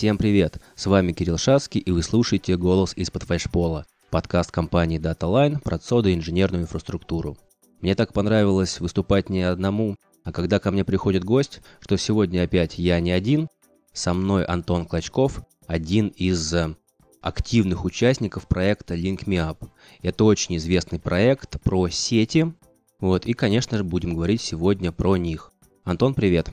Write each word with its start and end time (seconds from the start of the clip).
Всем 0.00 0.16
привет! 0.16 0.62
С 0.76 0.86
вами 0.86 1.12
Кирилл 1.12 1.36
Шацкий, 1.36 1.78
и 1.78 1.90
вы 1.90 2.02
слушаете 2.02 2.56
«Голос 2.56 2.94
из-под 2.96 3.24
фальшпола»– 3.24 3.84
подкаст 4.10 4.50
компании 4.50 4.98
DataLine 4.98 5.60
про 5.60 5.76
цоды 5.76 6.12
и 6.12 6.14
инженерную 6.14 6.62
инфраструктуру. 6.62 7.36
Мне 7.82 7.94
так 7.94 8.14
понравилось 8.14 8.80
выступать 8.80 9.28
не 9.28 9.42
одному, 9.42 9.96
а 10.24 10.32
когда 10.32 10.58
ко 10.58 10.70
мне 10.70 10.86
приходит 10.86 11.22
гость, 11.22 11.60
что 11.80 11.98
сегодня 11.98 12.44
опять 12.44 12.78
я 12.78 12.98
не 12.98 13.10
один, 13.10 13.48
со 13.92 14.14
мной 14.14 14.46
Антон 14.46 14.86
Клочков, 14.86 15.42
один 15.66 16.08
из 16.16 16.54
э, 16.54 16.74
активных 17.20 17.84
участников 17.84 18.48
проекта 18.48 18.94
Link 18.94 19.26
Me 19.26 19.36
Up. 19.36 19.68
Это 20.00 20.24
очень 20.24 20.56
известный 20.56 20.98
проект 20.98 21.60
про 21.60 21.90
сети, 21.90 22.54
вот, 23.00 23.26
и, 23.26 23.34
конечно 23.34 23.76
же, 23.76 23.84
будем 23.84 24.14
говорить 24.14 24.40
сегодня 24.40 24.92
про 24.92 25.18
них. 25.18 25.52
Антон, 25.84 26.14
привет. 26.14 26.48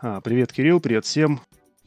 А, 0.00 0.20
привет, 0.20 0.52
Кирилл, 0.52 0.80
привет 0.80 1.04
всем. 1.04 1.40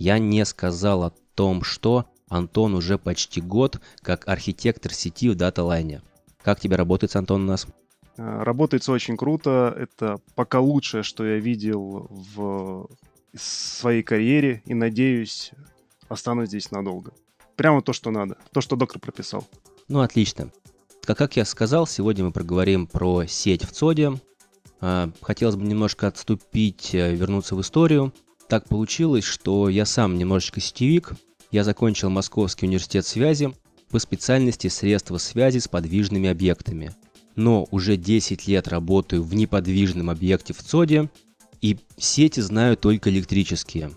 Я 0.03 0.19
не 0.19 0.43
сказал 0.43 1.03
о 1.03 1.13
том, 1.33 1.63
что 1.63 2.07
Антон 2.27 2.75
уже 2.75 2.97
почти 2.97 3.39
год 3.39 3.79
как 4.01 4.27
архитектор 4.27 4.93
сети 4.93 5.29
в 5.29 5.37
DataLine. 5.37 6.01
Как 6.41 6.59
тебе 6.59 6.75
работает, 6.75 7.15
Антон, 7.15 7.43
у 7.43 7.45
нас? 7.45 7.65
А, 8.17 8.43
работается 8.43 8.91
очень 8.91 9.15
круто. 9.15 9.73
Это 9.79 10.17
пока 10.35 10.59
лучшее, 10.59 11.03
что 11.03 11.25
я 11.25 11.37
видел 11.37 12.09
в 12.09 12.89
своей 13.33 14.03
карьере. 14.03 14.61
И 14.65 14.73
надеюсь, 14.73 15.51
останусь 16.09 16.49
здесь 16.49 16.69
надолго. 16.69 17.13
Прямо 17.55 17.81
то, 17.81 17.93
что 17.93 18.11
надо. 18.11 18.35
То, 18.51 18.59
что 18.59 18.75
доктор 18.75 18.99
прописал. 18.99 19.47
Ну, 19.87 20.01
отлично. 20.01 20.51
Как 21.05 21.37
я 21.37 21.45
сказал, 21.45 21.87
сегодня 21.87 22.25
мы 22.25 22.33
проговорим 22.33 22.87
про 22.87 23.25
сеть 23.25 23.63
в 23.63 23.71
ЦОДе. 23.71 24.19
А, 24.81 25.09
хотелось 25.21 25.55
бы 25.55 25.63
немножко 25.63 26.07
отступить, 26.07 26.93
э, 26.93 27.15
вернуться 27.15 27.55
в 27.55 27.61
историю. 27.61 28.11
Так 28.47 28.67
получилось, 28.67 29.23
что 29.23 29.69
я 29.69 29.85
сам 29.85 30.17
немножечко 30.17 30.59
сетевик. 30.59 31.13
Я 31.51 31.63
закончил 31.63 32.09
Московский 32.09 32.65
университет 32.65 33.05
связи 33.05 33.53
по 33.89 33.99
специальности 33.99 34.67
средства 34.67 35.17
связи 35.17 35.59
с 35.59 35.67
подвижными 35.67 36.29
объектами. 36.29 36.95
Но 37.35 37.67
уже 37.71 37.97
10 37.97 38.47
лет 38.47 38.67
работаю 38.67 39.23
в 39.23 39.33
неподвижном 39.33 40.09
объекте 40.09 40.53
в 40.53 40.61
ЦОДе, 40.63 41.09
и 41.61 41.79
сети 41.97 42.41
знаю 42.41 42.75
только 42.77 43.09
электрические. 43.09 43.91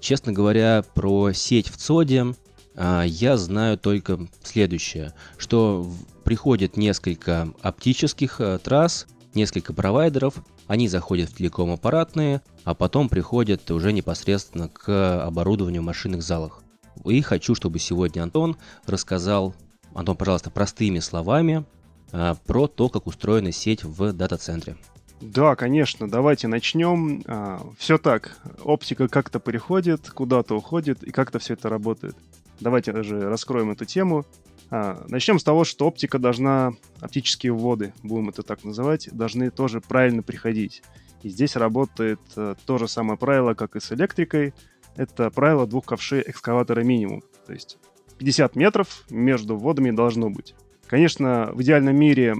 Честно 0.00 0.32
говоря, 0.32 0.84
про 0.94 1.32
сеть 1.32 1.68
в 1.68 1.76
ЦОДе 1.76 2.34
а, 2.74 3.04
я 3.04 3.36
знаю 3.36 3.78
только 3.78 4.28
следующее, 4.42 5.14
что 5.38 5.90
приходит 6.24 6.76
несколько 6.76 7.52
оптических 7.62 8.40
э, 8.40 8.58
трасс, 8.62 9.06
несколько 9.36 9.72
провайдеров, 9.72 10.34
они 10.66 10.88
заходят 10.88 11.30
в 11.30 11.36
телеком-аппаратные, 11.36 12.42
а 12.64 12.74
потом 12.74 13.08
приходят 13.08 13.70
уже 13.70 13.92
непосредственно 13.92 14.68
к 14.68 15.24
оборудованию 15.24 15.82
в 15.82 15.84
машинных 15.84 16.22
залах. 16.22 16.62
И 17.04 17.20
хочу, 17.22 17.54
чтобы 17.54 17.78
сегодня 17.78 18.22
Антон 18.22 18.56
рассказал, 18.86 19.54
Антон, 19.94 20.16
пожалуйста, 20.16 20.50
простыми 20.50 20.98
словами 20.98 21.64
э, 22.12 22.34
про 22.46 22.66
то, 22.66 22.88
как 22.88 23.06
устроена 23.06 23.52
сеть 23.52 23.84
в 23.84 24.12
дата-центре. 24.12 24.76
Да, 25.20 25.56
конечно, 25.56 26.08
давайте 26.10 26.46
начнем. 26.46 27.22
А, 27.26 27.62
все 27.78 27.96
так, 27.96 28.36
оптика 28.62 29.08
как-то 29.08 29.38
переходит, 29.40 30.10
куда-то 30.10 30.56
уходит, 30.56 31.02
и 31.02 31.10
как-то 31.10 31.38
все 31.38 31.54
это 31.54 31.68
работает. 31.68 32.16
Давайте 32.60 32.92
даже 32.92 33.20
раскроем 33.20 33.70
эту 33.70 33.84
тему. 33.84 34.26
А, 34.70 35.04
начнем 35.08 35.38
с 35.38 35.44
того, 35.44 35.64
что 35.64 35.86
оптика 35.86 36.18
должна, 36.18 36.72
оптические 37.00 37.52
вводы, 37.52 37.92
будем 38.02 38.28
это 38.28 38.42
так 38.42 38.64
называть, 38.64 39.08
должны 39.12 39.50
тоже 39.50 39.80
правильно 39.80 40.22
приходить. 40.22 40.82
И 41.22 41.28
здесь 41.28 41.56
работает 41.56 42.20
а, 42.36 42.56
то 42.66 42.78
же 42.78 42.88
самое 42.88 43.18
правило, 43.18 43.54
как 43.54 43.76
и 43.76 43.80
с 43.80 43.92
электрикой. 43.92 44.54
Это 44.96 45.30
правило 45.30 45.66
двух 45.66 45.84
ковшей 45.84 46.22
экскаватора 46.26 46.82
минимум. 46.82 47.22
То 47.46 47.52
есть 47.52 47.78
50 48.18 48.56
метров 48.56 49.04
между 49.10 49.56
вводами 49.56 49.90
должно 49.90 50.30
быть. 50.30 50.54
Конечно, 50.86 51.50
в 51.52 51.62
идеальном 51.62 51.96
мире 51.96 52.34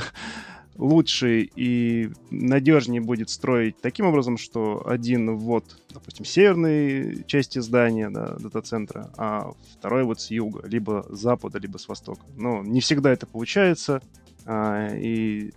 лучше 0.76 1.48
и 1.54 2.10
надежнее 2.30 3.00
будет 3.00 3.30
строить 3.30 3.76
таким 3.80 4.06
образом, 4.06 4.38
что 4.38 4.86
один 4.86 5.36
ввод, 5.36 5.64
допустим, 5.90 6.24
северной 6.24 7.24
части 7.26 7.58
здания, 7.58 8.10
да, 8.10 8.36
дата-центра, 8.38 9.12
а 9.16 9.52
второй 9.78 10.04
вот 10.04 10.20
с 10.20 10.30
юга, 10.30 10.66
либо 10.66 11.06
с 11.10 11.18
запада, 11.20 11.58
либо 11.58 11.78
с 11.78 11.88
востока. 11.88 12.22
Но 12.36 12.62
не 12.62 12.80
всегда 12.80 13.12
это 13.12 13.26
получается, 13.26 14.02
а, 14.44 14.88
и 14.94 15.52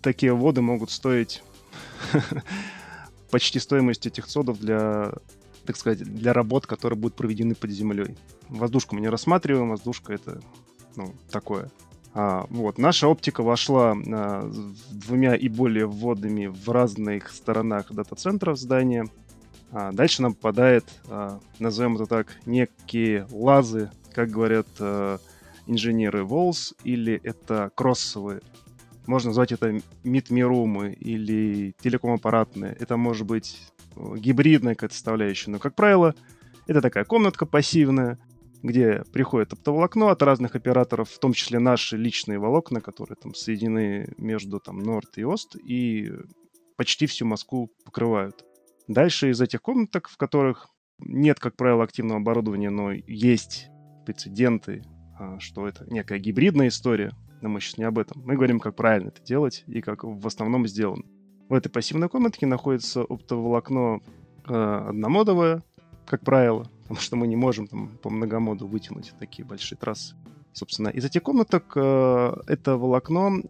такие 0.00 0.32
вводы 0.32 0.62
могут 0.62 0.90
стоить 0.90 1.42
почти 3.30 3.58
стоимость 3.58 4.06
этих 4.06 4.26
цодов 4.26 4.58
для 4.58 5.12
так 5.64 5.76
сказать, 5.76 6.00
для 6.00 6.32
работ, 6.32 6.66
которые 6.66 6.98
будут 6.98 7.16
проведены 7.16 7.54
под 7.54 7.70
землей. 7.70 8.16
Воздушку 8.48 8.96
мы 8.96 9.00
не 9.00 9.08
рассматриваем, 9.08 9.70
воздушка 9.70 10.12
это 10.12 10.40
ну, 10.96 11.14
такое. 11.30 11.70
А, 12.14 12.46
вот, 12.50 12.78
наша 12.78 13.08
оптика 13.08 13.42
вошла 13.42 13.94
а, 13.94 14.50
двумя 14.90 15.34
и 15.34 15.48
более 15.48 15.86
вводами 15.86 16.46
в 16.46 16.68
разных 16.68 17.30
сторонах 17.30 17.92
дата-центров 17.92 18.58
здания. 18.58 19.06
А, 19.70 19.92
дальше 19.92 20.20
нам 20.20 20.34
попадает, 20.34 20.84
а, 21.08 21.40
назовем 21.58 21.96
это 21.96 22.06
так, 22.06 22.36
некие 22.44 23.26
лазы, 23.30 23.90
как 24.12 24.30
говорят 24.30 24.66
а, 24.78 25.18
инженеры 25.66 26.24
Волс, 26.24 26.74
или 26.84 27.18
это 27.22 27.70
кроссовые. 27.74 28.40
Можно 29.06 29.30
назвать 29.30 29.52
это 29.52 29.80
мидмирумы 30.04 30.92
или 30.92 31.74
телеком-аппаратные. 31.82 32.76
Это 32.78 32.96
может 32.96 33.26
быть 33.26 33.58
э, 33.96 34.14
гибридная 34.16 34.74
какая-то 34.74 34.94
составляющая. 34.94 35.50
Но, 35.50 35.58
как 35.58 35.74
правило, 35.74 36.14
это 36.68 36.80
такая 36.80 37.04
комнатка 37.04 37.44
пассивная, 37.44 38.18
где 38.62 39.02
приходит 39.12 39.52
оптоволокно 39.52 40.10
от 40.10 40.22
разных 40.22 40.54
операторов, 40.54 41.10
в 41.10 41.18
том 41.18 41.32
числе 41.32 41.58
наши 41.58 41.96
личные 41.96 42.38
волокна, 42.38 42.80
которые 42.80 43.16
там 43.16 43.34
соединены 43.34 44.12
между 44.16 44.60
там 44.60 44.78
Норд 44.78 45.18
и 45.18 45.24
Ост, 45.24 45.56
и 45.56 46.12
почти 46.76 47.06
всю 47.06 47.26
Москву 47.26 47.70
покрывают. 47.84 48.44
Дальше 48.88 49.30
из 49.30 49.40
этих 49.40 49.62
комнаток, 49.62 50.08
в 50.08 50.16
которых 50.16 50.68
нет, 50.98 51.40
как 51.40 51.56
правило, 51.56 51.82
активного 51.82 52.20
оборудования, 52.20 52.70
но 52.70 52.92
есть 52.92 53.68
прецеденты, 54.06 54.84
а, 55.18 55.38
что 55.40 55.66
это 55.66 55.84
некая 55.90 56.18
гибридная 56.18 56.68
история, 56.68 57.12
но 57.40 57.48
мы 57.48 57.60
сейчас 57.60 57.78
не 57.78 57.84
об 57.84 57.98
этом. 57.98 58.22
Мы 58.24 58.34
говорим, 58.34 58.60
как 58.60 58.76
правильно 58.76 59.08
это 59.08 59.22
делать 59.22 59.64
и 59.66 59.80
как 59.80 60.04
в 60.04 60.26
основном 60.26 60.66
сделано. 60.66 61.04
В 61.48 61.54
этой 61.54 61.68
пассивной 61.68 62.08
комнатке 62.08 62.46
находится 62.46 63.02
оптоволокно 63.02 64.00
э, 64.46 64.84
одномодовое, 64.88 65.62
как 66.06 66.22
правило, 66.22 66.70
потому 66.92 67.00
что 67.00 67.16
мы 67.16 67.26
не 67.26 67.36
можем 67.36 67.66
там 67.68 67.88
по 68.02 68.10
многомоду 68.10 68.66
вытянуть 68.66 69.14
такие 69.18 69.46
большие 69.46 69.78
трассы. 69.78 70.14
Собственно, 70.52 70.88
из 70.88 71.02
этих 71.02 71.22
комнаток 71.22 71.72
э, 71.74 72.34
это 72.46 72.76
волокно 72.76 73.42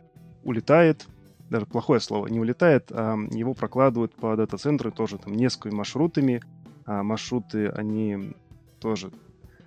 улетает, 0.45 1.09
даже 1.51 1.67
плохое 1.67 1.99
слово, 1.99 2.29
не 2.29 2.39
улетает, 2.39 2.93
а 2.93 3.17
его 3.33 3.55
прокладывают 3.55 4.15
по 4.15 4.37
дата-центру 4.37 4.93
тоже 4.93 5.19
там 5.19 5.35
несколькими 5.35 5.75
маршрутами. 5.75 6.41
А 6.87 7.03
маршруты, 7.03 7.67
они 7.67 8.33
тоже 8.79 9.11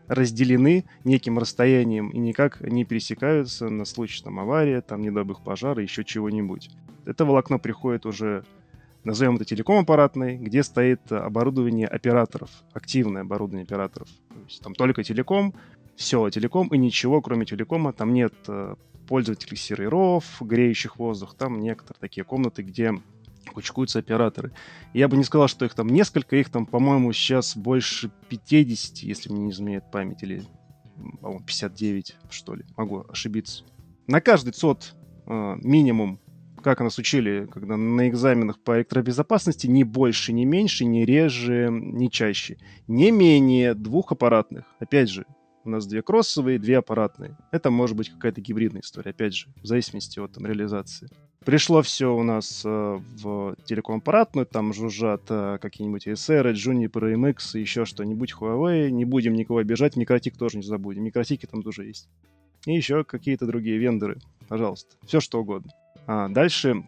разделены 0.07 0.85
неким 1.03 1.37
расстоянием 1.37 2.11
и 2.11 2.17
никак 2.17 2.61
не 2.61 2.85
пересекаются 2.85 3.67
на 3.67 3.83
случай 3.83 4.23
там 4.23 4.39
аварии, 4.39 4.79
там 4.79 5.01
недобых 5.01 5.41
пожара, 5.43 5.83
еще 5.83 6.05
чего-нибудь. 6.05 6.69
Это 7.05 7.25
волокно 7.25 7.59
приходит 7.59 8.05
уже 8.05 8.45
назовем 9.05 9.35
это 9.35 9.45
телеком-аппаратной, 9.45 10.37
где 10.37 10.63
стоит 10.63 11.11
оборудование 11.11 11.87
операторов, 11.87 12.49
активное 12.73 13.21
оборудование 13.21 13.63
операторов. 13.63 14.09
То 14.29 14.39
есть 14.47 14.61
там 14.61 14.73
только 14.73 15.03
телеком, 15.03 15.53
все 15.95 16.29
телеком 16.29 16.67
и 16.69 16.77
ничего, 16.77 17.21
кроме 17.21 17.45
телекома. 17.45 17.93
Там 17.93 18.13
нет 18.13 18.33
э, 18.47 18.75
пользователей 19.07 19.57
серверов, 19.57 20.25
греющих 20.41 20.97
воздух. 20.97 21.35
Там 21.35 21.59
некоторые 21.59 21.99
такие 22.01 22.23
комнаты, 22.23 22.63
где 22.63 22.93
кучкуются 23.53 23.99
операторы. 23.99 24.51
Я 24.93 25.07
бы 25.07 25.17
не 25.17 25.23
сказал, 25.23 25.47
что 25.47 25.65
их 25.65 25.73
там 25.73 25.87
несколько, 25.87 26.35
их 26.35 26.49
там, 26.49 26.65
по-моему, 26.65 27.13
сейчас 27.13 27.55
больше 27.55 28.11
50, 28.29 28.97
если 28.97 29.31
мне 29.31 29.45
не 29.45 29.51
изменяет 29.51 29.89
память, 29.91 30.23
или, 30.23 30.43
по-моему, 31.21 31.45
59, 31.45 32.15
что 32.29 32.55
ли. 32.55 32.65
Могу 32.75 33.05
ошибиться. 33.07 33.63
На 34.07 34.19
каждый 34.19 34.51
ЦОД 34.51 34.95
э, 35.27 35.55
минимум 35.61 36.19
как 36.65 36.79
нас 36.79 36.97
учили, 36.97 37.47
когда 37.51 37.77
на 37.77 38.09
экзаменах 38.09 38.59
по 38.59 38.77
электробезопасности, 38.77 39.67
не 39.67 39.83
больше, 39.83 40.33
не 40.33 40.45
меньше, 40.45 40.83
не 40.83 41.05
реже, 41.05 41.69
не 41.69 42.09
чаще. 42.09 42.57
Не 42.87 43.11
менее 43.11 43.75
двух 43.75 44.11
аппаратных. 44.11 44.65
Опять 44.79 45.11
же, 45.11 45.27
у 45.63 45.69
нас 45.69 45.85
две 45.85 46.01
кроссовые, 46.01 46.57
две 46.57 46.79
аппаратные. 46.79 47.37
Это 47.51 47.69
может 47.69 47.95
быть 47.95 48.09
какая-то 48.09 48.41
гибридная 48.41 48.81
история, 48.81 49.11
опять 49.11 49.35
же, 49.35 49.47
в 49.61 49.67
зависимости 49.67 50.17
от 50.17 50.33
там, 50.33 50.47
реализации. 50.47 51.07
Пришло 51.45 51.83
все 51.83 52.11
у 52.11 52.23
нас 52.23 52.63
э, 52.65 52.69
в 52.69 53.55
телеком-аппаратную, 53.65 54.47
там 54.47 54.73
жужжат 54.73 55.21
э, 55.29 55.59
какие-нибудь 55.61 56.07
SR, 56.07 56.51
Juniper, 56.53 57.13
MX, 57.13 57.59
еще 57.59 57.85
что-нибудь, 57.85 58.33
Huawei. 58.33 58.89
Не 58.89 59.05
будем 59.05 59.35
никого 59.35 59.59
обижать, 59.59 59.97
Микротик 59.97 60.35
тоже 60.35 60.57
не 60.57 60.63
забудем. 60.63 61.03
Микротики 61.03 61.45
там 61.45 61.61
тоже 61.61 61.85
есть. 61.85 62.09
И 62.65 62.73
еще 62.73 63.03
какие-то 63.03 63.45
другие 63.45 63.77
вендоры, 63.77 64.17
пожалуйста. 64.47 64.95
Все 65.05 65.19
что 65.19 65.39
угодно. 65.39 65.71
А 66.07 66.27
дальше, 66.29 66.83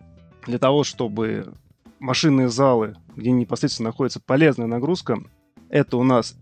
для 0.45 0.59
того, 0.59 0.83
чтобы 0.83 1.53
машинные 1.99 2.49
залы, 2.49 2.95
где 3.15 3.31
непосредственно 3.31 3.89
находится 3.89 4.19
полезная 4.19 4.67
нагрузка, 4.67 5.19
это 5.69 5.97
у 5.97 6.03
нас 6.03 6.37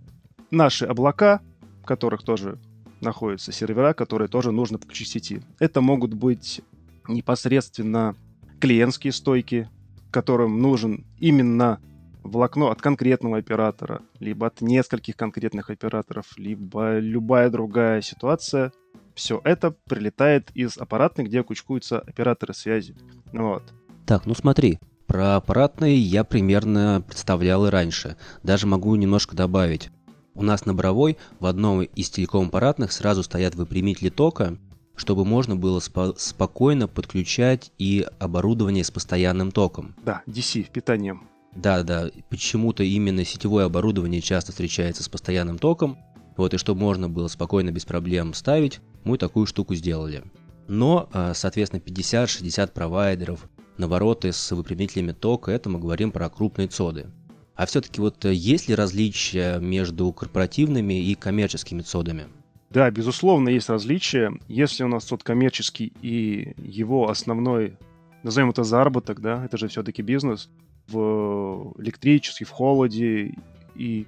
наши 0.52 0.86
облака, 0.86 1.42
в 1.82 1.86
которых 1.86 2.24
тоже 2.24 2.60
находятся 3.02 3.52
сервера, 3.52 3.94
которые 3.94 4.28
тоже 4.28 4.52
нужно 4.52 4.78
подключить 4.78 5.10
сети. 5.10 5.42
Это 5.60 5.82
могут 5.82 6.14
быть 6.14 6.62
непосредственно 7.08 8.16
клиентские 8.60 9.14
стойки, 9.14 9.70
которым 10.12 10.62
нужен 10.62 11.06
именно 11.20 11.80
волокно 12.24 12.72
от 12.72 12.82
конкретного 12.82 13.38
оператора, 13.38 14.02
либо 14.20 14.48
от 14.48 14.62
нескольких 14.62 15.16
конкретных 15.16 15.70
операторов, 15.70 16.26
либо 16.38 16.98
любая 16.98 17.50
другая 17.50 18.02
ситуация. 18.02 18.72
Все 19.16 19.42
это 19.44 19.72
прилетает 19.72 20.52
из 20.54 20.78
аппаратной, 20.78 21.26
где 21.26 21.42
кучкуются 21.42 22.00
операторы 22.00 22.54
связи. 22.54 22.96
Вот. 23.32 23.64
Так, 24.06 24.26
ну 24.26 24.36
смотри, 24.36 24.80
про 25.08 25.38
аппаратные 25.38 25.98
я 25.98 26.24
примерно 26.24 27.02
представлял 27.08 27.66
и 27.66 27.70
раньше. 27.70 28.18
Даже 28.44 28.68
могу 28.68 28.94
немножко 28.96 29.36
добавить. 29.36 29.90
У 30.34 30.44
нас 30.44 30.66
на 30.66 30.74
Боровой 30.74 31.18
в 31.40 31.46
одном 31.46 31.82
из 31.82 32.10
телеком-аппаратных 32.10 32.92
сразу 32.92 33.24
стоят 33.24 33.56
выпрямители 33.56 34.10
тока, 34.10 34.58
чтобы 34.98 35.24
можно 35.24 35.56
было 35.56 35.80
спо- 35.80 36.16
спокойно 36.18 36.90
подключать 36.90 37.72
и 37.78 38.06
оборудование 38.20 38.84
с 38.84 38.92
постоянным 38.92 39.52
током. 39.52 39.96
Да, 40.04 40.24
DC, 40.28 40.70
питанием. 40.72 41.30
Да, 41.56 41.84
да, 41.84 42.10
почему-то 42.30 42.84
именно 42.84 43.24
сетевое 43.24 43.66
оборудование 43.66 44.20
часто 44.20 44.52
встречается 44.52 45.04
с 45.04 45.10
постоянным 45.10 45.58
током, 45.58 45.98
вот, 46.38 46.54
и 46.54 46.58
чтобы 46.58 46.82
можно 46.82 47.10
было 47.10 47.28
спокойно, 47.28 47.72
без 47.72 47.86
проблем 47.86 48.34
ставить, 48.34 48.80
мы 49.04 49.18
такую 49.18 49.46
штуку 49.46 49.76
сделали. 49.76 50.24
Но, 50.68 51.10
а, 51.12 51.34
соответственно, 51.34 51.82
50-60 51.82 52.74
провайдеров, 52.74 53.48
навороты 53.78 54.32
с 54.32 54.52
выпрямителями 54.52 55.12
тока, 55.12 55.52
это 55.52 55.70
мы 55.70 55.80
говорим 55.80 56.12
про 56.12 56.30
крупные 56.30 56.68
цоды. 56.68 57.08
А 57.56 57.66
все-таки 57.66 58.02
вот 58.02 58.26
э, 58.26 58.34
есть 58.34 58.68
ли 58.68 58.76
различия 58.76 59.60
между 59.60 60.12
корпоративными 60.12 61.02
и 61.02 61.16
коммерческими 61.16 61.82
цодами? 61.82 62.26
Да, 62.70 62.92
безусловно, 62.92 63.50
есть 63.50 63.70
различия. 63.70 64.34
Если 64.48 64.84
у 64.84 64.88
нас 64.88 65.06
сод 65.06 65.24
коммерческий 65.24 65.94
и 66.02 66.54
его 66.58 67.10
основной, 67.10 67.78
назовем 68.24 68.50
это 68.50 68.64
заработок, 68.64 69.22
да, 69.22 69.46
это 69.46 69.58
же 69.58 69.70
все-таки 69.70 70.02
бизнес, 70.02 70.50
в 70.88 71.74
электрической, 71.80 72.46
в 72.46 72.52
холоде 72.52 73.36
и 73.76 74.06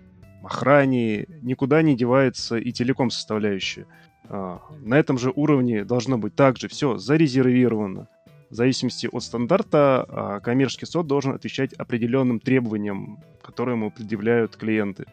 охране 0.48 1.26
никуда 1.42 1.82
не 1.82 1.96
девается 1.96 2.58
и 2.58 2.72
телеком 2.72 3.10
составляющая. 3.10 3.86
А, 4.30 4.62
на 4.82 4.96
этом 4.96 5.18
же 5.18 5.32
уровне 5.36 5.84
должно 5.84 6.18
быть 6.18 6.36
также 6.36 6.68
все 6.68 6.98
зарезервировано. 6.98 8.08
В 8.50 8.56
зависимости 8.56 9.10
от 9.12 9.24
стандарта 9.24 10.06
а, 10.08 10.40
коммерческий 10.40 10.86
сод 10.86 11.06
должен 11.06 11.34
отвечать 11.34 11.74
определенным 11.74 12.40
требованиям, 12.40 13.20
которые 13.42 13.76
ему 13.76 13.92
предъявляют 13.92 14.56
клиенты. 14.56 15.06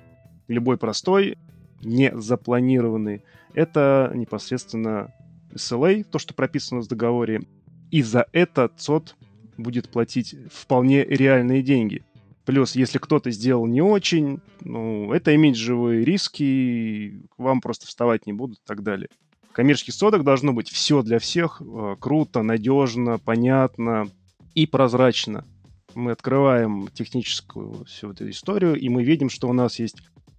Любой 0.47 0.79
простой, 0.79 1.37
не 1.83 2.13
запланированный, 2.15 3.25
это 3.55 4.13
непосредственно 4.15 5.13
SLA, 5.53 6.05
то, 6.05 6.19
что 6.19 6.35
прописано 6.35 6.81
в 6.81 6.89
договоре, 6.89 7.43
и 7.91 8.03
за 8.03 8.27
это 8.33 8.71
СОД 8.77 9.17
будет 9.57 9.89
платить 9.89 10.35
вполне 10.53 11.05
реальные 11.05 11.63
деньги. 11.63 12.03
Плюс, 12.45 12.77
если 12.77 12.99
кто-то 12.99 13.31
сделал 13.31 13.67
не 13.67 13.81
очень, 13.81 14.41
ну, 14.61 15.13
это 15.13 15.31
имиджевые 15.33 16.05
риски, 16.05 17.23
вам 17.39 17.61
просто 17.61 17.87
вставать 17.87 18.27
не 18.27 18.33
будут 18.35 18.59
и 18.59 18.67
так 18.67 18.83
далее. 18.83 19.09
В 19.51 19.53
коммерческих 19.53 19.95
содах 19.95 20.25
должно 20.25 20.53
быть 20.53 20.69
все 20.69 21.03
для 21.03 21.19
всех, 21.19 21.63
э, 21.63 21.97
круто, 21.99 22.43
надежно, 22.43 23.19
понятно 23.19 24.09
и 24.55 24.67
прозрачно. 24.67 25.47
Мы 25.95 26.11
открываем 26.11 26.89
техническую 26.89 27.85
всю 27.85 28.11
эту 28.11 28.29
историю, 28.29 28.75
и 28.75 28.89
мы 28.89 29.05
видим, 29.05 29.31
что 29.31 29.49
у 29.49 29.53
нас 29.53 29.79
есть 29.79 29.97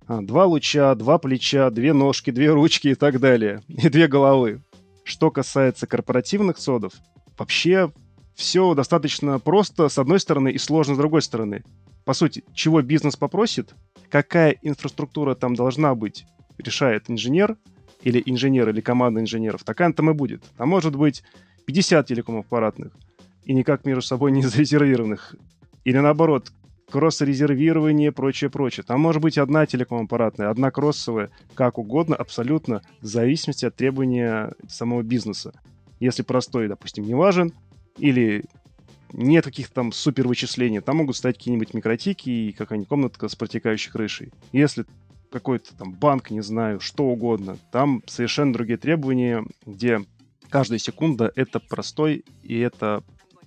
а, 0.07 0.21
два 0.21 0.45
луча, 0.45 0.93
два 0.95 1.17
плеча, 1.17 1.69
две 1.69 1.93
ножки, 1.93 2.29
две 2.29 2.51
ручки 2.51 2.89
и 2.89 2.95
так 2.95 3.19
далее, 3.19 3.61
и 3.67 3.89
две 3.89 4.07
головы. 4.07 4.61
Что 5.03 5.31
касается 5.31 5.87
корпоративных 5.87 6.57
содов, 6.57 6.93
вообще 7.37 7.91
все 8.35 8.73
достаточно 8.73 9.39
просто 9.39 9.89
с 9.89 9.97
одной 9.97 10.19
стороны 10.19 10.49
и 10.49 10.57
сложно 10.57 10.95
с 10.95 10.97
другой 10.97 11.21
стороны. 11.21 11.63
По 12.03 12.13
сути, 12.13 12.43
чего 12.53 12.81
бизнес 12.81 13.15
попросит, 13.15 13.73
какая 14.09 14.57
инфраструктура 14.61 15.33
там 15.33 15.55
должна 15.55 15.95
быть, 15.95 16.25
решает 16.57 17.09
инженер 17.09 17.57
или 18.03 18.21
инженер 18.25 18.69
или 18.69 18.81
команда 18.81 19.21
инженеров, 19.21 19.63
такая 19.63 19.91
там 19.93 20.11
и 20.11 20.13
будет. 20.13 20.43
А 20.57 20.65
может 20.65 20.95
быть 20.95 21.23
50 21.65 22.05
телекомов 22.05 22.45
аппаратных 22.45 22.91
и 23.45 23.53
никак 23.53 23.85
между 23.85 24.01
собой 24.01 24.31
не 24.31 24.41
зарезервированных. 24.43 25.35
Или 25.83 25.97
наоборот, 25.97 26.51
кросс-резервирование, 26.91 28.11
прочее, 28.11 28.49
прочее. 28.49 28.83
Там 28.87 28.99
может 28.99 29.21
быть 29.21 29.37
одна 29.37 29.65
телеком-аппаратная, 29.65 30.49
одна 30.49 30.71
кроссовая, 30.71 31.31
как 31.53 31.77
угодно, 31.77 32.15
абсолютно, 32.15 32.81
в 33.01 33.05
зависимости 33.05 33.65
от 33.65 33.75
требования 33.75 34.53
самого 34.67 35.01
бизнеса. 35.01 35.53
Если 35.99 36.23
простой, 36.23 36.67
допустим, 36.67 37.05
не 37.05 37.15
важен, 37.15 37.53
или 37.97 38.45
нет 39.13 39.45
каких-то 39.45 39.73
там 39.73 39.91
супер 39.91 40.27
вычислений, 40.27 40.81
там 40.81 40.97
могут 40.97 41.15
стать 41.15 41.37
какие-нибудь 41.37 41.73
микротики 41.73 42.29
и 42.29 42.51
какая-нибудь 42.51 42.89
комнатка 42.89 43.27
с 43.27 43.35
протекающей 43.35 43.91
крышей. 43.91 44.31
Если 44.51 44.85
какой-то 45.31 45.75
там 45.75 45.93
банк, 45.93 46.31
не 46.31 46.41
знаю, 46.41 46.79
что 46.79 47.05
угодно, 47.05 47.57
там 47.71 48.03
совершенно 48.07 48.53
другие 48.53 48.77
требования, 48.77 49.45
где 49.65 50.01
каждая 50.49 50.79
секунда 50.79 51.31
это 51.35 51.59
простой 51.59 52.23
и 52.43 52.59
это 52.59 53.03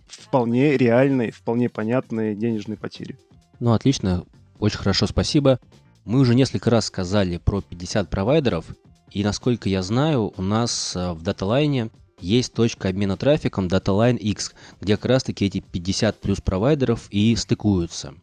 вполне 0.06 0.76
реальные, 0.76 1.32
вполне 1.32 1.68
понятные 1.68 2.34
денежные 2.34 2.76
потери. 2.76 3.18
Ну, 3.60 3.72
отлично, 3.72 4.24
очень 4.58 4.78
хорошо, 4.78 5.06
спасибо. 5.06 5.60
Мы 6.04 6.20
уже 6.20 6.34
несколько 6.34 6.70
раз 6.70 6.86
сказали 6.86 7.36
про 7.36 7.60
50 7.60 8.08
провайдеров, 8.08 8.64
и 9.10 9.22
насколько 9.22 9.68
я 9.68 9.82
знаю, 9.82 10.32
у 10.36 10.42
нас 10.42 10.94
э, 10.96 11.12
в 11.12 11.22
даталайне 11.22 11.90
есть 12.20 12.52
точка 12.52 12.88
обмена 12.88 13.16
трафиком 13.16 13.66
DataLine 13.66 14.16
X, 14.16 14.54
где 14.80 14.96
как 14.96 15.06
раз 15.06 15.24
таки 15.24 15.46
эти 15.46 15.60
50 15.60 16.20
плюс 16.20 16.40
провайдеров 16.40 17.08
и 17.10 17.34
стыкуются. 17.36 18.14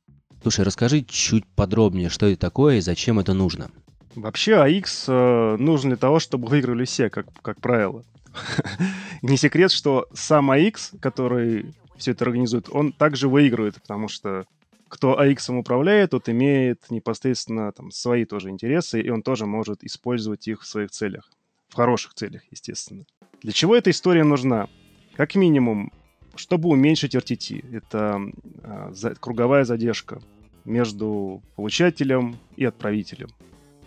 Слушай, 0.42 0.66
расскажи 0.66 1.02
чуть 1.02 1.46
подробнее, 1.56 2.10
что 2.10 2.28
это 2.28 2.40
такое 2.40 2.78
и 2.78 2.82
зачем 2.82 3.20
это 3.20 3.34
нужно. 3.34 3.72
Вообще 4.16 4.54
AX 4.54 5.06
э, 5.08 5.58
нужен 5.58 5.90
для 5.90 5.98
того, 5.98 6.20
чтобы 6.20 6.48
выиграли 6.48 6.86
все, 6.86 7.10
как, 7.10 7.28
как 7.42 7.60
правило. 7.60 8.04
Не 9.22 9.38
секрет, 9.38 9.72
что 9.72 10.08
сам 10.14 10.52
AX, 10.52 10.98
который 11.00 11.74
все 11.98 12.12
это 12.12 12.26
организует, 12.26 12.68
он 12.70 12.92
также 12.92 13.28
выигрывает, 13.28 13.76
потому 13.82 14.08
что 14.08 14.46
кто 14.88 15.22
AX 15.22 15.54
управляет, 15.54 16.12
тот 16.12 16.30
имеет 16.30 16.90
непосредственно 16.90 17.72
там, 17.72 17.92
свои 17.92 18.26
тоже 18.26 18.50
интересы, 18.50 19.02
и 19.02 19.10
он 19.10 19.24
тоже 19.24 19.46
может 19.46 19.84
использовать 19.84 20.48
их 20.48 20.62
в 20.62 20.68
своих 20.68 20.92
целях. 20.92 21.30
В 21.70 21.76
хороших 21.76 22.14
целях, 22.14 22.44
естественно. 22.52 23.06
Для 23.46 23.54
чего 23.54 23.76
эта 23.76 23.92
история 23.92 24.24
нужна? 24.24 24.70
Как 25.16 25.36
минимум, 25.36 25.92
чтобы 26.36 26.68
уменьшить 26.68 27.14
RTT. 27.14 27.78
Это 27.78 28.20
а, 28.64 28.92
за, 28.92 29.14
круговая 29.14 29.66
задержка 29.66 30.20
между 30.64 31.44
получателем 31.56 32.38
и 32.56 32.66
отправителем. 32.66 33.30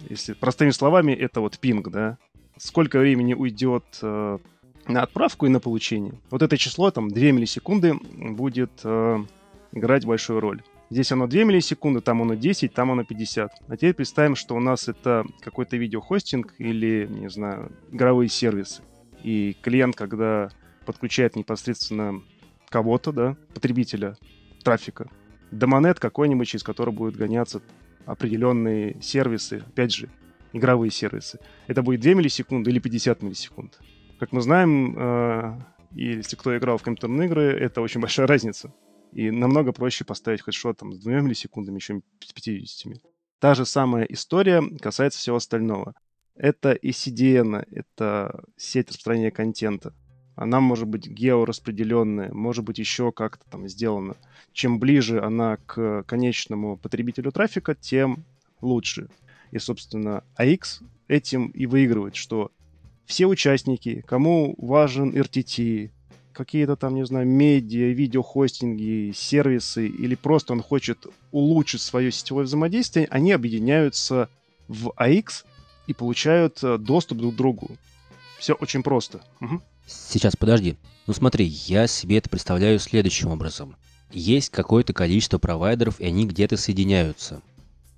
Если 0.08 0.34
простыми 0.34 0.70
словами, 0.70 1.10
это 1.10 1.40
вот 1.40 1.58
пинг, 1.58 1.88
да. 1.88 2.18
Сколько 2.56 3.00
времени 3.00 3.34
уйдет 3.34 3.82
э, 4.00 4.38
на 4.86 5.02
отправку 5.02 5.46
и 5.46 5.48
на 5.48 5.58
получение. 5.58 6.14
Вот 6.30 6.42
это 6.42 6.56
число, 6.56 6.92
там, 6.92 7.08
2 7.08 7.20
миллисекунды, 7.32 7.94
будет 8.14 8.70
э, 8.84 9.18
играть 9.72 10.06
большую 10.06 10.38
роль. 10.38 10.62
Здесь 10.88 11.10
оно 11.10 11.26
2 11.26 11.42
миллисекунды, 11.42 12.00
там 12.00 12.22
оно 12.22 12.34
10, 12.34 12.72
там 12.72 12.92
оно 12.92 13.02
50. 13.02 13.50
А 13.66 13.76
теперь 13.76 13.94
представим, 13.94 14.36
что 14.36 14.54
у 14.54 14.60
нас 14.60 14.86
это 14.86 15.26
какой-то 15.40 15.76
видеохостинг 15.76 16.54
или, 16.58 17.08
не 17.10 17.28
знаю, 17.28 17.72
игровые 17.90 18.28
сервисы. 18.28 18.82
И 19.22 19.56
клиент, 19.62 19.96
когда 19.96 20.50
подключает 20.86 21.36
непосредственно 21.36 22.22
кого-то, 22.68 23.12
да, 23.12 23.36
потребителя 23.54 24.16
трафика, 24.62 25.10
домонет 25.50 25.98
какой-нибудь, 25.98 26.48
через 26.48 26.62
который 26.62 26.92
будут 26.92 27.16
гоняться 27.16 27.62
определенные 28.06 29.00
сервисы, 29.02 29.62
опять 29.66 29.94
же, 29.94 30.08
игровые 30.52 30.90
сервисы. 30.90 31.40
Это 31.66 31.82
будет 31.82 32.00
2 32.00 32.14
миллисекунды 32.14 32.70
или 32.70 32.78
50 32.78 33.22
миллисекунд. 33.22 33.78
Как 34.18 34.32
мы 34.32 34.40
знаем, 34.40 34.96
э, 34.98 35.60
если 35.92 36.36
кто 36.36 36.56
играл 36.56 36.78
в 36.78 36.82
компьютерные 36.82 37.28
игры, 37.28 37.44
это 37.44 37.80
очень 37.80 38.00
большая 38.00 38.26
разница. 38.26 38.72
И 39.12 39.30
намного 39.30 39.72
проще 39.72 40.04
поставить 40.04 40.42
хедшот 40.42 40.78
там, 40.78 40.92
с 40.92 40.98
2 40.98 41.20
миллисекундами, 41.20 41.78
чем 41.78 42.02
с 42.20 42.32
50. 42.32 43.00
Та 43.40 43.54
же 43.54 43.64
самая 43.64 44.04
история 44.04 44.62
касается 44.80 45.18
всего 45.18 45.36
остального. 45.36 45.94
Это 46.38 46.72
и 46.72 46.90
CDN, 46.90 47.66
это 47.72 48.44
сеть 48.56 48.88
распространения 48.88 49.32
контента. 49.32 49.92
Она 50.36 50.60
может 50.60 50.86
быть 50.86 51.08
геораспределенная, 51.08 52.32
может 52.32 52.64
быть 52.64 52.78
еще 52.78 53.10
как-то 53.10 53.44
там 53.50 53.68
сделана. 53.68 54.16
Чем 54.52 54.78
ближе 54.78 55.20
она 55.20 55.56
к 55.66 56.04
конечному 56.04 56.76
потребителю 56.76 57.32
трафика, 57.32 57.74
тем 57.74 58.24
лучше. 58.60 59.08
И, 59.50 59.58
собственно, 59.58 60.22
AX 60.38 60.80
этим 61.08 61.48
и 61.48 61.66
выигрывает, 61.66 62.14
что 62.14 62.52
все 63.04 63.26
участники, 63.26 64.04
кому 64.06 64.54
важен 64.58 65.10
RTT, 65.10 65.90
какие-то 66.32 66.76
там, 66.76 66.94
не 66.94 67.04
знаю, 67.04 67.26
медиа, 67.26 67.92
видеохостинги, 67.92 69.12
сервисы, 69.12 69.88
или 69.88 70.14
просто 70.14 70.52
он 70.52 70.62
хочет 70.62 71.06
улучшить 71.32 71.80
свое 71.80 72.12
сетевое 72.12 72.44
взаимодействие, 72.44 73.08
они 73.10 73.32
объединяются 73.32 74.28
в 74.68 74.90
AX 74.90 75.44
и 75.88 75.94
получают 75.94 76.62
э, 76.62 76.78
доступ 76.78 77.18
друг 77.18 77.34
к 77.34 77.36
другу. 77.36 77.76
Все 78.38 78.52
очень 78.52 78.84
просто. 78.84 79.22
Угу. 79.40 79.60
Сейчас, 79.86 80.36
подожди. 80.36 80.76
Ну 81.06 81.14
смотри, 81.14 81.46
я 81.46 81.86
себе 81.88 82.18
это 82.18 82.28
представляю 82.28 82.78
следующим 82.78 83.30
образом. 83.30 83.74
Есть 84.12 84.50
какое-то 84.50 84.92
количество 84.92 85.38
провайдеров, 85.38 85.98
и 85.98 86.04
они 86.04 86.26
где-то 86.26 86.56
соединяются. 86.56 87.42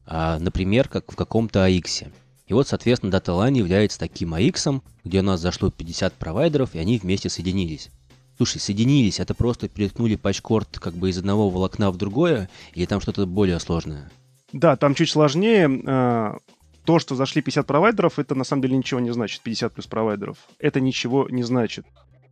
А, 0.06 0.38
например, 0.38 0.88
как 0.88 1.12
в 1.12 1.16
каком-то 1.16 1.68
AX. 1.68 2.10
И 2.46 2.52
вот, 2.52 2.68
соответственно, 2.68 3.10
DataLine 3.10 3.58
является 3.58 3.98
таким 3.98 4.34
AX, 4.34 4.82
где 5.04 5.20
у 5.20 5.22
нас 5.22 5.40
зашло 5.40 5.70
50 5.70 6.14
провайдеров, 6.14 6.74
и 6.74 6.78
они 6.78 6.98
вместе 6.98 7.28
соединились. 7.28 7.90
Слушай, 8.36 8.60
соединились, 8.60 9.20
это 9.20 9.34
просто 9.34 9.68
переткнули 9.68 10.16
патчкорд 10.16 10.78
как 10.78 10.94
бы 10.94 11.10
из 11.10 11.18
одного 11.18 11.50
волокна 11.50 11.90
в 11.90 11.96
другое, 11.96 12.48
или 12.74 12.86
там 12.86 13.00
что-то 13.00 13.26
более 13.26 13.60
сложное? 13.60 14.10
Да, 14.52 14.76
там 14.76 14.94
чуть 14.94 15.10
сложнее. 15.10 16.38
То, 16.84 16.98
что 16.98 17.14
зашли 17.14 17.42
50 17.42 17.66
провайдеров, 17.66 18.18
это 18.18 18.34
на 18.34 18.44
самом 18.44 18.62
деле 18.62 18.76
ничего 18.76 19.00
не 19.00 19.12
значит, 19.12 19.42
50 19.42 19.72
плюс 19.72 19.86
провайдеров. 19.86 20.38
Это 20.58 20.80
ничего 20.80 21.28
не 21.28 21.42
значит. 21.42 21.84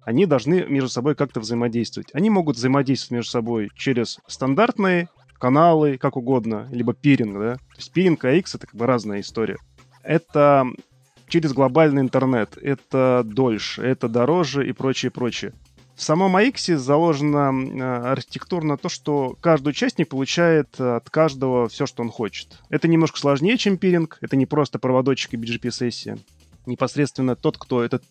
Они 0.03 0.25
должны 0.25 0.65
между 0.65 0.89
собой 0.89 1.15
как-то 1.15 1.41
взаимодействовать. 1.41 2.09
Они 2.15 2.31
могут 2.31 2.57
взаимодействовать 2.57 3.11
между 3.11 3.31
собой 3.31 3.71
через 3.77 4.19
стандартные 4.27 5.09
каналы, 5.39 5.99
как 5.99 6.17
угодно, 6.17 6.67
либо 6.71 6.95
пиринг, 6.95 7.39
да. 7.39 7.55
То 7.57 7.77
есть 7.77 7.93
пиринг 7.93 8.25
и 8.25 8.29
AX— 8.29 8.45
это 8.55 8.67
как 8.67 8.75
бы 8.75 8.87
разная 8.87 9.21
история. 9.21 9.59
Это 10.03 10.67
через 11.29 11.53
глобальный 11.53 12.03
интернет, 12.03 12.57
это 12.57 13.23
дольше, 13.25 13.83
это 13.83 14.09
дороже 14.09 14.67
и 14.69 14.73
прочее, 14.73 15.11
прочее. 15.11 15.53
В 15.99 16.03
самом 16.05 16.37
AX 16.37 16.77
заложено 16.77 17.53
э, 17.53 17.83
архитектурно 18.13 18.77
то, 18.77 18.89
что 18.89 19.37
каждый 19.41 19.71
участник 19.71 20.09
получает 20.09 20.81
от 20.81 21.11
каждого 21.11 21.69
все, 21.69 21.87
что 21.87 22.05
он 22.05 22.11
хочет. 22.11 22.61
Это 22.69 22.87
немножко 22.87 23.19
сложнее, 23.19 23.59
чем 23.59 23.79
пиринг. 23.79 24.17
Это 24.21 24.37
не 24.37 24.47
просто 24.47 24.79
проводочек 24.79 25.35
и 25.35 25.37
BGP-сессия. 25.37 26.17
Непосредственно 26.67 27.35
тот, 27.35 27.59
кто 27.59 27.83
этот 27.83 28.05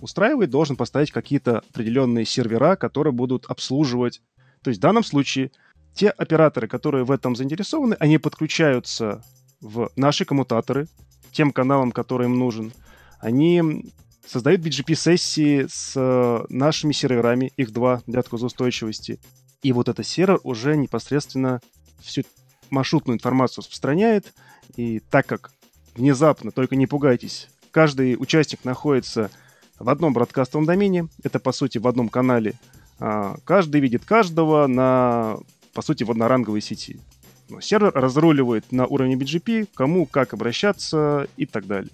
устраивает, 0.00 0.48
должен 0.48 0.76
поставить 0.76 1.10
какие-то 1.10 1.58
определенные 1.58 2.24
сервера, 2.24 2.76
которые 2.76 3.12
будут 3.12 3.44
обслуживать. 3.44 4.22
То 4.62 4.70
есть 4.70 4.80
в 4.80 4.82
данном 4.82 5.04
случае 5.04 5.50
те 5.92 6.08
операторы, 6.08 6.66
которые 6.66 7.04
в 7.04 7.10
этом 7.10 7.36
заинтересованы, 7.36 7.92
они 8.00 8.16
подключаются 8.16 9.22
в 9.60 9.90
наши 9.96 10.24
коммутаторы, 10.24 10.88
тем 11.30 11.52
каналам, 11.52 11.92
который 11.92 12.24
им 12.24 12.38
нужен. 12.38 12.72
Они 13.20 13.92
создают 14.26 14.62
BGP-сессии 14.62 15.66
с 15.68 15.92
э, 15.96 16.44
нашими 16.48 16.92
серверами, 16.92 17.52
их 17.56 17.72
два 17.72 18.02
для 18.06 18.20
отказоустойчивости. 18.20 19.20
И 19.62 19.72
вот 19.72 19.88
этот 19.88 20.06
сервер 20.06 20.40
уже 20.42 20.76
непосредственно 20.76 21.60
всю 22.00 22.22
маршрутную 22.70 23.16
информацию 23.16 23.62
распространяет. 23.62 24.32
И 24.76 25.00
так 25.10 25.26
как 25.26 25.52
внезапно, 25.94 26.50
только 26.50 26.76
не 26.76 26.86
пугайтесь, 26.86 27.48
каждый 27.70 28.16
участник 28.18 28.64
находится 28.64 29.30
в 29.78 29.88
одном 29.88 30.12
бродкастовом 30.12 30.66
домене, 30.66 31.08
это 31.22 31.38
по 31.38 31.52
сути 31.52 31.78
в 31.78 31.88
одном 31.88 32.08
канале, 32.08 32.54
а, 32.98 33.36
каждый 33.44 33.80
видит 33.80 34.04
каждого 34.04 34.66
на, 34.66 35.38
по 35.72 35.82
сути, 35.82 36.04
в 36.04 36.10
одноранговой 36.10 36.60
сети. 36.60 37.00
Но 37.48 37.60
сервер 37.60 37.92
разруливает 37.94 38.70
на 38.72 38.86
уровне 38.86 39.16
BGP, 39.16 39.68
кому 39.74 40.06
как 40.06 40.32
обращаться 40.32 41.26
и 41.36 41.46
так 41.46 41.66
далее. 41.66 41.90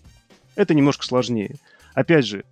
Это 0.54 0.74
немножко 0.74 1.04
сложнее. 1.04 1.56
Опять 1.94 2.26
же, 2.26 2.44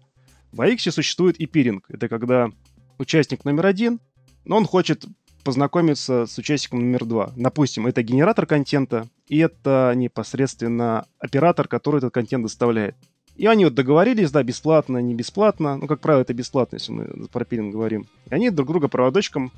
в 0.53 0.61
AX 0.61 0.91
существует 0.91 1.37
и 1.37 1.47
пиринг. 1.47 1.85
Это 1.89 2.09
когда 2.09 2.51
участник 2.99 3.45
номер 3.45 3.67
один, 3.67 4.01
но 4.45 4.57
он 4.57 4.65
хочет 4.65 5.05
познакомиться 5.45 6.27
с 6.27 6.37
участником 6.39 6.81
номер 6.81 7.05
два. 7.05 7.33
Допустим, 7.37 7.87
это 7.87 8.03
генератор 8.03 8.47
контента, 8.47 9.07
и 9.29 9.39
это 9.39 9.93
непосредственно 9.97 11.07
оператор, 11.19 11.69
который 11.69 11.99
этот 11.99 12.13
контент 12.13 12.43
доставляет. 12.43 12.97
И 13.37 13.47
они 13.47 13.65
вот 13.65 13.75
договорились, 13.75 14.33
да, 14.33 14.43
бесплатно, 14.43 14.99
не 14.99 15.15
бесплатно. 15.15 15.77
Ну, 15.77 15.87
как 15.87 16.01
правило, 16.01 16.23
это 16.23 16.35
бесплатно, 16.35 16.77
если 16.77 16.93
мы 16.93 17.29
про 17.29 17.45
пиринг 17.45 17.73
говорим. 17.73 18.07
И 18.29 18.35
они 18.35 18.51
друг 18.51 18.69
друга 18.69 18.89
проводочком 18.89 19.53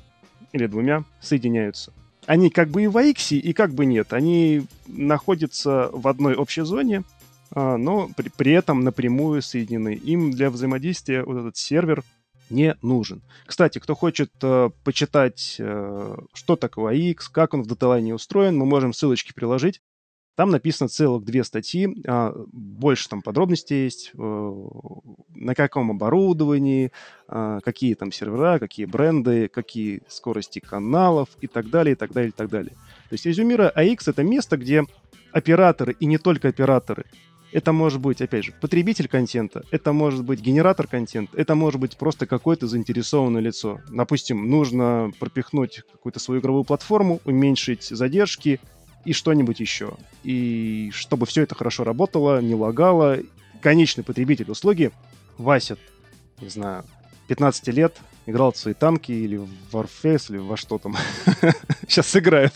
или 0.53 0.67
двумя 0.67 1.03
соединяются. 1.19 1.91
Они 2.27 2.51
как 2.51 2.69
бы 2.69 2.83
и 2.83 2.87
в 2.87 2.95
AX, 2.95 3.35
и 3.35 3.53
как 3.53 3.73
бы 3.73 3.85
нет. 3.85 4.13
Они 4.13 4.67
находятся 4.85 5.89
в 5.91 6.07
одной 6.07 6.35
общей 6.35 6.61
зоне, 6.61 7.03
но 7.53 8.09
при, 8.15 8.29
при 8.29 8.53
этом 8.53 8.83
напрямую 8.83 9.41
соединены. 9.41 9.93
Им 9.93 10.31
для 10.31 10.49
взаимодействия 10.49 11.23
вот 11.23 11.37
этот 11.37 11.57
сервер 11.57 12.03
не 12.51 12.75
нужен. 12.81 13.21
Кстати, 13.45 13.79
кто 13.79 13.95
хочет 13.95 14.31
э, 14.43 14.69
почитать, 14.83 15.55
э, 15.57 16.17
что 16.33 16.55
такое 16.55 16.93
AX, 16.93 17.23
как 17.31 17.53
он 17.53 17.63
в 17.63 17.67
даталайне 17.67 18.13
устроен, 18.13 18.57
мы 18.57 18.65
можем 18.65 18.93
ссылочки 18.93 19.33
приложить. 19.33 19.81
Там 20.35 20.49
написано 20.49 20.87
целых 20.87 21.23
две 21.25 21.43
статьи, 21.43 21.87
э, 22.05 22.33
больше 22.51 23.09
там 23.09 23.21
подробностей 23.21 23.83
есть, 23.83 24.11
э, 24.13 24.53
на 25.35 25.55
каком 25.55 25.91
оборудовании, 25.91 26.91
э, 27.27 27.59
какие 27.63 27.95
там 27.95 28.11
сервера, 28.11 28.59
какие 28.59 28.85
бренды, 28.85 29.47
какие 29.47 30.03
скорости 30.07 30.59
каналов 30.59 31.29
и 31.41 31.47
так 31.47 31.69
далее, 31.69 31.93
и 31.93 31.95
так 31.95 32.11
далее, 32.11 32.29
и 32.29 32.33
так 32.33 32.49
далее. 32.49 32.73
То 33.09 33.13
есть, 33.13 33.25
резюмируя, 33.25 33.71
AX— 33.75 34.03
это 34.07 34.23
место, 34.23 34.57
где 34.57 34.83
операторы, 35.31 35.95
и 35.99 36.05
не 36.05 36.17
только 36.17 36.49
операторы, 36.49 37.05
это 37.51 37.71
может 37.71 37.99
быть, 37.99 38.21
опять 38.21 38.45
же, 38.45 38.53
потребитель 38.59 39.07
контента, 39.07 39.63
это 39.71 39.93
может 39.93 40.23
быть 40.23 40.39
генератор 40.39 40.87
контента, 40.87 41.35
это 41.37 41.55
может 41.55 41.79
быть 41.79 41.97
просто 41.97 42.25
какое-то 42.25 42.67
заинтересованное 42.67 43.41
лицо. 43.41 43.79
Допустим, 43.89 44.49
нужно 44.49 45.11
пропихнуть 45.19 45.83
какую-то 45.91 46.19
свою 46.19 46.41
игровую 46.41 46.63
платформу, 46.63 47.19
уменьшить 47.25 47.83
задержки 47.83 48.59
и 49.05 49.13
что-нибудь 49.13 49.59
еще. 49.59 49.93
И 50.23 50.91
чтобы 50.93 51.25
все 51.25 51.43
это 51.43 51.55
хорошо 51.55 51.83
работало, 51.83 52.41
не 52.41 52.55
лагало, 52.55 53.19
конечный 53.61 54.03
потребитель 54.03 54.49
услуги, 54.49 54.91
Вася, 55.37 55.77
не 56.39 56.49
знаю, 56.49 56.85
15 57.27 57.67
лет, 57.69 57.97
играл 58.25 58.51
в 58.51 58.57
свои 58.57 58.73
танки 58.73 59.11
или 59.11 59.37
в 59.37 59.49
Warface, 59.71 60.31
или 60.31 60.37
во 60.37 60.57
что 60.57 60.77
там. 60.77 60.95
Сейчас 61.87 62.07
сыграет. 62.07 62.53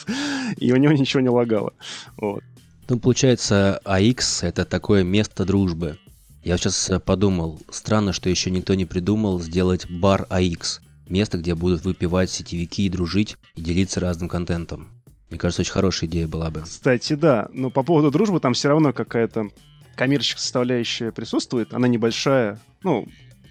И 0.58 0.72
у 0.72 0.76
него 0.78 0.94
ничего 0.94 1.22
не 1.22 1.30
лагало. 1.30 1.74
Вот. 2.18 2.44
Ну, 2.88 3.00
получается, 3.00 3.82
AX— 3.84 4.40
это 4.46 4.64
такое 4.64 5.04
место 5.04 5.44
дружбы. 5.44 5.98
Я 6.44 6.58
сейчас 6.58 6.90
э, 6.92 7.00
подумал, 7.00 7.60
странно, 7.72 8.14
что 8.14 8.30
еще 8.30 8.52
никто 8.52 8.76
не 8.76 8.86
придумал 8.86 9.42
сделать 9.42 9.90
бар 9.90 10.28
AX. 10.30 10.82
Место, 11.10 11.40
где 11.40 11.56
будут 11.56 11.84
выпивать 11.84 12.30
сетевики 12.30 12.86
и 12.86 12.90
дружить, 12.90 13.38
и 13.56 13.62
делиться 13.62 14.00
разным 14.00 14.30
контентом. 14.30 14.90
Мне 15.30 15.40
кажется, 15.40 15.64
очень 15.64 15.72
хорошая 15.72 16.08
идея 16.08 16.28
была 16.28 16.52
бы. 16.52 16.62
Кстати, 16.62 17.14
да. 17.14 17.50
Но 17.52 17.72
по 17.72 17.82
поводу 17.82 18.12
дружбы 18.12 18.40
там 18.40 18.54
все 18.54 18.70
равно 18.70 18.94
какая-то 18.94 19.50
коммерческая 19.96 20.42
составляющая 20.42 21.12
присутствует. 21.12 21.74
Она 21.74 21.88
небольшая. 21.88 22.62
Ну, 22.84 23.08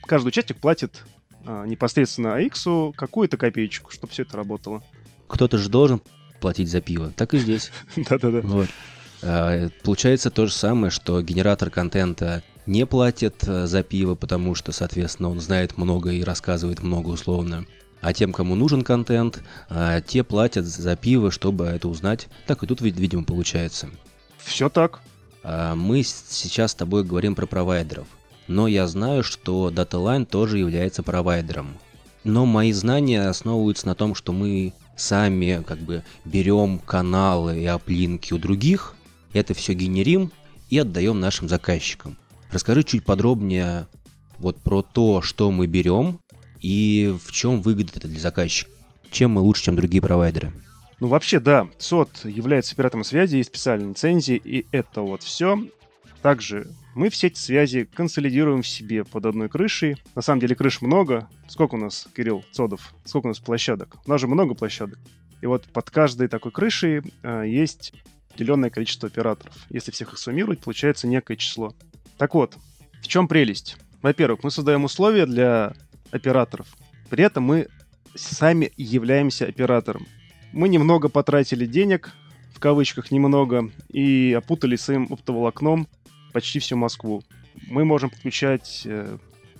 каждый 0.07 0.29
участник 0.29 0.61
платит 0.61 1.05
а, 1.45 1.67
непосредственно 1.67 2.41
AX 2.41 2.93
какую-то 2.93 3.37
копеечку, 3.37 3.91
чтобы 3.91 4.13
все 4.13 4.23
это 4.23 4.37
работало. 4.37 4.85
Кто-то 5.27 5.59
же 5.59 5.69
должен 5.69 6.01
платить 6.41 6.71
за 6.71 6.81
пиво. 6.81 7.13
Так 7.17 7.35
и 7.35 7.39
здесь. 7.39 7.73
Да-да-да. 7.97 8.41
Вот. 8.43 8.69
А, 9.27 9.69
получается 9.83 10.31
то 10.31 10.47
же 10.47 10.53
самое, 10.53 10.91
что 10.91 11.21
генератор 11.23 11.71
контента 11.71 12.43
не 12.67 12.85
платит 12.87 13.45
э, 13.47 13.67
за 13.67 13.83
пиво, 13.83 14.15
потому 14.15 14.55
что, 14.55 14.73
соответственно, 14.73 15.31
он 15.31 15.41
знает 15.41 15.79
много 15.79 16.11
и 16.11 16.23
рассказывает 16.23 16.83
много 16.83 17.09
условно. 17.09 17.65
А 18.01 18.13
тем, 18.13 18.33
кому 18.33 18.55
нужен 18.55 18.83
контент, 18.83 19.43
а, 19.71 20.03
те 20.03 20.25
платят 20.25 20.67
за 20.67 20.95
пиво, 20.95 21.31
чтобы 21.31 21.65
это 21.65 21.89
узнать. 21.89 22.29
Так 22.47 22.63
и 22.63 22.67
тут, 22.67 22.83
видимо, 22.83 23.25
получается. 23.25 23.89
Все 24.39 24.69
так. 24.69 25.01
Мы 25.75 26.03
сейчас 26.03 26.73
с 26.73 26.75
тобой 26.75 27.05
говорим 27.05 27.35
про 27.35 27.47
провайдеров. 27.47 28.07
Но 28.47 28.67
я 28.67 28.87
знаю, 28.87 29.23
что 29.23 29.71
DataLine 29.71 30.25
тоже 30.25 30.59
является 30.59 31.03
провайдером. 31.03 31.77
Но 32.25 32.47
мои 32.47 32.73
знания 32.73 33.29
основываются 33.29 33.87
на 33.87 33.95
том, 33.95 34.15
что 34.15 34.33
мы 34.33 34.73
сами 34.97 35.63
как 35.67 35.79
бы 35.79 36.03
берем 36.25 36.79
каналы 36.79 37.61
и 37.61 37.67
оплинки 37.67 38.33
у 38.33 38.39
других, 38.39 38.95
это 39.35 39.53
все 39.53 39.75
генерим 39.75 40.33
и 40.71 40.79
отдаем 40.79 41.21
нашим 41.21 41.49
заказчикам. 41.49 42.17
Расскажи 42.51 42.85
чуть 42.85 43.05
подробнее 43.05 43.87
вот 44.39 44.57
про 44.61 44.83
то, 44.83 45.21
что 45.23 45.51
мы 45.51 45.67
берем 45.67 46.21
и 46.61 47.15
в 47.25 47.33
чем 47.33 47.61
выгода 47.61 47.93
это 47.95 48.09
для 48.09 48.21
заказчика. 48.21 48.71
Чем 49.11 49.33
мы 49.33 49.43
лучше, 49.43 49.65
чем 49.65 49.77
другие 49.77 50.01
провайдеры? 50.01 50.53
Ну, 51.01 51.09
вообще, 51.09 51.41
да, 51.41 51.69
СОТ 51.79 52.25
является 52.25 52.73
оператором 52.75 53.05
связи, 53.05 53.37
есть 53.37 53.51
специальные 53.51 53.91
лицензии, 53.91 54.41
и 54.43 54.67
это 54.73 55.03
вот 55.03 55.23
все. 55.23 55.59
Также 56.23 56.69
мы 56.95 57.11
все 57.11 57.27
эти 57.27 57.39
связи 57.39 57.85
консолидируем 57.85 58.63
в 58.63 58.69
себе 58.69 59.05
под 59.05 59.27
одной 59.27 59.49
крышей. 59.49 59.97
На 60.15 60.23
самом 60.23 60.41
деле 60.41 60.55
крыш 60.55 60.81
много. 60.81 61.29
Сколько 61.49 61.75
у 61.75 61.79
нас, 61.79 62.09
Кирилл 62.17 62.45
Цодов, 62.53 62.95
сколько 63.05 63.27
у 63.27 63.29
нас 63.29 63.41
площадок? 63.41 63.97
У 64.07 64.11
нас 64.11 64.21
же 64.21 64.27
много 64.27 64.55
площадок. 64.55 64.99
И 65.43 65.47
вот 65.47 65.65
под 65.65 65.91
каждой 65.91 66.29
такой 66.29 66.53
крышей 66.53 67.03
э, 67.23 67.45
есть 67.47 67.93
определенное 68.35 68.71
количество 68.71 69.09
операторов. 69.09 69.55
Если 69.71 69.93
всех 69.93 70.13
их 70.13 70.19
суммировать, 70.19 70.61
получается 70.61 71.07
некое 71.07 71.37
число. 71.37 71.75
Так 72.19 72.35
вот, 72.35 72.57
в 73.01 73.07
чем 73.07 73.29
прелесть? 73.29 73.77
Во-первых, 74.03 74.43
мы 74.43 74.51
создаем 74.51 74.85
условия 74.85 75.25
для 75.25 75.73
операторов. 76.11 76.67
При 77.11 77.25
этом 77.25 77.45
мы 77.45 77.69
сами 78.15 78.73
являемся 78.77 79.47
оператором. 79.47 80.07
Мы 80.53 80.69
немного 80.69 81.09
потратили 81.09 81.65
денег, 81.65 82.13
в 82.53 82.59
кавычках 82.59 83.11
немного, 83.11 83.71
и 83.89 84.35
опутали 84.37 84.77
своим 84.77 85.07
оптоволокном 85.11 85.89
почти 86.33 86.59
всю 86.59 86.77
Москву. 86.77 87.23
Мы 87.69 87.85
можем 87.85 88.11
подключать 88.11 88.83
э, 88.85 89.17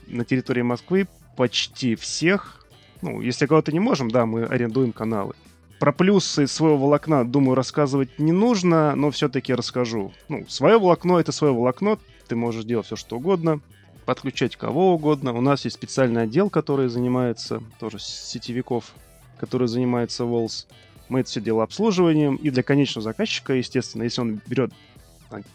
на 0.09 0.25
территории 0.25 0.63
Москвы 0.63 1.07
почти 1.37 1.95
всех. 1.95 2.67
Ну, 3.03 3.21
если 3.21 3.47
кого-то 3.47 3.73
не 3.73 3.81
можем, 3.81 4.11
да, 4.11 4.27
мы 4.27 4.45
арендуем 4.45 4.93
каналы. 4.93 5.35
Про 5.79 5.93
плюсы 5.93 6.47
своего 6.47 6.79
волокна, 6.79 7.25
думаю, 7.25 7.55
рассказывать 7.55 8.19
не 8.19 8.33
нужно, 8.33 8.95
но 8.95 9.11
все-таки 9.11 9.53
расскажу. 9.53 10.13
Ну, 10.29 10.45
свое 10.49 10.79
волокно— 10.79 11.19
это 11.21 11.33
свое 11.33 11.53
волокно, 11.53 11.99
ты 12.29 12.37
можешь 12.37 12.65
делать 12.65 12.87
все, 12.87 12.97
что 12.97 13.17
угодно, 13.17 13.61
подключать 14.05 14.57
кого 14.57 14.95
угодно. 14.95 15.33
У 15.33 15.41
нас 15.41 15.65
есть 15.65 15.77
специальный 15.77 16.23
отдел, 16.23 16.49
который 16.49 16.89
занимается, 16.89 17.63
тоже 17.79 17.99
сетевиков, 17.99 18.93
который 19.39 19.69
занимается 19.69 20.25
Волс. 20.25 20.67
Мы 21.09 21.21
это 21.21 21.29
все 21.29 21.41
дело 21.41 21.63
обслуживанием, 21.63 22.37
и 22.37 22.51
для 22.51 22.63
конечного 22.63 23.03
заказчика, 23.03 23.53
естественно, 23.53 24.05
если 24.05 24.21
он 24.21 24.41
берет, 24.47 24.73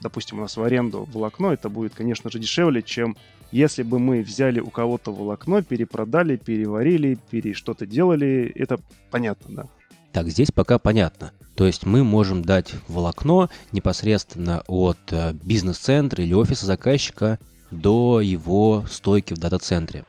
допустим, 0.02 0.38
у 0.38 0.42
нас 0.42 0.58
в 0.58 0.64
аренду 0.64 1.08
волокно, 1.12 1.54
это 1.54 1.70
будет, 1.70 1.96
конечно 1.96 2.30
же, 2.30 2.40
дешевле, 2.40 2.84
чем 2.84 3.18
если 3.52 3.82
бы 3.82 3.98
мы 3.98 4.22
взяли 4.22 4.60
у 4.60 4.70
кого-то 4.70 5.12
волокно, 5.12 5.64
перепродали, 5.64 6.36
переварили, 6.36 7.18
пере 7.32 7.54
что-то 7.54 7.88
делали, 7.88 8.52
это 8.54 8.80
понятно, 9.10 9.56
да. 9.56 9.79
Так, 10.20 10.28
здесь 10.28 10.52
пока 10.52 10.80
понятно. 10.80 11.32
То 11.56 11.66
есть 11.66 11.86
мы 11.86 12.04
можем 12.04 12.44
дать 12.44 12.74
волокно 12.90 13.50
непосредственно 13.72 14.66
от 14.68 14.98
э, 15.12 15.32
бизнес-центра 15.32 16.22
или 16.22 16.34
офиса 16.34 16.66
заказчика 16.66 17.40
до 17.72 18.20
его 18.20 18.84
стойки 18.92 19.34
в 19.34 19.38
дата-центре. 19.38 20.04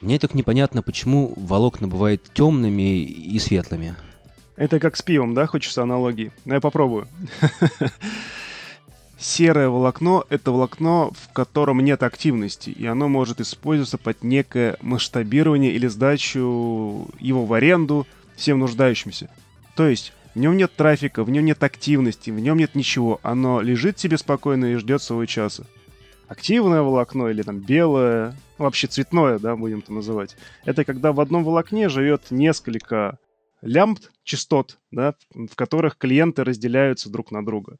Мне 0.00 0.20
так 0.20 0.34
непонятно, 0.34 0.82
почему 0.82 1.32
волокна 1.34 1.88
бывают 1.88 2.22
темными 2.32 3.02
и 3.02 3.36
светлыми. 3.40 3.96
Это 4.54 4.78
как 4.78 4.96
с 4.96 5.02
пивом, 5.02 5.34
да? 5.34 5.48
Хочется 5.48 5.82
аналогии? 5.82 6.30
Ну, 6.44 6.54
я 6.54 6.60
попробую. 6.60 7.08
Серое 9.18 9.68
волокно— 9.68 10.24
это 10.28 10.52
волокно, 10.52 11.10
в 11.10 11.32
котором 11.32 11.80
нет 11.80 12.04
активности, 12.04 12.70
и 12.70 12.86
оно 12.86 13.08
может 13.08 13.40
использоваться 13.40 13.98
под 13.98 14.22
некое 14.22 14.76
масштабирование 14.80 15.72
или 15.72 15.88
сдачу 15.88 17.08
его 17.18 17.44
в 17.44 17.52
аренду 17.52 18.06
всем 18.36 18.60
нуждающимся. 18.60 19.28
То 19.76 19.86
есть 19.86 20.12
в 20.34 20.38
нем 20.38 20.56
нет 20.56 20.72
трафика, 20.74 21.22
в 21.22 21.30
нем 21.30 21.44
нет 21.44 21.62
активности, 21.62 22.30
в 22.30 22.40
нем 22.40 22.58
нет 22.58 22.74
ничего. 22.74 23.20
Оно 23.22 23.60
лежит 23.60 23.98
себе 23.98 24.16
спокойно 24.18 24.72
и 24.72 24.76
ждет 24.76 25.02
своего 25.02 25.26
часа. 25.26 25.64
Активное 26.28 26.82
волокно 26.82 27.30
или 27.30 27.42
там 27.42 27.60
белое, 27.60 28.34
ну, 28.58 28.64
вообще 28.64 28.88
цветное, 28.88 29.38
да, 29.38 29.54
будем 29.54 29.78
это 29.78 29.92
называть. 29.92 30.36
Это 30.64 30.84
когда 30.84 31.12
в 31.12 31.20
одном 31.20 31.44
волокне 31.44 31.88
живет 31.88 32.30
несколько 32.30 33.18
лямбд 33.62 34.10
частот, 34.24 34.78
да, 34.90 35.14
в 35.32 35.54
которых 35.54 35.96
клиенты 35.98 36.42
разделяются 36.42 37.10
друг 37.10 37.30
на 37.30 37.44
друга. 37.44 37.76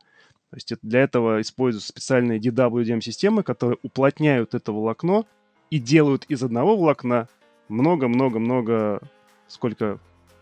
То 0.50 0.56
есть 0.56 0.72
для 0.82 1.00
этого 1.00 1.40
используются 1.40 1.88
специальные 1.88 2.38
DWDM-системы, 2.38 3.42
которые 3.42 3.78
уплотняют 3.82 4.54
это 4.54 4.70
волокно 4.70 5.26
и 5.70 5.78
делают 5.78 6.24
из 6.28 6.42
одного 6.42 6.76
волокна 6.76 7.28
много-много-много, 7.68 9.00
сколько 9.48 9.98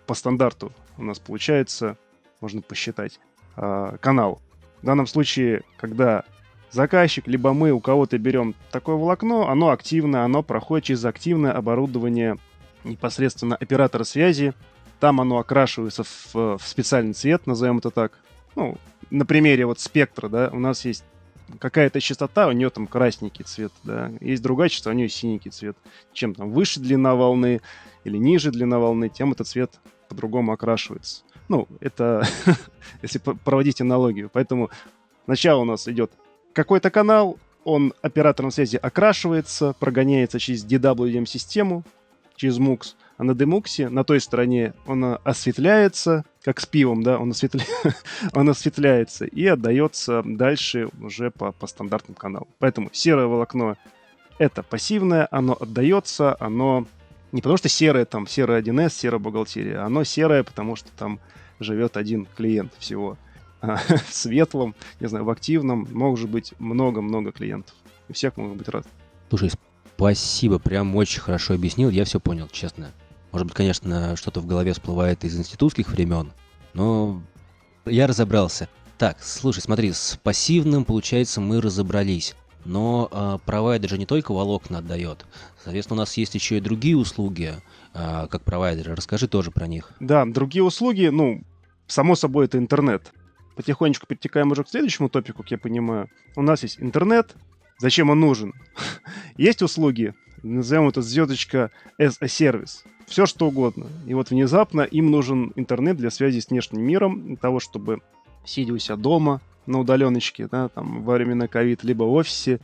по 0.07 0.15
стандарту 0.15 0.73
у 0.97 1.03
нас 1.03 1.19
получается, 1.19 1.97
можно 2.41 2.63
посчитать, 2.63 3.21
а, 3.57 3.97
канал. 3.99 4.41
В 4.83 4.87
данном 4.87 5.07
случае, 5.07 5.63
когда 5.77 6.25
заказчик, 6.71 7.27
либо 7.27 7.53
мы 7.53 7.73
у 7.73 7.81
кого-то 7.81 8.19
берем 8.19 8.55
такое 8.71 8.97
волокно, 8.97 9.49
оно 9.49 9.71
активно, 9.71 10.25
оно 10.25 10.43
проходит 10.43 10.87
через 10.87 11.05
активное 11.05 11.53
оборудование 11.53 12.37
непосредственно 12.85 13.57
оператора 13.57 14.05
связи. 14.05 14.53
Там 15.01 15.21
оно 15.21 15.39
окрашивается 15.39 16.05
в, 16.05 16.35
в 16.35 16.61
специальный 16.65 17.15
цвет, 17.15 17.47
назовем 17.47 17.79
это 17.79 17.91
так. 17.91 18.19
Ну, 18.57 18.77
на 19.11 19.25
примере 19.25 19.67
вот 19.67 19.81
спектра, 19.81 20.29
да, 20.29 20.51
у 20.53 20.59
нас 20.59 20.85
есть 20.85 21.05
какая-то 21.59 22.01
частота, 22.01 22.49
у 22.49 22.53
нее 22.53 22.71
там 22.71 22.87
красненький 22.87 23.45
цвет, 23.45 23.73
да, 23.83 24.13
есть 24.21 24.43
другая 24.43 24.69
частота, 24.69 24.91
у 24.91 24.99
нее 24.99 25.09
синенький 25.09 25.51
цвет. 25.51 25.77
Чем 26.13 26.35
там 26.35 26.51
выше 26.51 26.81
длина 26.81 27.15
волны 27.15 27.61
или 28.05 28.17
ниже 28.17 28.51
длина 28.51 28.79
волны, 28.79 29.09
тем 29.09 29.33
этот 29.33 29.49
цвет 29.49 29.81
по-другому 30.15 30.53
окрашивается. 30.53 31.23
Ну, 31.49 31.67
это 31.81 32.27
если 33.03 33.19
проводить 33.19 33.81
аналогию. 33.81 34.31
Поэтому 34.33 34.71
сначала 35.25 35.61
у 35.61 35.65
нас 35.65 35.89
идет 35.89 36.13
какой-то 36.53 36.91
канал, 36.91 37.39
он 37.65 37.93
оператором 38.03 38.51
связи 38.51 38.77
окрашивается, 38.77 39.75
прогоняется 39.79 40.39
через 40.39 40.65
DWM-систему, 40.65 41.83
через 42.37 42.59
MUX, 42.59 42.95
а 43.17 43.25
на 43.25 43.33
DMUX 43.33 43.89
на 43.89 44.05
той 44.05 44.21
стороне 44.21 44.75
он 44.87 45.19
осветляется, 45.25 46.25
как 46.43 46.61
с 46.61 46.67
пивом, 46.67 47.03
да, 47.03 47.19
он, 47.19 47.31
осветля... 47.31 47.65
он 48.33 48.49
осветляется 48.49 49.25
и 49.25 49.47
отдается 49.47 50.23
дальше 50.25 50.89
уже 51.01 51.31
по, 51.31 51.53
по 51.53 51.67
стандартным 51.67 52.15
каналам. 52.15 52.49
Поэтому 52.59 52.91
серое 52.93 53.27
волокно— 53.27 53.77
это 54.39 54.63
пассивное, 54.63 55.27
оно 55.31 55.57
отдается, 55.59 56.37
оно 56.39 56.87
не 57.35 57.41
потому 57.41 57.57
что 57.57 57.69
серое, 57.69 58.05
там, 58.05 58.29
серое 58.29 58.63
1С, 58.63 58.91
серая 58.91 59.19
бухгалтерия, 59.19 59.85
оно 59.85 60.05
серое, 60.05 60.45
потому 60.45 60.77
что 60.77 60.91
там 60.97 61.19
живет 61.59 61.97
один 61.97 62.29
клиент 62.37 62.73
всего. 62.79 63.19
А 63.61 63.77
в 64.09 64.15
светлом, 64.15 64.77
не 65.01 65.09
знаю, 65.09 65.25
в 65.25 65.31
активном 65.31 65.89
может 65.91 66.31
быть 66.31 66.55
много-много 66.61 67.33
клиентов. 67.33 67.75
И 68.09 68.13
всех 68.13 68.37
могут 68.37 68.59
быть 68.59 68.69
разные. 68.69 68.93
Слушай, 69.31 69.51
спасибо, 69.97 70.61
прям 70.61 70.95
очень 70.95 71.21
хорошо 71.21 71.55
объяснил, 71.55 71.91
я 71.91 72.05
все 72.05 72.21
понял, 72.21 72.47
честно. 72.53 72.93
Может 73.33 73.49
быть, 73.49 73.57
конечно, 73.57 74.15
что-то 74.15 74.39
в 74.41 74.47
голове 74.47 74.73
всплывает 74.73 75.25
из 75.25 75.37
институтских 75.37 75.89
времен, 75.89 76.33
но 76.73 77.21
я 77.85 78.07
разобрался. 78.07 78.69
Так, 78.97 79.21
слушай, 79.21 79.59
смотри, 79.59 79.93
с 79.93 80.21
пассивным, 80.23 80.85
получается, 80.85 81.41
мы 81.41 81.61
разобрались. 81.61 82.37
Но 82.65 83.09
э, 83.11 83.39
провайдер 83.45 83.91
же 83.91 83.99
не 83.99 84.07
только 84.07 84.33
волокна 84.33 84.79
отдает. 84.79 85.27
Соответственно, 85.63 85.99
у 85.99 86.03
нас 86.03 86.17
есть 86.17 86.35
еще 86.35 86.59
и 86.59 86.61
другие 86.61 86.97
услуги, 86.97 87.55
э, 87.95 88.27
как 88.29 88.43
провайдеры. 88.43 88.95
Расскажи 88.95 89.29
тоже 89.29 89.51
про 89.51 89.67
них. 89.67 89.93
Да, 90.01 90.25
другие 90.25 90.63
услуги, 90.63 91.07
ну, 91.07 91.43
само 91.87 92.15
собой, 92.15 92.47
это 92.47 92.59
интернет. 92.59 93.13
Потихонечку 93.57 94.07
перетекаем 94.07 94.51
уже 94.51 94.65
к 94.65 94.69
следующему 94.69 95.09
топику, 95.09 95.43
как 95.43 95.51
я 95.51 95.59
понимаю. 95.59 96.09
У 96.37 96.43
нас 96.43 96.63
есть 96.63 96.81
интернет. 96.81 97.35
Зачем 97.79 98.11
он 98.11 98.21
нужен? 98.21 98.53
есть 99.37 99.63
услуги, 99.63 100.15
назовем 100.43 100.89
это 100.89 101.03
звездочка 101.03 101.71
as 102.01 102.17
a 102.21 102.27
service. 102.27 102.85
Все 103.07 103.27
что 103.27 103.47
угодно. 103.49 103.87
И 104.07 104.15
вот 104.15 104.31
внезапно 104.31 104.83
им 104.83 105.11
нужен 105.11 105.53
интернет 105.57 105.97
для 105.97 106.11
связи 106.11 106.41
с 106.41 106.49
внешним 106.49 106.83
миром, 106.83 107.27
для 107.27 107.37
того, 107.37 107.61
чтобы 107.61 108.01
сидя 108.45 108.73
у 108.73 108.79
себя 108.79 108.97
дома, 108.97 109.41
на 109.67 109.81
удаленочке, 109.81 110.49
да, 110.51 110.69
там, 110.69 111.03
во 111.03 111.15
времена 111.15 111.49
ковид, 111.49 111.85
либо 111.85 112.05
в 112.05 112.13
офисе, 112.13 112.61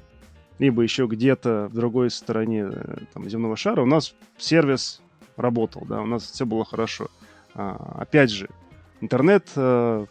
либо 0.59 0.83
еще 0.83 1.07
где-то 1.07 1.69
в 1.71 1.75
другой 1.75 2.11
стороне 2.11 2.69
э, 2.71 2.97
там, 3.13 3.29
земного 3.29 3.57
шара, 3.57 3.83
у 3.83 3.87
нас 3.87 4.15
сервис 4.37 5.01
работал, 5.37 5.85
да, 5.87 6.03
у 6.03 6.07
нас 6.07 6.25
все 6.25 6.45
было 6.45 6.65
хорошо. 6.65 7.09
А, 7.55 7.97
опять 7.99 8.31
же, 8.31 8.49
интернет 9.01 9.49
а, 9.57 10.07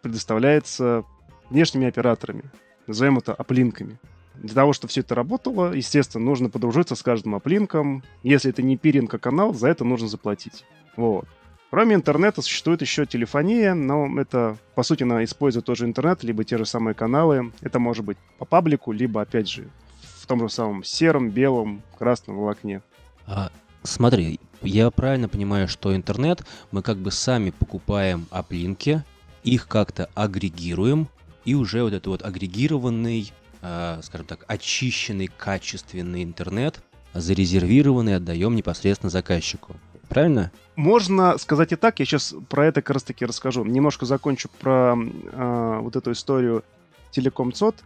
предоставляется 0.00 1.04
внешними 1.50 1.86
операторами, 1.86 2.44
назовем 2.86 3.18
это 3.18 3.34
оплинками. 3.34 3.98
Для 4.34 4.54
того, 4.54 4.72
чтобы 4.72 4.90
все 4.90 5.02
это 5.02 5.14
работало, 5.14 5.74
естественно, 5.74 6.24
нужно 6.24 6.48
подружиться 6.48 6.96
с 6.96 7.02
каждым 7.02 7.34
оплинком. 7.34 8.02
Если 8.22 8.50
это 8.50 8.62
не 8.62 8.78
пиринг, 8.78 9.12
а 9.12 9.18
канал, 9.18 9.52
за 9.52 9.68
это 9.68 9.84
нужно 9.84 10.08
заплатить. 10.08 10.64
Вот. 10.96 11.26
Кроме 11.72 11.94
интернета 11.94 12.42
существует 12.42 12.82
еще 12.82 13.06
телефония, 13.06 13.72
но 13.72 14.20
это, 14.20 14.58
по 14.74 14.82
сути, 14.82 15.04
она 15.04 15.24
использует 15.24 15.64
тоже 15.64 15.86
интернет, 15.86 16.22
либо 16.22 16.44
те 16.44 16.58
же 16.58 16.66
самые 16.66 16.92
каналы. 16.92 17.50
Это 17.62 17.78
может 17.78 18.04
быть 18.04 18.18
по 18.38 18.44
паблику, 18.44 18.92
либо, 18.92 19.22
опять 19.22 19.48
же, 19.48 19.70
в 20.02 20.26
том 20.26 20.40
же 20.40 20.50
самом 20.50 20.84
сером, 20.84 21.30
белом, 21.30 21.80
красном 21.98 22.36
волокне. 22.36 22.82
А, 23.26 23.50
смотри, 23.84 24.38
я 24.60 24.90
правильно 24.90 25.30
понимаю, 25.30 25.66
что 25.66 25.96
интернет 25.96 26.44
мы 26.72 26.82
как 26.82 26.98
бы 26.98 27.10
сами 27.10 27.48
покупаем 27.48 28.26
оплинки, 28.28 29.02
их 29.42 29.66
как-то 29.66 30.10
агрегируем, 30.14 31.08
и 31.46 31.54
уже 31.54 31.84
вот 31.84 31.94
этот 31.94 32.06
вот 32.06 32.22
агрегированный, 32.22 33.32
э, 33.62 34.00
скажем 34.02 34.26
так, 34.26 34.44
очищенный, 34.46 35.28
качественный 35.28 36.22
интернет 36.22 36.82
зарезервированный 37.14 38.16
отдаем 38.16 38.56
непосредственно 38.56 39.08
заказчику 39.08 39.76
правильно? 40.12 40.50
Можно 40.76 41.36
сказать 41.38 41.72
и 41.72 41.76
так, 41.76 41.98
я 42.00 42.06
сейчас 42.06 42.34
про 42.48 42.66
это 42.66 42.82
как 42.82 42.94
раз 42.94 43.02
таки 43.02 43.24
расскажу. 43.24 43.64
Немножко 43.64 44.06
закончу 44.06 44.48
про 44.60 44.96
э, 44.96 45.78
вот 45.80 45.96
эту 45.96 46.12
историю 46.12 46.64
Телеком 47.10 47.52
ЦОД. 47.52 47.76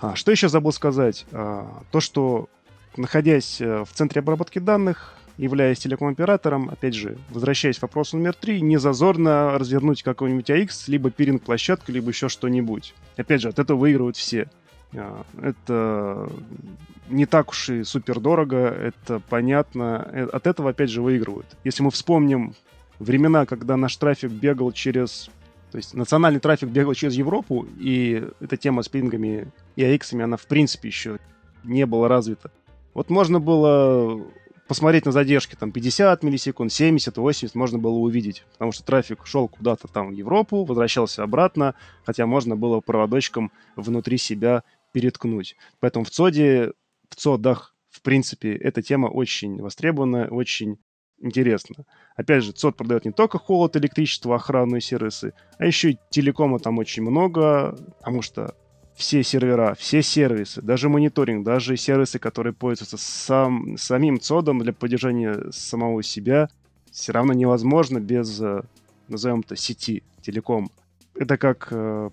А, 0.00 0.14
что 0.14 0.30
еще 0.30 0.48
забыл 0.48 0.72
сказать? 0.72 1.26
А, 1.32 1.82
то, 1.90 2.00
что 2.00 2.48
находясь 2.96 3.60
э, 3.60 3.84
в 3.84 3.92
центре 3.92 4.20
обработки 4.20 4.58
данных, 4.58 5.14
являясь 5.38 5.78
телеком-оператором, 5.78 6.70
опять 6.70 6.94
же, 6.94 7.18
возвращаясь 7.30 7.78
к 7.78 7.82
вопросу 7.82 8.16
номер 8.16 8.34
три, 8.34 8.60
не 8.60 8.78
зазорно 8.78 9.58
развернуть 9.58 10.02
какой-нибудь 10.02 10.48
AX, 10.48 10.84
либо 10.86 11.10
пиринг-площадку, 11.10 11.92
либо 11.92 12.08
еще 12.08 12.28
что-нибудь. 12.28 12.94
Опять 13.16 13.42
же, 13.42 13.48
от 13.48 13.58
этого 13.58 13.78
выигрывают 13.78 14.16
все. 14.16 14.48
А, 14.94 15.24
это 15.42 16.30
не 17.08 17.26
так 17.26 17.50
уж 17.50 17.70
и 17.70 17.84
супер 17.84 18.20
дорого, 18.20 18.58
это 18.68 19.20
понятно. 19.28 20.08
Э, 20.12 20.24
от 20.32 20.46
этого, 20.46 20.70
опять 20.70 20.90
же, 20.90 21.02
выигрывают. 21.02 21.46
Если 21.64 21.82
мы 21.82 21.90
вспомним 21.90 22.54
времена, 22.98 23.46
когда 23.46 23.76
наш 23.76 23.96
трафик 23.96 24.30
бегал 24.30 24.72
через 24.72 25.30
То 25.72 25.78
есть 25.78 25.94
национальный 25.94 26.40
трафик 26.40 26.68
бегал 26.68 26.94
через 26.94 27.14
Европу, 27.14 27.66
и 27.78 28.24
эта 28.40 28.56
тема 28.56 28.82
с 28.82 28.88
пингами 28.88 29.48
и 29.76 29.82
AX, 29.82 30.20
она 30.20 30.36
в 30.36 30.46
принципе 30.46 30.88
еще 30.88 31.18
не 31.64 31.84
была 31.86 32.08
развита. 32.08 32.50
Вот 32.94 33.10
можно 33.10 33.40
было 33.40 34.22
посмотреть 34.68 35.06
на 35.06 35.12
задержки, 35.12 35.54
там 35.54 35.70
50 35.70 36.22
миллисекунд, 36.22 36.72
70, 36.72 37.16
80 37.16 37.54
можно 37.54 37.78
было 37.78 37.96
увидеть, 37.96 38.44
потому 38.52 38.72
что 38.72 38.84
трафик 38.84 39.26
шел 39.26 39.48
куда-то 39.48 39.88
там 39.88 40.08
в 40.08 40.12
Европу, 40.12 40.64
возвращался 40.64 41.22
обратно, 41.22 41.74
хотя 42.04 42.26
можно 42.26 42.56
было 42.56 42.80
проводочком 42.80 43.52
внутри 43.76 44.18
себя 44.18 44.64
переткнуть. 44.96 45.56
Поэтому 45.78 46.06
в 46.06 46.10
ЦОДе, 46.10 46.72
в 47.10 47.16
ЦОДах, 47.16 47.74
в 47.90 48.00
принципе, 48.00 48.54
эта 48.56 48.80
тема 48.80 49.08
очень 49.08 49.60
востребованная, 49.60 50.26
очень 50.28 50.78
интересна. 51.20 51.84
Опять 52.16 52.44
же, 52.44 52.52
ЦОД 52.52 52.76
продает 52.78 53.04
не 53.04 53.12
только 53.12 53.36
холод, 53.38 53.76
электричество, 53.76 54.34
охранные 54.34 54.80
сервисы, 54.80 55.34
а 55.58 55.66
еще 55.66 55.90
и 55.90 55.98
телекома 56.08 56.58
там 56.60 56.78
очень 56.78 57.02
много, 57.02 57.76
потому 57.98 58.22
что 58.22 58.54
все 58.94 59.22
сервера, 59.22 59.74
все 59.78 60.00
сервисы, 60.00 60.62
даже 60.62 60.88
мониторинг, 60.88 61.44
даже 61.44 61.76
сервисы, 61.76 62.18
которые 62.18 62.54
пользуются 62.54 62.96
сам, 62.96 63.76
самим 63.76 64.18
цодом 64.18 64.60
для 64.60 64.72
поддержания 64.72 65.50
самого 65.50 66.02
себя, 66.02 66.48
все 66.90 67.12
равно 67.12 67.34
невозможно 67.34 68.00
без, 68.00 68.40
э, 68.40 68.62
назовем 69.08 69.40
это, 69.40 69.56
сети, 69.56 70.02
телеком. 70.22 70.70
Это 71.14 71.36
как, 71.36 71.68
э, 71.70 72.08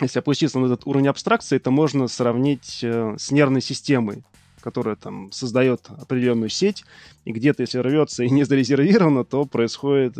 если 0.00 0.18
опуститься 0.18 0.58
на 0.58 0.66
этот 0.66 0.86
уровень 0.86 1.08
абстракции, 1.08 1.56
это 1.56 1.70
можно 1.70 2.08
сравнить 2.08 2.80
э, 2.82 3.16
с 3.18 3.30
нервной 3.30 3.60
системой, 3.60 4.24
которая 4.60 4.96
там 4.96 5.32
создает 5.32 5.88
определенную 5.88 6.48
сеть, 6.48 6.84
и 7.24 7.32
где-то, 7.32 7.62
если 7.62 7.78
рвется 7.78 8.24
и 8.24 8.30
не 8.30 8.44
зарезервировано, 8.44 9.24
то 9.24 9.44
происходит 9.44 10.16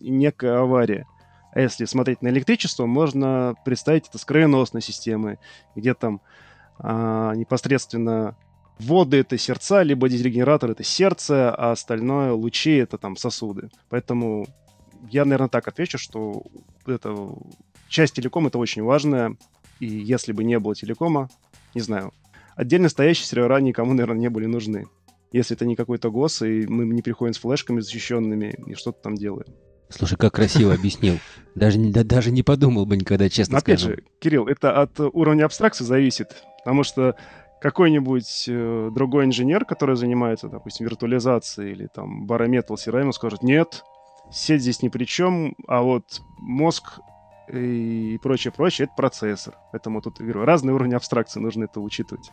некая 0.00 0.60
авария. 0.60 1.06
А 1.52 1.60
если 1.60 1.84
смотреть 1.84 2.22
на 2.22 2.28
электричество, 2.28 2.86
можно 2.86 3.54
представить 3.64 4.08
это 4.08 4.18
с 4.18 4.24
кровеносной 4.24 4.82
системой, 4.82 5.38
где 5.74 5.94
там 5.94 6.20
а, 6.78 7.34
непосредственно 7.34 8.36
воды 8.78 9.18
это 9.18 9.36
сердца, 9.36 9.82
либо 9.82 10.08
дезрегенератор 10.08 10.70
это 10.70 10.84
сердце, 10.84 11.54
а 11.54 11.72
остальное 11.72 12.32
лучи 12.32 12.76
это 12.76 12.98
там 12.98 13.16
сосуды. 13.16 13.70
Поэтому 13.88 14.46
я, 15.10 15.24
наверное, 15.24 15.48
так 15.48 15.66
отвечу, 15.68 15.98
что 15.98 16.44
это 16.86 17.28
часть 17.90 18.14
телекома 18.14 18.48
это 18.48 18.58
очень 18.58 18.82
важная, 18.82 19.36
и 19.80 19.86
если 19.86 20.32
бы 20.32 20.44
не 20.44 20.58
было 20.58 20.74
телекома, 20.74 21.28
не 21.74 21.82
знаю, 21.82 22.12
отдельно 22.54 22.88
стоящие 22.88 23.26
сервера 23.26 23.58
никому, 23.58 23.92
наверное, 23.92 24.20
не 24.20 24.30
были 24.30 24.46
нужны. 24.46 24.86
Если 25.32 25.56
это 25.56 25.66
не 25.66 25.76
какой-то 25.76 26.10
ГОС, 26.10 26.42
и 26.42 26.66
мы 26.66 26.84
не 26.86 27.02
приходим 27.02 27.34
с 27.34 27.38
флешками 27.38 27.80
защищенными 27.80 28.56
и 28.66 28.74
что-то 28.74 29.02
там 29.02 29.14
делаем. 29.14 29.46
Слушай, 29.88 30.16
как 30.16 30.34
красиво 30.34 30.72
объяснил. 30.72 31.18
Даже, 31.54 31.78
да, 31.78 32.04
даже 32.04 32.30
не 32.30 32.42
подумал 32.42 32.86
бы 32.86 32.96
никогда, 32.96 33.28
честно 33.28 33.54
Но 33.54 33.58
опять 33.58 33.80
скажем. 33.80 33.96
же, 33.96 34.04
Кирилл, 34.20 34.46
это 34.46 34.80
от 34.80 34.98
уровня 35.00 35.44
абстракции 35.44 35.84
зависит. 35.84 36.44
Потому 36.64 36.84
что 36.84 37.16
какой-нибудь 37.60 38.44
э, 38.48 38.90
другой 38.92 39.24
инженер, 39.24 39.64
который 39.64 39.96
занимается, 39.96 40.48
допустим, 40.48 40.86
виртуализацией 40.86 41.72
или 41.72 41.86
там 41.86 42.26
барометал 42.26 42.76
CRM, 42.76 43.12
скажет, 43.12 43.42
нет, 43.42 43.84
сеть 44.32 44.62
здесь 44.62 44.82
ни 44.82 44.88
при 44.88 45.04
чем, 45.04 45.54
а 45.66 45.82
вот 45.82 46.22
мозг 46.38 47.00
и 47.52 48.18
прочее, 48.18 48.52
прочее, 48.52 48.86
это 48.86 48.94
процессор. 48.96 49.54
Поэтому 49.72 50.00
тут, 50.00 50.20
говорю, 50.20 50.44
разные 50.44 50.74
уровни 50.74 50.94
абстракции, 50.94 51.40
нужно 51.40 51.64
это 51.64 51.80
учитывать. 51.80 52.30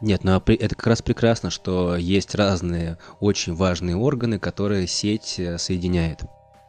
Нет, 0.00 0.24
ну 0.24 0.32
а 0.32 0.42
это 0.46 0.74
как 0.74 0.86
раз 0.86 1.02
прекрасно, 1.02 1.50
что 1.50 1.96
есть 1.96 2.34
разные 2.34 2.98
очень 3.20 3.54
важные 3.54 3.96
органы, 3.96 4.38
которые 4.38 4.86
сеть 4.86 5.38
э, 5.38 5.58
соединяет. 5.58 6.22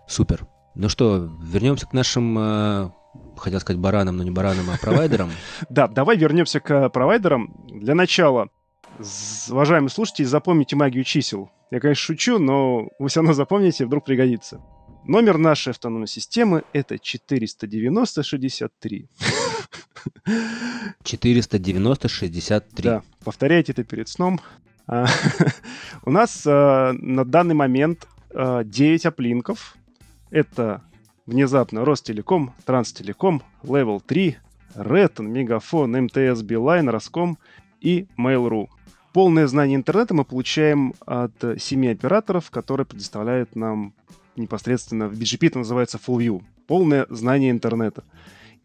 Супер. 0.05 0.45
Ну 0.75 0.89
что, 0.89 1.29
вернемся 1.41 1.87
к 1.87 1.93
нашим, 1.93 2.37
э, 2.37 2.89
хотел 3.37 3.59
сказать 3.61 3.79
баранам, 3.79 4.17
но 4.17 4.23
не 4.23 4.31
баранам, 4.31 4.69
а 4.69 4.77
провайдерам. 4.77 5.29
Да, 5.69 5.87
давай 5.87 6.17
вернемся 6.17 6.59
к 6.59 6.89
провайдерам. 6.89 7.53
Для 7.67 7.95
начала, 7.95 8.49
уважаемые 9.49 9.89
слушатели, 9.89 10.25
запомните 10.25 10.75
магию 10.75 11.05
чисел. 11.05 11.51
Я, 11.71 11.79
конечно, 11.79 12.03
шучу, 12.03 12.37
но 12.37 12.89
вы 12.99 13.07
все 13.07 13.21
равно 13.21 13.33
запомните, 13.33 13.85
вдруг 13.85 14.03
пригодится. 14.03 14.61
Номер 15.05 15.37
нашей 15.39 15.71
автономной 15.71 16.07
системы 16.07 16.63
это 16.73 16.95
490-63. 16.95 19.07
490-63. 21.03 22.63
Да, 22.83 23.01
повторяйте 23.23 23.71
это 23.71 23.83
перед 23.83 24.07
сном. 24.07 24.39
А, 24.87 25.07
у 26.05 26.11
нас 26.11 26.43
а, 26.45 26.93
на 26.93 27.25
данный 27.25 27.55
момент 27.55 28.07
9 28.31 29.05
а, 29.05 29.09
оплинков, 29.09 29.75
это 30.29 30.83
внезапно 31.25 31.83
Ростелеком, 31.83 32.53
Транстелеком, 32.65 33.41
Level 33.63 34.03
3, 34.05 34.37
Ретон, 34.75 35.31
Мегафон, 35.31 35.93
МТС, 35.93 36.43
Билайн, 36.43 36.89
Роском 36.89 37.39
и 37.79 38.05
Mail.ru. 38.19 38.67
Полное 39.13 39.47
знание 39.47 39.75
интернета 39.75 40.13
мы 40.13 40.25
получаем 40.25 40.93
от 41.05 41.33
семи 41.59 41.89
операторов, 41.89 42.51
которые 42.51 42.85
предоставляют 42.85 43.55
нам 43.55 43.95
непосредственно, 44.35 45.07
в 45.07 45.13
BGP 45.13 45.47
это 45.47 45.59
называется 45.59 45.99
Full 46.05 46.17
View, 46.17 46.43
полное 46.67 47.05
знание 47.09 47.51
интернета. 47.51 48.03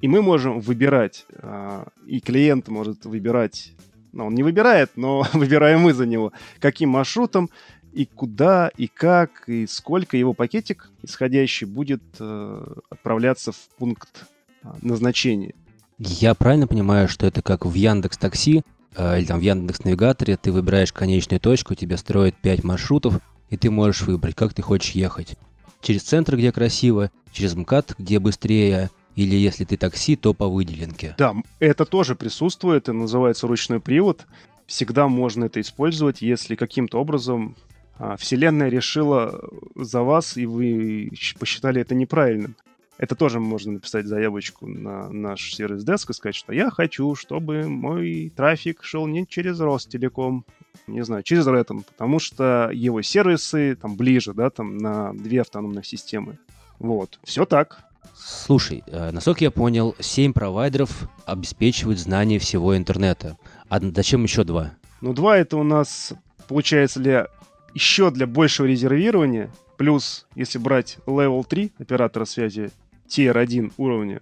И 0.01 0.09
мы 0.09 0.23
можем 0.23 0.61
выбирать, 0.61 1.25
а, 1.39 1.89
и 2.07 2.21
клиент 2.21 2.69
может 2.69 3.07
выбирать, 3.07 3.73
ну, 4.13 4.27
он 4.27 4.35
не 4.35 4.43
выбирает, 4.43 4.93
но 4.97 5.27
выбираем 5.33 5.81
мы 5.81 5.95
за 5.95 6.07
него, 6.07 6.33
каким 6.61 6.91
маршрутом 6.91 7.51
и 7.93 8.05
куда, 8.05 8.71
и 8.77 8.89
как, 8.89 9.49
и 9.49 9.67
сколько 9.67 10.19
его 10.19 10.35
пакетик 10.35 10.91
исходящий 11.03 11.67
будет 11.67 12.03
э, 12.21 12.75
отправляться 12.91 13.53
в 13.53 13.69
пункт 13.79 14.27
э, 14.63 14.69
назначения. 14.83 15.55
Я 15.99 16.35
правильно 16.35 16.67
понимаю, 16.67 17.09
что 17.09 17.27
это 17.27 17.41
как 17.41 17.65
в 17.65 17.73
Яндекс 17.73 18.19
Такси 18.19 18.63
э, 18.95 19.19
или 19.19 19.25
там 19.25 19.39
в 19.39 19.43
Яндекс 19.43 19.85
Навигаторе 19.85 20.37
ты 20.37 20.53
выбираешь 20.53 20.93
конечную 20.93 21.41
точку, 21.41 21.75
тебе 21.75 21.97
строят 21.97 22.35
5 22.37 22.65
маршрутов, 22.65 23.19
и 23.49 23.57
ты 23.57 23.71
можешь 23.71 24.03
выбрать, 24.03 24.35
как 24.35 24.53
ты 24.53 24.61
хочешь 24.61 24.91
ехать. 24.91 25.37
Через 25.81 26.03
центр, 26.03 26.37
где 26.37 26.53
красиво, 26.53 27.11
через 27.33 27.55
МКАД, 27.55 27.95
где 27.99 28.19
быстрее, 28.19 28.91
или 29.15 29.35
если 29.35 29.65
ты 29.65 29.77
такси, 29.77 30.17
то 30.17 30.35
по 30.35 30.49
выделенке. 30.49 31.15
Да, 31.19 31.35
это 31.59 31.85
тоже 31.85 32.15
присутствует, 32.15 32.85
это 32.85 32.93
называется 32.93 33.47
ручной 33.47 33.81
привод. 33.81 34.27
Всегда 34.67 35.09
можно 35.09 35.45
это 35.45 35.61
использовать, 35.61 36.23
если 36.23 36.55
каким-то 36.57 37.01
образом 37.01 37.57
а, 37.99 38.17
Вселенная 38.17 38.69
решила 38.69 39.41
за 39.75 40.03
вас, 40.03 40.37
и 40.37 40.45
вы 40.47 41.11
посчитали 41.39 41.81
это 41.81 41.95
неправильным. 41.95 42.57
Это 42.99 43.15
тоже 43.15 43.41
можно 43.41 43.73
написать 43.73 44.07
заявочку 44.07 44.67
на 44.67 45.11
наш 45.11 45.55
сервис 45.55 45.85
деск 45.85 46.11
и 46.11 46.13
сказать, 46.15 46.35
что 46.35 46.53
я 46.53 46.71
хочу, 46.71 47.15
чтобы 47.15 47.69
мой 47.69 48.33
трафик 48.35 48.83
шел 48.83 49.07
не 49.07 49.27
через 49.27 49.61
Ростелеком, 49.61 50.47
не 50.87 51.05
знаю, 51.05 51.23
через 51.23 51.47
Ретон, 51.47 51.83
потому 51.83 52.19
что 52.19 52.71
его 52.73 53.03
сервисы 53.03 53.77
там 53.77 53.97
ближе, 53.97 54.33
да, 54.33 54.49
там 54.49 54.79
на 54.79 55.13
две 55.13 55.43
автономных 55.43 55.85
системы. 55.85 56.39
Вот, 56.79 57.19
все 57.23 57.45
так. 57.45 57.81
Слушай, 58.15 58.83
э, 58.87 59.11
насколько 59.11 59.45
я 59.45 59.51
понял, 59.51 59.95
7 59.99 60.33
провайдеров 60.33 61.09
обеспечивают 61.27 61.99
знание 61.99 62.39
всего 62.39 62.77
интернета. 62.77 63.37
А 63.69 63.79
зачем 63.81 64.23
еще 64.23 64.45
два? 64.45 64.73
Ну, 65.03 65.13
два 65.13 65.37
это 65.37 65.59
у 65.59 65.63
нас, 65.63 66.15
получается, 66.49 67.01
для 67.01 67.29
еще 67.75 68.11
для 68.11 68.27
большего 68.27 68.67
резервирования, 68.67 69.51
плюс, 69.77 70.27
если 70.35 70.59
брать 70.59 70.97
Level 71.07 71.45
3 71.47 71.73
оператора 71.79 72.25
связи 72.25 72.71
Tier 73.07 73.38
1 73.38 73.73
уровня, 73.77 74.21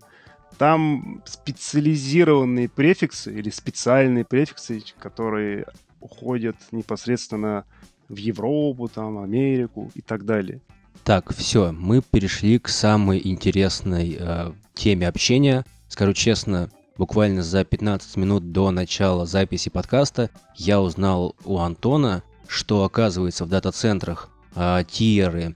там 0.58 1.22
специализированные 1.26 2.68
префиксы 2.68 3.34
или 3.34 3.50
специальные 3.50 4.24
префиксы, 4.24 4.82
которые 4.98 5.66
уходят 6.00 6.56
непосредственно 6.70 7.64
в 8.08 8.16
Европу, 8.16 8.88
там, 8.88 9.18
Америку 9.18 9.90
и 9.94 10.00
так 10.00 10.24
далее. 10.24 10.60
Так, 11.02 11.34
все, 11.34 11.72
мы 11.72 12.02
перешли 12.02 12.58
к 12.58 12.68
самой 12.68 13.20
интересной 13.24 14.16
э, 14.18 14.52
теме 14.74 15.08
общения. 15.08 15.64
Скажу 15.88 16.12
честно, 16.12 16.70
буквально 16.96 17.42
за 17.42 17.64
15 17.64 18.16
минут 18.16 18.52
до 18.52 18.70
начала 18.70 19.26
записи 19.26 19.70
подкаста 19.70 20.30
я 20.54 20.80
узнал 20.80 21.36
у 21.44 21.58
Антона, 21.58 22.22
что 22.46 22.84
оказывается 22.84 23.44
в 23.44 23.48
дата-центрах 23.48 24.30
а, 24.54 24.84
тиеры, 24.84 25.54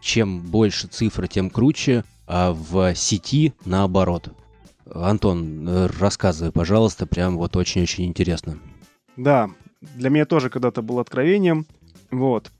чем 0.00 0.40
больше 0.40 0.86
цифр, 0.86 1.28
тем 1.28 1.50
круче, 1.50 2.04
а 2.32 2.52
в 2.52 2.94
сети 2.94 3.54
наоборот. 3.64 4.32
Антон, 4.88 5.68
рассказывай, 5.98 6.52
пожалуйста, 6.52 7.04
прям 7.04 7.36
вот 7.36 7.56
очень-очень 7.56 8.06
интересно. 8.06 8.60
Да, 9.16 9.50
для 9.80 10.10
меня 10.10 10.24
тоже 10.26 10.48
когда-то 10.48 10.80
было 10.80 11.00
откровением. 11.00 11.66
Вот. 12.12 12.52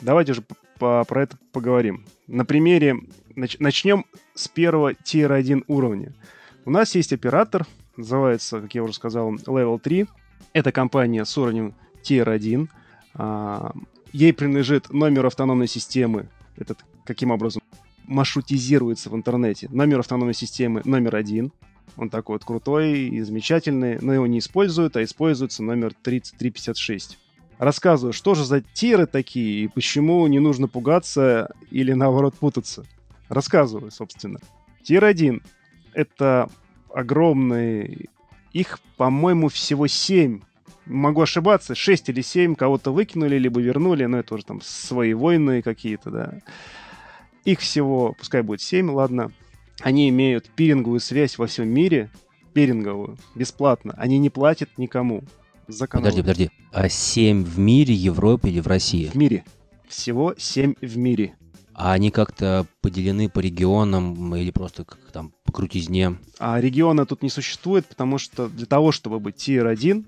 Давайте 0.00 0.32
же 0.32 0.42
про 0.78 1.04
это 1.10 1.36
поговорим. 1.52 2.06
На 2.26 2.46
примере 2.46 2.96
нач- 3.36 3.56
начнем 3.58 4.06
с 4.34 4.48
первого 4.48 4.92
Tier 4.92 5.30
1 5.30 5.64
уровня. 5.66 6.14
У 6.64 6.70
нас 6.70 6.94
есть 6.94 7.12
оператор, 7.12 7.66
называется, 7.98 8.62
как 8.62 8.74
я 8.74 8.82
уже 8.82 8.94
сказал, 8.94 9.34
Level 9.34 9.78
3. 9.78 10.06
Это 10.54 10.72
компания 10.72 11.26
с 11.26 11.36
уровнем 11.36 11.74
Tier 12.02 12.30
1. 12.30 12.70
А, 13.12 13.72
ей 14.12 14.32
принадлежит 14.32 14.90
номер 14.90 15.26
автономной 15.26 15.68
системы. 15.68 16.30
Этот 16.56 16.78
каким 17.04 17.30
образом? 17.30 17.62
Маршрутизируется 18.08 19.10
в 19.10 19.14
интернете. 19.14 19.68
Номер 19.70 20.00
автономной 20.00 20.34
системы 20.34 20.82
номер 20.84 21.14
один. 21.14 21.52
Он 21.96 22.10
такой 22.10 22.36
вот 22.36 22.44
крутой 22.44 23.00
и 23.00 23.20
замечательный, 23.20 23.98
но 24.00 24.12
его 24.12 24.26
не 24.26 24.38
используют, 24.38 24.96
а 24.96 25.04
используется 25.04 25.62
номер 25.62 25.92
3356. 26.02 27.18
Рассказываю, 27.58 28.12
что 28.12 28.34
же 28.34 28.44
за 28.44 28.60
тиры 28.60 29.06
такие 29.06 29.64
и 29.64 29.68
почему 29.68 30.26
не 30.26 30.38
нужно 30.38 30.68
пугаться 30.68 31.50
или 31.70 31.92
наоборот 31.92 32.34
путаться. 32.34 32.84
Рассказываю, 33.28 33.90
собственно. 33.90 34.38
Тир 34.82 35.04
1— 35.04 35.42
это 35.92 36.48
огромный... 36.92 38.08
Их, 38.52 38.80
по-моему, 38.96 39.48
всего 39.48 39.86
7 39.86 40.40
могу 40.86 41.20
ошибаться, 41.20 41.74
6 41.74 42.08
или 42.08 42.22
7 42.22 42.54
кого-то 42.54 42.92
выкинули, 42.92 43.36
либо 43.36 43.60
вернули, 43.60 44.04
но 44.06 44.18
это 44.18 44.34
уже 44.34 44.44
там 44.44 44.60
свои 44.62 45.12
войны 45.12 45.62
какие-то, 45.62 46.10
да. 46.10 46.38
Их 47.44 47.60
всего, 47.60 48.14
пускай 48.18 48.42
будет 48.42 48.60
7, 48.60 48.90
ладно. 48.90 49.32
Они 49.80 50.08
имеют 50.08 50.50
пиринговую 50.50 51.00
связь 51.00 51.38
во 51.38 51.46
всем 51.46 51.68
мире, 51.68 52.10
пиринговую, 52.52 53.16
бесплатно. 53.34 53.94
Они 53.96 54.18
не 54.18 54.30
платят 54.30 54.70
никому 54.76 55.22
за 55.68 55.86
канал. 55.86 56.04
Подожди, 56.04 56.22
подожди. 56.22 56.50
А 56.72 56.88
7 56.88 57.44
в 57.44 57.58
мире, 57.58 57.94
Европе 57.94 58.48
или 58.50 58.60
в 58.60 58.66
России? 58.66 59.06
В 59.06 59.14
мире. 59.14 59.44
Всего 59.88 60.34
7 60.36 60.74
в 60.80 60.96
мире. 60.96 61.36
А 61.74 61.92
они 61.92 62.10
как-то 62.10 62.66
поделены 62.80 63.28
по 63.28 63.38
регионам 63.38 64.34
или 64.34 64.50
просто 64.50 64.84
как 64.84 64.98
там 65.12 65.32
по 65.44 65.52
крутизне? 65.52 66.18
А 66.40 66.60
региона 66.60 67.06
тут 67.06 67.22
не 67.22 67.30
существует, 67.30 67.86
потому 67.86 68.18
что 68.18 68.48
для 68.48 68.66
того, 68.66 68.90
чтобы 68.90 69.20
быть 69.20 69.36
Tier-1, 69.48 70.04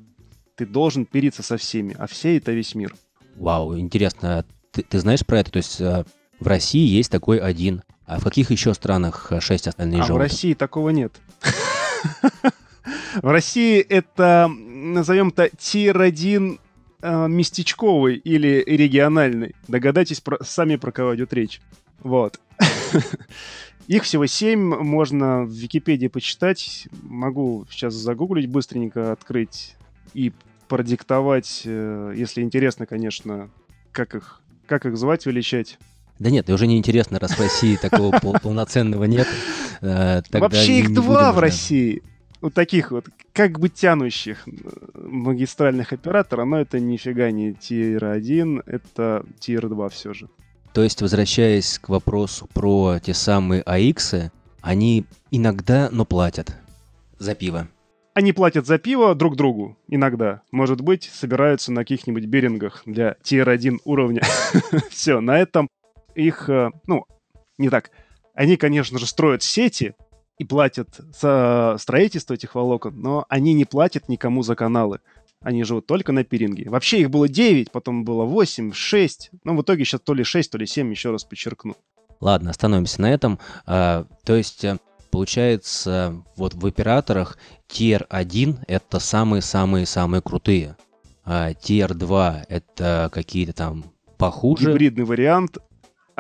ты 0.57 0.67
должен 0.67 1.07
периться 1.07 1.45
со 1.45 1.57
всеми, 1.57 1.95
а 1.97 2.09
все 2.09 2.37
это 2.37 2.51
весь 2.51 2.75
мир. 2.75 2.97
Вау, 3.37 3.79
интересно. 3.79 4.45
Ты, 4.73 4.83
ты 4.83 4.99
знаешь 4.99 5.25
про 5.25 5.39
это? 5.39 5.53
То 5.53 5.59
есть 5.59 5.81
э, 5.81 6.05
в 6.41 6.47
России 6.47 6.87
есть 6.87 7.11
такой 7.11 7.39
один. 7.39 7.83
А 8.07 8.19
в 8.19 8.25
каких 8.25 8.51
еще 8.51 8.75
странах 8.75 9.29
э, 9.31 9.41
шесть 9.41 9.69
остальные 9.69 10.03
а 10.03 10.05
живут? 10.05 10.19
в 10.19 10.23
России 10.23 10.55
такого 10.55 10.91
нет. 10.91 11.13
В 13.23 13.27
России 13.29 13.81
это, 13.81 14.49
назовем-то, 14.49 15.51
тир-1 15.59 16.59
э, 17.03 17.29
местечковый 17.29 18.17
или 18.17 18.65
региональный. 18.67 19.55
Догадайтесь 19.69 20.23
сами, 20.43 20.77
про 20.77 20.93
кого 20.93 21.15
идет 21.17 21.33
речь. 21.33 21.61
Вот. 22.03 22.41
Их 23.87 24.05
всего 24.05 24.27
семь, 24.27 24.61
можно 24.61 25.43
в 25.43 25.51
Википедии 25.51 26.07
почитать. 26.07 26.89
Могу 27.03 27.67
сейчас 27.71 27.95
загуглить 27.95 28.49
быстренько, 28.49 29.13
открыть 29.13 29.77
и 30.15 30.33
продиктовать, 30.69 31.63
э, 31.65 32.15
если 32.17 32.43
интересно, 32.43 32.87
конечно, 32.87 33.51
как 33.93 34.15
их, 34.15 34.41
как 34.67 34.87
их 34.87 34.97
звать, 34.97 35.27
величать. 35.27 35.79
Да 36.21 36.29
нет, 36.29 36.51
уже 36.51 36.67
не 36.67 36.77
интересно, 36.77 37.19
раз 37.19 37.33
в 37.33 37.41
России 37.41 37.77
такого 37.77 38.13
полноценного 38.43 39.05
нет. 39.05 39.27
Э, 39.81 40.21
Вообще 40.33 40.81
их 40.81 40.93
два 40.93 41.33
в 41.33 41.39
России. 41.39 42.03
Вот 42.43 42.53
таких 42.53 42.91
вот, 42.91 43.07
как 43.33 43.59
бы 43.59 43.71
тянущих 43.71 44.47
э, 44.47 44.51
магистральных 44.95 45.95
операторов, 45.95 46.47
но 46.47 46.61
это 46.61 46.79
нифига 46.79 47.31
не 47.31 47.53
Tier 47.53 48.05
1, 48.13 48.65
это 48.67 49.25
Tier 49.41 49.67
2 49.67 49.89
все 49.89 50.13
же. 50.13 50.29
То 50.75 50.83
есть, 50.83 51.01
возвращаясь 51.01 51.79
к 51.79 51.89
вопросу 51.89 52.47
про 52.53 52.99
те 52.99 53.15
самые 53.15 53.63
АИКсы, 53.63 54.31
они 54.61 55.07
иногда, 55.31 55.89
но 55.91 56.05
платят 56.05 56.55
за 57.19 57.35
пиво. 57.35 57.67
Они 58.13 58.35
платят 58.35 58.67
за 58.67 58.77
пиво 58.77 59.15
друг 59.15 59.37
другу 59.37 59.79
иногда. 59.89 60.43
Может 60.53 60.83
быть, 60.83 61.11
собираются 61.11 61.73
на 61.73 61.81
каких-нибудь 61.81 62.27
берингах 62.27 62.83
для 62.85 63.17
Tier-1 63.25 63.79
уровня. 63.85 64.23
Все, 64.91 65.21
на 65.21 65.39
этом 65.39 65.69
их, 66.15 66.49
э, 66.49 66.71
ну, 66.87 67.05
не 67.59 67.71
так. 67.71 67.91
Они, 68.35 68.57
конечно 68.57 68.99
же, 68.99 69.07
строят 69.07 69.43
сети 69.43 69.95
и 70.39 70.45
платят 70.45 70.89
за 70.99 71.77
строительство 71.79 72.35
этих 72.35 72.55
волокон, 72.55 73.01
но 73.01 73.27
они 73.29 73.53
не 73.53 73.65
платят 73.65 74.09
никому 74.09 74.43
за 74.43 74.55
каналы. 74.57 75.01
Они 75.43 75.65
живут 75.65 75.87
только 75.87 76.13
на 76.13 76.23
пиринге. 76.23 76.69
Вообще 76.69 77.01
их 77.01 77.11
было 77.11 77.29
9, 77.29 77.71
потом 77.71 78.05
было 78.05 78.25
8, 78.25 78.73
6. 78.73 79.31
Ну, 79.45 79.57
в 79.57 79.63
итоге 79.63 79.85
сейчас 79.85 80.01
то 80.03 80.15
ли 80.15 80.23
6, 80.23 80.51
то 80.51 80.59
ли 80.59 80.67
7, 80.67 80.91
еще 80.91 81.11
раз 81.11 81.25
подчеркну. 81.25 81.77
Ладно, 82.21 82.51
остановимся 82.51 83.01
на 83.01 83.13
этом. 83.13 83.39
А, 83.67 84.05
то 84.25 84.37
есть 84.37 84.65
э, 84.65 84.77
Получается, 85.11 86.23
вот 86.37 86.55
в 86.55 86.65
операторах 86.65 87.37
Tier 87.69 88.07
1 88.09 88.61
это 88.69 89.01
самые-самые-самые 89.01 90.23
крутые, 90.23 90.77
а 91.25 91.51
Tier 91.51 91.93
2 91.93 92.45
это 92.49 93.11
какие-то 93.13 93.53
там 93.53 93.85
похуже. 94.19 94.71
Гибридный 94.71 95.05
вариант. 95.05 95.59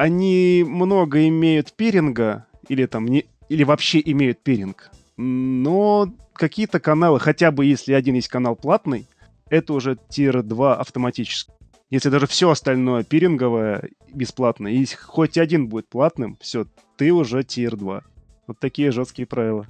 Они 0.00 0.64
много 0.66 1.28
имеют 1.28 1.74
пиринга, 1.74 2.46
или 2.68 2.86
там 2.86 3.06
не, 3.06 3.26
или 3.50 3.64
вообще 3.64 4.00
имеют 4.02 4.42
пиринг. 4.42 4.90
Но 5.18 6.10
какие-то 6.32 6.80
каналы, 6.80 7.20
хотя 7.20 7.50
бы 7.50 7.66
если 7.66 7.92
один 7.92 8.14
есть 8.14 8.28
канал 8.28 8.56
платный, 8.56 9.06
это 9.50 9.74
уже 9.74 9.98
Tier 10.08 10.40
2 10.40 10.76
автоматически. 10.76 11.52
Если 11.90 12.08
даже 12.08 12.26
все 12.26 12.48
остальное 12.48 13.04
пиринговое 13.04 13.90
бесплатно, 14.10 14.68
и 14.68 14.86
хоть 14.86 15.36
один 15.36 15.68
будет 15.68 15.86
платным, 15.90 16.38
все, 16.40 16.66
ты 16.96 17.12
уже 17.12 17.40
Tier 17.40 17.76
2. 17.76 18.02
Вот 18.46 18.58
такие 18.58 18.92
жесткие 18.92 19.26
правила. 19.26 19.66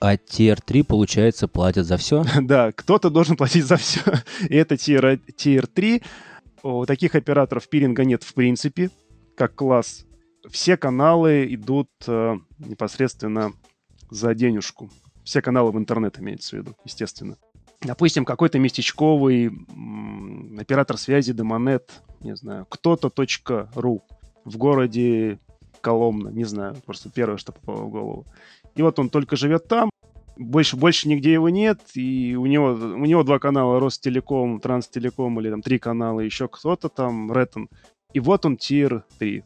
А 0.00 0.16
Tier 0.16 0.58
3, 0.62 0.82
получается, 0.82 1.48
платят 1.48 1.86
за 1.86 1.96
все? 1.96 2.26
да, 2.42 2.72
кто-то 2.72 3.08
должен 3.08 3.36
платить 3.36 3.64
за 3.64 3.78
все. 3.78 4.02
И 4.50 4.54
это 4.54 4.74
Tier, 4.74 5.18
tier 5.34 5.66
3. 5.66 6.02
У 6.62 6.84
таких 6.84 7.14
операторов 7.14 7.70
пиринга 7.70 8.04
нет 8.04 8.22
в 8.22 8.34
принципе, 8.34 8.90
как 9.36 9.54
класс. 9.54 10.06
Все 10.50 10.76
каналы 10.76 11.46
идут 11.50 11.88
э, 12.06 12.36
непосредственно 12.58 13.52
за 14.10 14.34
денежку. 14.34 14.90
Все 15.24 15.40
каналы 15.40 15.70
в 15.70 15.78
интернет 15.78 16.18
имеется 16.18 16.56
в 16.56 16.58
виду, 16.60 16.76
естественно. 16.84 17.36
Допустим, 17.80 18.24
какой-то 18.24 18.58
местечковый 18.58 19.46
м, 19.46 20.58
оператор 20.60 20.96
связи 20.96 21.32
Демонет, 21.32 21.90
не 22.20 22.36
знаю, 22.36 22.66
кто-то.ру 22.68 24.02
в 24.44 24.56
городе 24.56 25.38
Коломна, 25.80 26.28
не 26.28 26.44
знаю, 26.44 26.76
просто 26.86 27.10
первое, 27.10 27.38
что 27.38 27.52
попало 27.52 27.82
в 27.82 27.90
голову. 27.90 28.26
И 28.76 28.82
вот 28.82 28.98
он 28.98 29.10
только 29.10 29.36
живет 29.36 29.66
там, 29.66 29.90
больше, 30.36 30.76
больше 30.76 31.08
нигде 31.08 31.32
его 31.32 31.48
нет, 31.48 31.80
и 31.94 32.36
у 32.36 32.46
него, 32.46 32.72
у 32.72 33.04
него 33.04 33.22
два 33.22 33.38
канала, 33.38 33.80
Ростелеком, 33.80 34.60
Транстелеком, 34.60 35.38
или 35.40 35.50
там 35.50 35.62
три 35.62 35.78
канала, 35.78 36.20
еще 36.20 36.48
кто-то 36.48 36.88
там, 36.88 37.32
Ретон. 37.32 37.68
И 38.14 38.20
вот 38.20 38.44
он 38.46 38.56
тир 38.56 39.04
3. 39.18 39.44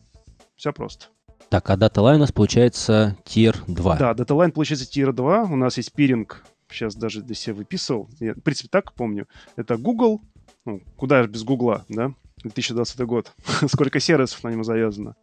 Все 0.56 0.72
просто. 0.72 1.06
Так, 1.48 1.70
а 1.70 1.76
DataLine 1.76 2.16
у 2.16 2.18
нас 2.18 2.32
получается 2.32 3.16
тир 3.24 3.62
2. 3.68 3.96
Да, 3.96 4.12
DataLine 4.12 4.50
получается 4.50 4.90
тир 4.90 5.12
2. 5.12 5.44
У 5.44 5.56
нас 5.56 5.76
есть 5.76 5.92
пиринг, 5.92 6.44
сейчас 6.68 6.96
даже 6.96 7.22
для 7.22 7.34
себя 7.34 7.54
выписывал. 7.54 8.08
Я, 8.18 8.34
в 8.34 8.40
принципе, 8.40 8.68
так 8.68 8.92
помню. 8.94 9.28
Это 9.54 9.76
Google, 9.76 10.20
ну, 10.64 10.80
куда 10.96 11.22
же 11.22 11.28
без 11.28 11.44
Гугла, 11.44 11.84
да? 11.88 12.12
2020 12.42 13.00
год. 13.02 13.32
Сколько 13.68 14.00
сервисов 14.00 14.42
на 14.44 14.50
нем 14.50 14.64
завязано. 14.64 15.14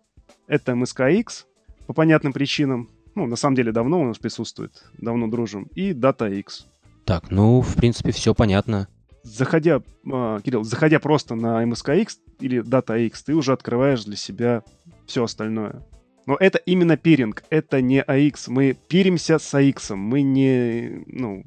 Это 0.48 0.72
MSKX 0.74 1.46
по 1.88 1.94
понятным 1.94 2.34
причинам. 2.34 2.90
Ну, 3.16 3.28
на 3.28 3.36
самом 3.36 3.56
деле, 3.56 3.72
давно 3.72 4.02
у 4.02 4.06
нас 4.06 4.18
присутствует, 4.18 4.84
давно 4.98 5.28
дружим. 5.28 5.64
И 5.76 5.92
DataX. 5.92 6.66
Так, 7.06 7.32
ну, 7.32 7.62
в 7.62 7.76
принципе, 7.76 8.12
все 8.12 8.34
понятно. 8.34 8.88
Заходя, 9.24 9.82
э, 10.06 10.40
Кирилл, 10.44 10.64
заходя 10.64 11.00
просто 11.00 11.36
на 11.36 11.64
MSKX 11.64 12.10
или 12.40 12.62
DataX, 12.62 13.14
ты 13.26 13.34
уже 13.34 13.54
открываешь 13.54 14.04
для 14.04 14.18
себя 14.18 14.64
все 15.08 15.24
остальное. 15.24 15.82
Но 16.26 16.36
это 16.40 16.58
именно 16.60 16.98
пиринг, 16.98 17.44
это 17.50 17.82
не 17.82 18.02
AX. 18.02 18.46
Мы 18.48 18.78
пиримся 18.88 19.40
с 19.40 19.54
AX, 19.54 19.96
мы 19.96 20.22
не, 20.22 21.04
ну, 21.08 21.44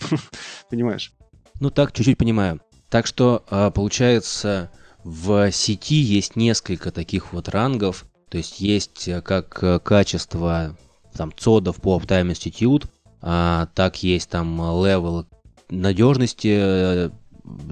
понимаешь? 0.70 1.12
Ну 1.60 1.70
так, 1.70 1.92
чуть-чуть 1.92 2.18
понимаю. 2.18 2.60
Так 2.88 3.06
что, 3.06 3.44
а, 3.48 3.70
получается, 3.70 4.70
в 5.04 5.50
сети 5.52 5.96
есть 5.96 6.36
несколько 6.36 6.90
таких 6.90 7.32
вот 7.32 7.48
рангов, 7.48 8.06
то 8.28 8.38
есть 8.38 8.60
есть 8.60 9.08
э, 9.08 9.22
как 9.22 9.62
э, 9.62 9.78
качество 9.78 10.76
там 11.14 11.32
цодов 11.36 11.76
по 11.76 11.98
Uptime 11.98 12.30
Institute, 12.30 12.86
а, 13.22 13.66
так 13.74 14.02
есть 14.02 14.30
там 14.30 14.56
level 14.56 15.26
надежности 15.70 16.56
э, 16.60 17.10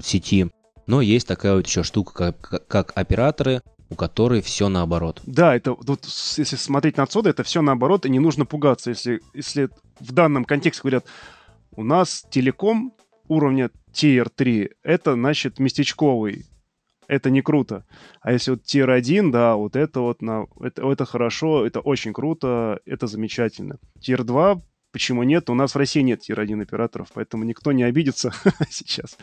сети, 0.03 0.49
но 0.87 1.01
есть 1.01 1.27
такая 1.27 1.55
вот 1.55 1.67
еще 1.67 1.83
штука, 1.83 2.33
как, 2.33 2.67
как 2.67 2.91
операторы, 2.95 3.61
у 3.89 3.95
которых 3.95 4.45
все 4.45 4.69
наоборот. 4.69 5.21
Да, 5.25 5.55
это 5.55 5.73
вот 5.73 6.05
если 6.37 6.55
смотреть 6.55 6.97
на 6.97 7.05
цоды, 7.05 7.29
это 7.29 7.43
все 7.43 7.61
наоборот, 7.61 8.05
и 8.05 8.09
не 8.09 8.19
нужно 8.19 8.45
пугаться, 8.45 8.91
если, 8.91 9.21
если 9.33 9.69
в 9.99 10.11
данном 10.11 10.45
контексте 10.45 10.81
говорят, 10.81 11.05
у 11.71 11.83
нас 11.83 12.25
телеком 12.29 12.93
уровня 13.27 13.69
Tier 13.93 14.29
3, 14.35 14.71
это 14.83 15.13
значит 15.13 15.59
местечковый 15.59 16.45
это 17.09 17.31
не 17.31 17.41
круто. 17.41 17.85
А 18.21 18.31
если 18.31 18.51
вот 18.51 18.63
тир 18.63 18.89
1, 18.89 19.31
да, 19.31 19.55
вот 19.55 19.75
это 19.75 19.99
вот, 19.99 20.21
на, 20.21 20.45
это, 20.61 20.87
это 20.89 21.05
хорошо, 21.05 21.65
это 21.65 21.79
очень 21.79 22.13
круто, 22.13 22.79
это 22.85 23.07
замечательно. 23.07 23.79
Тир 23.99 24.23
2, 24.23 24.61
почему 24.91 25.23
нет? 25.23 25.49
У 25.49 25.53
нас 25.53 25.73
в 25.73 25.77
России 25.77 26.01
нет 26.01 26.21
тир 26.21 26.39
1 26.39 26.61
операторов, 26.61 27.09
поэтому 27.13 27.43
никто 27.43 27.71
не 27.71 27.83
обидится 27.83 28.33
сейчас. 28.69 29.17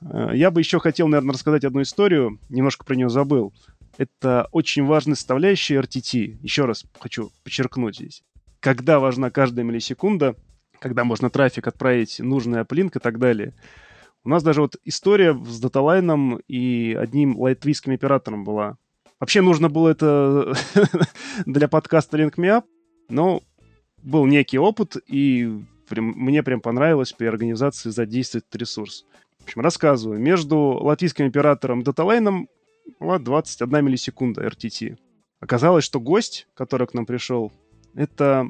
Э, 0.00 0.30
я 0.34 0.50
бы 0.50 0.60
еще 0.60 0.78
хотел, 0.78 1.08
наверное, 1.08 1.34
рассказать 1.34 1.64
одну 1.64 1.82
историю, 1.82 2.38
немножко 2.48 2.84
про 2.84 2.94
нее 2.94 3.08
забыл. 3.08 3.52
Это 3.98 4.48
очень 4.52 4.84
важная 4.84 5.14
составляющая 5.14 5.80
RTT. 5.80 6.38
Еще 6.42 6.64
раз 6.66 6.84
хочу 6.98 7.30
подчеркнуть 7.44 7.96
здесь. 7.96 8.22
Когда 8.60 8.98
важна 8.98 9.30
каждая 9.30 9.64
миллисекунда, 9.64 10.36
когда 10.78 11.04
можно 11.04 11.30
трафик 11.30 11.66
отправить, 11.66 12.18
нужный 12.20 12.60
аплинк 12.60 12.96
и 12.96 13.00
так 13.00 13.18
далее. 13.18 13.54
У 14.24 14.28
нас 14.28 14.42
даже 14.42 14.60
вот 14.60 14.76
история 14.84 15.34
с 15.34 15.60
даталайном 15.60 16.38
и 16.48 16.94
одним 16.94 17.38
лайтвийским 17.38 17.92
оператором 17.92 18.44
была. 18.44 18.76
Вообще 19.20 19.40
нужно 19.40 19.68
было 19.68 19.88
это 19.88 20.52
для 21.46 21.68
подкаста 21.68 22.18
Link 22.18 22.34
Me 22.36 22.58
Up, 22.58 22.64
но 23.08 23.42
был 24.06 24.24
некий 24.26 24.58
опыт, 24.58 24.96
и 25.08 25.60
прям, 25.88 26.06
мне 26.16 26.42
прям 26.42 26.60
понравилось 26.60 27.12
при 27.12 27.26
организации 27.26 27.90
задействовать 27.90 28.46
этот 28.48 28.60
ресурс. 28.60 29.04
В 29.40 29.44
общем, 29.44 29.60
рассказываю. 29.60 30.18
Между 30.18 30.58
латвийским 30.58 31.26
оператором 31.26 31.82
даталайном 31.82 32.48
была 33.00 33.18
21 33.18 33.84
миллисекунда 33.84 34.46
RTT. 34.46 34.96
Оказалось, 35.40 35.84
что 35.84 36.00
гость, 36.00 36.46
который 36.54 36.86
к 36.86 36.94
нам 36.94 37.04
пришел, 37.04 37.52
это 37.94 38.48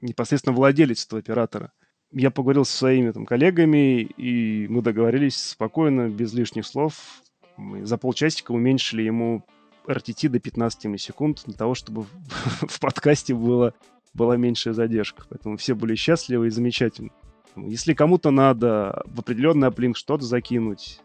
непосредственно 0.00 0.54
владелец 0.54 1.06
этого 1.06 1.20
оператора. 1.20 1.72
Я 2.12 2.30
поговорил 2.30 2.64
со 2.64 2.76
своими 2.76 3.10
там, 3.10 3.26
коллегами, 3.26 4.02
и 4.02 4.66
мы 4.68 4.82
договорились 4.82 5.36
спокойно, 5.36 6.08
без 6.08 6.32
лишних 6.32 6.66
слов. 6.66 6.94
Мы 7.56 7.84
за 7.84 7.98
полчасика 7.98 8.52
уменьшили 8.52 9.02
ему 9.02 9.44
RTT 9.86 10.28
до 10.28 10.38
15 10.38 10.84
миллисекунд 10.84 11.42
для 11.46 11.54
того, 11.54 11.74
чтобы 11.74 12.02
в 12.60 12.78
подкасте 12.78 13.34
было, 13.34 13.74
была 14.14 14.36
меньшая 14.36 14.74
задержка. 14.74 15.24
Поэтому 15.28 15.56
все 15.56 15.74
были 15.74 15.94
счастливы 15.94 16.48
и 16.48 16.50
замечательны. 16.50 17.10
Если 17.56 17.94
кому-то 17.94 18.30
надо 18.30 19.02
в 19.06 19.20
определенный 19.20 19.68
аплинк 19.68 19.96
что-то 19.96 20.24
закинуть, 20.24 21.00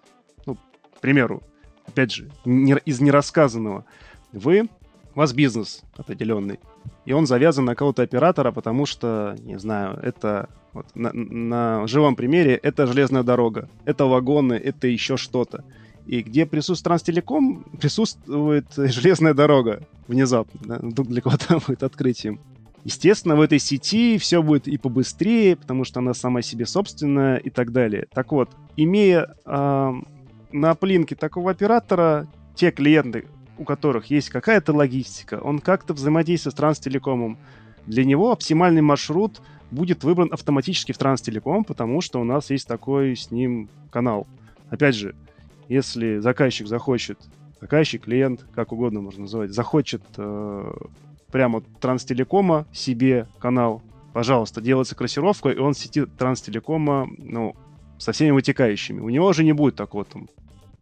ну, 0.46 0.56
к 0.56 1.00
примеру, 1.02 1.42
опять 1.88 2.14
же, 2.14 2.30
не, 2.46 2.76
из 2.86 3.00
нерассказанного, 3.02 3.86
вы, 4.32 4.70
у 5.16 5.20
вас 5.20 5.34
бизнес 5.34 5.84
определенный, 5.96 6.60
и 7.06 7.14
он 7.14 7.26
завязан 7.28 7.66
на 7.66 7.76
кого-то 7.76 8.02
оператора, 8.02 8.52
потому 8.52 8.86
что, 8.86 9.36
не 9.40 9.58
знаю, 9.58 10.00
это 10.02 10.50
вот, 10.74 10.88
на, 10.96 11.12
на 11.14 11.88
живом 11.88 12.16
примере, 12.16 12.56
это 12.56 12.88
железная 12.88 13.24
дорога, 13.24 13.70
это 13.86 14.06
вагоны, 14.06 14.54
это 14.54 14.88
еще 14.88 15.18
что-то. 15.18 15.64
И 16.06 16.22
где 16.22 16.46
присутствует 16.46 16.84
Транстелеком, 16.84 17.64
присутствует 17.80 18.66
железная 18.76 19.34
дорога 19.34 19.84
внезапно. 20.08 20.60
Да? 20.64 20.80
Вдруг 20.82 21.08
для 21.08 21.22
кого-то 21.22 21.60
будет 21.68 21.84
открытием. 21.84 22.40
Естественно, 22.84 23.36
в 23.36 23.42
этой 23.42 23.60
сети 23.60 24.18
все 24.18 24.44
будет 24.44 24.68
и 24.68 24.78
побыстрее, 24.78 25.56
потому 25.56 25.86
что 25.86 26.00
она 26.00 26.14
сама 26.14 26.42
себе 26.42 26.66
собственная 26.66 27.38
и 27.38 27.50
так 27.50 27.72
далее. 27.72 28.08
Так 28.14 28.32
вот, 28.34 28.50
имея 28.76 29.36
э, 29.46 29.94
на 30.52 30.76
плинке 30.76 31.16
такого 31.16 31.52
оператора, 31.52 32.28
те 32.56 32.72
клиенты, 32.72 33.26
у 33.58 33.64
которых 33.64 34.08
есть 34.08 34.30
какая-то 34.30 34.74
логистика, 34.74 35.40
он 35.42 35.60
как-то 35.60 35.94
взаимодействует 35.94 36.56
с 36.56 36.58
Транстелекомом, 36.58 37.38
для 37.86 38.04
него 38.04 38.32
оптимальный 38.32 38.82
маршрут 38.82 39.42
будет 39.72 40.04
выбран 40.04 40.30
автоматически 40.32 40.92
в 40.92 40.98
Транстелеком, 40.98 41.64
потому 41.64 42.02
что 42.02 42.20
у 42.20 42.24
нас 42.24 42.50
есть 42.50 42.68
такой 42.68 43.16
с 43.16 43.32
ним 43.32 43.70
канал. 43.92 44.28
Опять 44.70 44.96
же, 44.96 45.16
если 45.68 46.20
заказчик 46.20 46.68
захочет, 46.68 47.20
заказчик, 47.60 48.04
клиент, 48.04 48.46
как 48.54 48.72
угодно 48.72 49.02
можно 49.02 49.22
называть, 49.22 49.52
захочет 49.52 50.04
э, 50.18 50.74
прямо 51.34 51.64
Транстелекома 51.82 52.68
себе 52.72 53.28
канал, 53.40 53.82
пожалуйста, 54.14 54.62
делается 54.62 54.94
красировка, 54.96 55.50
и 55.50 55.58
он 55.58 55.74
в 55.74 55.80
сети 55.80 56.06
Транстелекома, 56.06 57.10
ну, 57.18 57.56
со 57.98 58.12
всеми 58.12 58.30
вытекающими. 58.30 59.00
У 59.00 59.10
него 59.10 59.34
же 59.34 59.44
не 59.44 59.52
будет 59.52 59.76
такого 59.76 60.06
там 60.06 60.30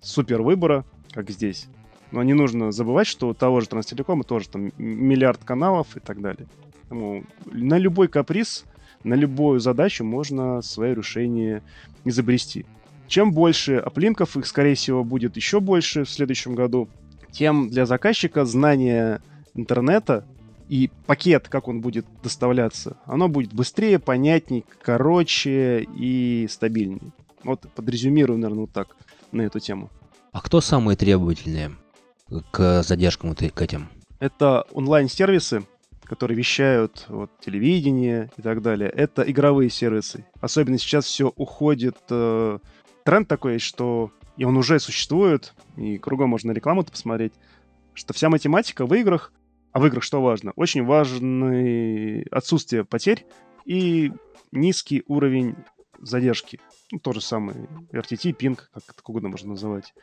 супер 0.01 0.41
выбора, 0.41 0.83
как 1.13 1.29
здесь. 1.29 1.67
Но 2.11 2.21
не 2.21 2.33
нужно 2.33 2.73
забывать, 2.73 3.07
что 3.07 3.29
у 3.29 3.33
того 3.33 3.61
же 3.61 3.69
Транстелекома 3.69 4.25
тоже 4.25 4.49
там 4.49 4.73
миллиард 4.77 5.41
каналов 5.45 5.95
и 5.95 6.01
так 6.01 6.19
далее. 6.19 6.47
Поэтому 6.81 7.23
на 7.45 7.77
любой 7.77 8.09
каприз, 8.09 8.65
на 9.05 9.13
любую 9.13 9.61
задачу 9.61 10.03
можно 10.03 10.61
свое 10.61 10.93
решение 10.93 11.63
изобрести. 12.03 12.65
Чем 13.07 13.31
больше 13.31 13.77
аплинков, 13.77 14.35
их, 14.35 14.45
скорее 14.45 14.75
всего, 14.75 15.05
будет 15.05 15.37
еще 15.37 15.61
больше 15.61 16.03
в 16.03 16.09
следующем 16.09 16.55
году, 16.55 16.89
тем 17.31 17.69
для 17.69 17.85
заказчика 17.85 18.43
знание 18.43 19.21
интернета 19.53 20.25
и 20.71 20.89
пакет, 21.05 21.49
как 21.49 21.67
он 21.67 21.81
будет 21.81 22.05
доставляться, 22.23 22.95
оно 23.03 23.27
будет 23.27 23.53
быстрее, 23.53 23.99
понятнее, 23.99 24.63
короче 24.81 25.85
и 25.97 26.47
стабильнее. 26.49 27.11
Вот 27.43 27.67
подрезюмирую, 27.75 28.39
наверное, 28.39 28.61
вот 28.61 28.71
так 28.71 28.95
на 29.33 29.41
эту 29.41 29.59
тему. 29.59 29.89
А 30.31 30.39
кто 30.39 30.61
самые 30.61 30.95
требовательные 30.95 31.71
к 32.51 32.83
задержкам 32.83 33.35
к 33.35 33.61
этим? 33.61 33.89
Это 34.19 34.65
онлайн-сервисы, 34.71 35.63
которые 36.05 36.37
вещают 36.37 37.03
вот, 37.09 37.31
телевидение 37.41 38.31
и 38.37 38.41
так 38.41 38.61
далее. 38.61 38.89
Это 38.89 39.29
игровые 39.29 39.69
сервисы. 39.69 40.25
Особенно 40.39 40.77
сейчас 40.77 41.03
все 41.03 41.33
уходит 41.35 41.97
э, 42.09 42.59
тренд 43.03 43.27
такой, 43.27 43.59
что 43.59 44.09
и 44.37 44.45
он 44.45 44.55
уже 44.55 44.79
существует, 44.79 45.53
и 45.75 45.97
кругом 45.97 46.29
можно 46.29 46.51
рекламу-то 46.51 46.93
посмотреть, 46.93 47.33
что 47.93 48.13
вся 48.13 48.29
математика 48.29 48.85
в 48.85 48.93
играх, 48.93 49.33
а 49.71 49.79
в 49.79 49.85
играх 49.85 50.03
что 50.03 50.21
важно? 50.21 50.53
Очень 50.55 50.85
важно 50.85 52.23
отсутствие 52.31 52.85
потерь 52.85 53.25
и 53.65 54.11
низкий 54.51 55.03
уровень 55.07 55.55
задержки. 55.99 56.59
Ну, 56.91 56.99
то 56.99 57.13
же 57.13 57.21
самое 57.21 57.67
RTT, 57.91 58.35
ping, 58.35 58.59
как 58.73 58.83
это 58.83 59.01
угодно 59.05 59.29
можно 59.29 59.51
называть. 59.51 59.93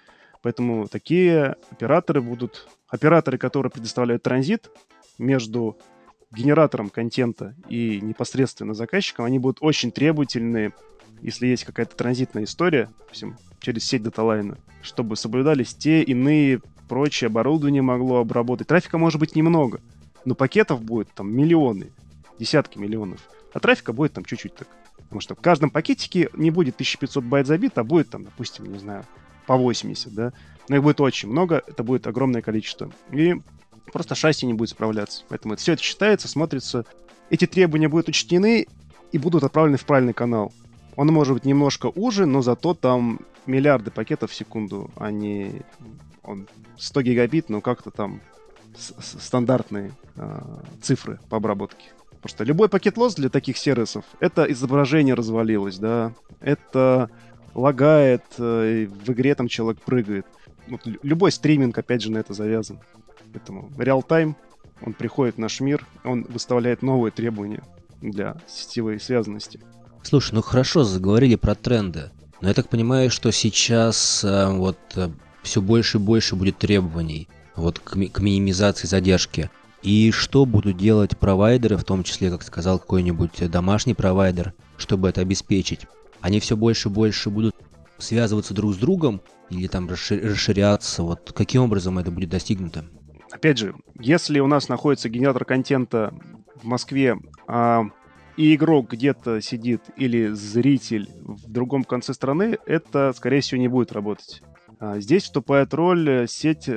Поэтому 0.42 0.86
такие 0.88 1.56
операторы 1.70 2.20
будут... 2.20 2.68
Операторы, 2.88 3.36
которые 3.36 3.70
предоставляют 3.70 4.22
транзит 4.22 4.70
между 5.18 5.76
генератором 6.30 6.88
контента 6.88 7.54
и 7.68 8.00
непосредственно 8.00 8.72
заказчиком, 8.72 9.26
они 9.26 9.38
будут 9.38 9.58
очень 9.60 9.92
требовательны 9.92 10.72
если 11.22 11.46
есть 11.46 11.64
какая-то 11.64 11.96
транзитная 11.96 12.44
история, 12.44 12.90
допустим, 12.98 13.36
через 13.60 13.84
сеть 13.84 14.02
даталайна, 14.02 14.58
чтобы 14.82 15.16
соблюдались 15.16 15.74
те 15.74 16.02
иные 16.02 16.60
прочие 16.88 17.28
оборудование 17.28 17.82
могло 17.82 18.18
обработать. 18.18 18.66
Трафика 18.66 18.98
может 18.98 19.20
быть 19.20 19.36
немного, 19.36 19.80
но 20.24 20.34
пакетов 20.34 20.82
будет 20.82 21.08
там 21.14 21.32
миллионы, 21.32 21.92
десятки 22.38 22.78
миллионов. 22.78 23.20
А 23.52 23.60
трафика 23.60 23.92
будет 23.92 24.14
там 24.14 24.24
чуть-чуть 24.24 24.54
так. 24.54 24.68
Потому 24.96 25.20
что 25.20 25.34
в 25.34 25.40
каждом 25.40 25.70
пакетике 25.70 26.28
не 26.34 26.50
будет 26.50 26.74
1500 26.74 27.24
байт 27.24 27.46
забит, 27.46 27.78
а 27.78 27.84
будет 27.84 28.10
там, 28.10 28.24
допустим, 28.24 28.70
не 28.70 28.78
знаю, 28.78 29.04
по 29.46 29.56
80, 29.56 30.12
да. 30.14 30.32
Но 30.68 30.76
их 30.76 30.82
будет 30.82 31.00
очень 31.00 31.30
много, 31.30 31.62
это 31.66 31.82
будет 31.82 32.06
огромное 32.06 32.42
количество. 32.42 32.90
И 33.10 33.34
просто 33.92 34.14
шасси 34.14 34.44
не 34.44 34.54
будет 34.54 34.70
справляться. 34.70 35.24
Поэтому 35.28 35.54
это, 35.54 35.62
все 35.62 35.72
это 35.72 35.82
считается, 35.82 36.28
смотрится. 36.28 36.84
Эти 37.30 37.46
требования 37.46 37.88
будут 37.88 38.08
учтены 38.08 38.66
и 39.12 39.18
будут 39.18 39.44
отправлены 39.44 39.78
в 39.78 39.84
правильный 39.84 40.12
канал. 40.12 40.52
Он 40.96 41.08
может 41.08 41.34
быть 41.34 41.44
немножко 41.44 41.86
уже, 41.94 42.26
но 42.26 42.42
зато 42.42 42.74
там 42.74 43.20
миллиарды 43.46 43.90
пакетов 43.90 44.30
в 44.30 44.34
секунду, 44.34 44.90
а 44.96 45.10
не 45.10 45.62
он 46.28 46.46
100 46.76 47.02
гигабит, 47.02 47.48
но 47.48 47.60
как-то 47.60 47.90
там 47.90 48.20
стандартные 48.76 49.92
э, 50.16 50.40
цифры 50.82 51.18
по 51.28 51.38
обработке. 51.38 51.86
Просто 52.20 52.44
любой 52.44 52.68
пакет 52.68 52.96
лос 52.96 53.14
для 53.14 53.28
таких 53.28 53.56
сервисов, 53.56 54.04
это 54.20 54.44
изображение 54.44 55.14
развалилось, 55.14 55.78
да, 55.78 56.12
это 56.40 57.10
лагает, 57.54 58.24
э, 58.38 58.86
в 58.86 59.10
игре 59.10 59.34
там 59.34 59.48
человек 59.48 59.80
прыгает. 59.80 60.26
Вот 60.68 60.82
любой 61.02 61.32
стриминг, 61.32 61.78
опять 61.78 62.02
же, 62.02 62.12
на 62.12 62.18
это 62.18 62.34
завязан. 62.34 62.78
Поэтому 63.32 63.70
реал-тайм, 63.78 64.36
он 64.82 64.92
приходит 64.92 65.36
в 65.36 65.38
наш 65.38 65.60
мир, 65.60 65.86
он 66.04 66.24
выставляет 66.28 66.82
новые 66.82 67.10
требования 67.10 67.62
для 68.02 68.36
сетевой 68.46 69.00
связанности. 69.00 69.60
Слушай, 70.02 70.34
ну 70.34 70.42
хорошо, 70.42 70.84
заговорили 70.84 71.36
про 71.36 71.54
тренды. 71.54 72.10
Но 72.40 72.48
я 72.48 72.54
так 72.54 72.68
понимаю, 72.68 73.10
что 73.10 73.32
сейчас 73.32 74.22
э, 74.22 74.48
вот 74.50 74.78
э, 74.96 75.08
все 75.42 75.60
больше 75.60 75.98
и 75.98 76.00
больше 76.00 76.36
будет 76.36 76.58
требований 76.58 77.28
вот 77.56 77.78
к, 77.78 77.96
ми- 77.96 78.08
к 78.08 78.20
минимизации 78.20 78.86
задержки. 78.86 79.50
И 79.82 80.10
что 80.10 80.44
будут 80.44 80.76
делать 80.76 81.16
провайдеры, 81.16 81.76
в 81.76 81.84
том 81.84 82.02
числе, 82.02 82.30
как 82.30 82.42
сказал 82.42 82.78
какой-нибудь 82.78 83.50
домашний 83.50 83.94
провайдер, 83.94 84.54
чтобы 84.76 85.08
это 85.08 85.20
обеспечить? 85.20 85.86
Они 86.20 86.40
все 86.40 86.56
больше 86.56 86.88
и 86.88 86.92
больше 86.92 87.30
будут 87.30 87.54
связываться 87.98 88.54
друг 88.54 88.74
с 88.74 88.76
другом 88.76 89.20
или 89.50 89.66
там 89.68 89.88
расширяться? 89.88 91.02
Вот 91.02 91.32
каким 91.34 91.62
образом 91.62 91.98
это 91.98 92.10
будет 92.10 92.30
достигнуто? 92.30 92.84
Опять 93.30 93.58
же, 93.58 93.74
если 94.00 94.40
у 94.40 94.46
нас 94.46 94.68
находится 94.68 95.08
генератор 95.08 95.44
контента 95.44 96.12
в 96.56 96.64
Москве, 96.64 97.16
а 97.46 97.84
и 98.36 98.54
игрок 98.54 98.90
где-то 98.92 99.40
сидит 99.40 99.82
или 99.96 100.28
зритель 100.28 101.08
в 101.24 101.50
другом 101.50 101.84
конце 101.84 102.14
страны, 102.14 102.58
это, 102.66 103.12
скорее 103.16 103.40
всего, 103.40 103.60
не 103.60 103.68
будет 103.68 103.92
работать. 103.92 104.42
А 104.80 105.00
здесь 105.00 105.24
вступает 105.24 105.74
роль 105.74 106.08
э, 106.08 106.26
сеть 106.28 106.68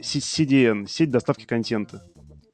CDN, 0.00 0.86
сеть 0.86 1.10
доставки 1.10 1.44
контента. 1.44 2.02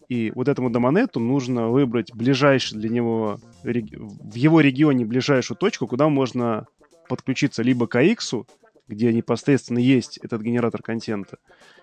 И 0.09 0.31
вот 0.35 0.49
этому 0.49 0.71
домонету 0.71 1.19
нужно 1.19 1.69
выбрать 1.69 2.15
ближайший 2.15 2.79
для 2.79 2.91
него, 2.91 3.41
в 3.63 4.35
его 4.35 4.61
регионе 4.61 5.05
ближайшую 5.05 5.57
точку, 5.57 5.89
куда 5.89 6.09
можно 6.09 6.67
подключиться 7.09 7.63
либо 7.63 7.87
к 7.87 7.97
AX, 8.01 8.47
где 8.87 9.13
непосредственно 9.13 9.79
есть 9.79 10.19
этот 10.19 10.43
генератор 10.43 10.83
контента, 10.83 11.39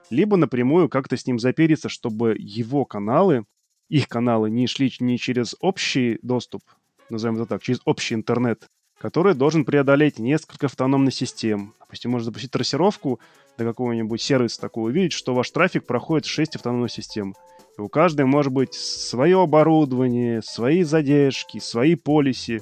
либо 0.10 0.38
напрямую 0.38 0.88
как-то 0.88 1.18
с 1.18 1.26
ним 1.26 1.40
запереться, 1.40 1.90
чтобы 1.90 2.36
его 2.40 2.86
каналы, 2.86 3.46
их 3.90 4.08
каналы 4.08 4.50
не 4.50 4.68
шли 4.68 4.92
не 5.00 5.18
через 5.18 5.56
общий 5.60 6.20
доступ, 6.22 6.62
назовем 7.10 7.36
это 7.36 7.46
так, 7.46 7.62
через 7.62 7.82
общий 7.84 8.16
интернет, 8.16 8.70
который 9.04 9.34
должен 9.36 9.66
преодолеть 9.66 10.18
несколько 10.18 10.68
автономных 10.68 11.14
систем. 11.14 11.74
Допустим, 11.82 12.12
можно 12.12 12.24
запустить 12.24 12.52
трассировку 12.52 13.20
до 13.58 13.66
какого-нибудь 13.66 14.22
сервиса 14.22 14.62
такого, 14.62 14.86
увидеть, 14.86 15.12
что 15.12 15.36
ваш 15.36 15.52
трафик 15.52 15.86
проходит 15.86 16.26
6 16.26 16.56
автономных 16.56 16.90
систем. 16.90 17.36
И 17.78 17.82
у 17.82 17.90
каждой 17.90 18.24
может 18.24 18.54
быть 18.54 18.74
свое 18.74 19.42
оборудование, 19.44 20.42
свои 20.42 20.84
задержки, 20.84 21.60
свои 21.60 21.96
полиси, 21.96 22.62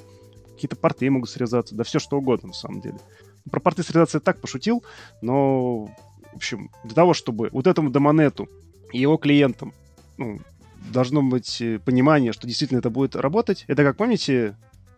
какие-то 0.54 0.74
порты 0.74 1.08
могут 1.10 1.30
срезаться, 1.30 1.76
да 1.76 1.84
все 1.84 2.00
что 2.00 2.18
угодно 2.18 2.48
на 2.48 2.54
самом 2.54 2.80
деле. 2.80 2.98
Про 3.48 3.60
порты 3.60 3.84
срезаться 3.84 4.16
я 4.16 4.20
так 4.20 4.40
пошутил, 4.40 4.82
но, 5.20 5.84
в 5.84 6.34
общем, 6.34 6.72
для 6.82 6.94
того, 6.96 7.14
чтобы 7.14 7.50
вот 7.52 7.68
этому 7.68 7.90
домонету 7.90 8.48
и 8.92 8.98
его 8.98 9.16
клиентам 9.16 9.72
ну, 10.18 10.40
должно 10.90 11.22
быть 11.22 11.60
э, 11.60 11.78
понимание, 11.78 12.32
что 12.32 12.48
действительно 12.48 12.80
это 12.80 12.90
будет 12.90 13.14
работать. 13.14 13.64
Это, 13.68 13.84
как 13.84 13.96
помните, 13.96 14.56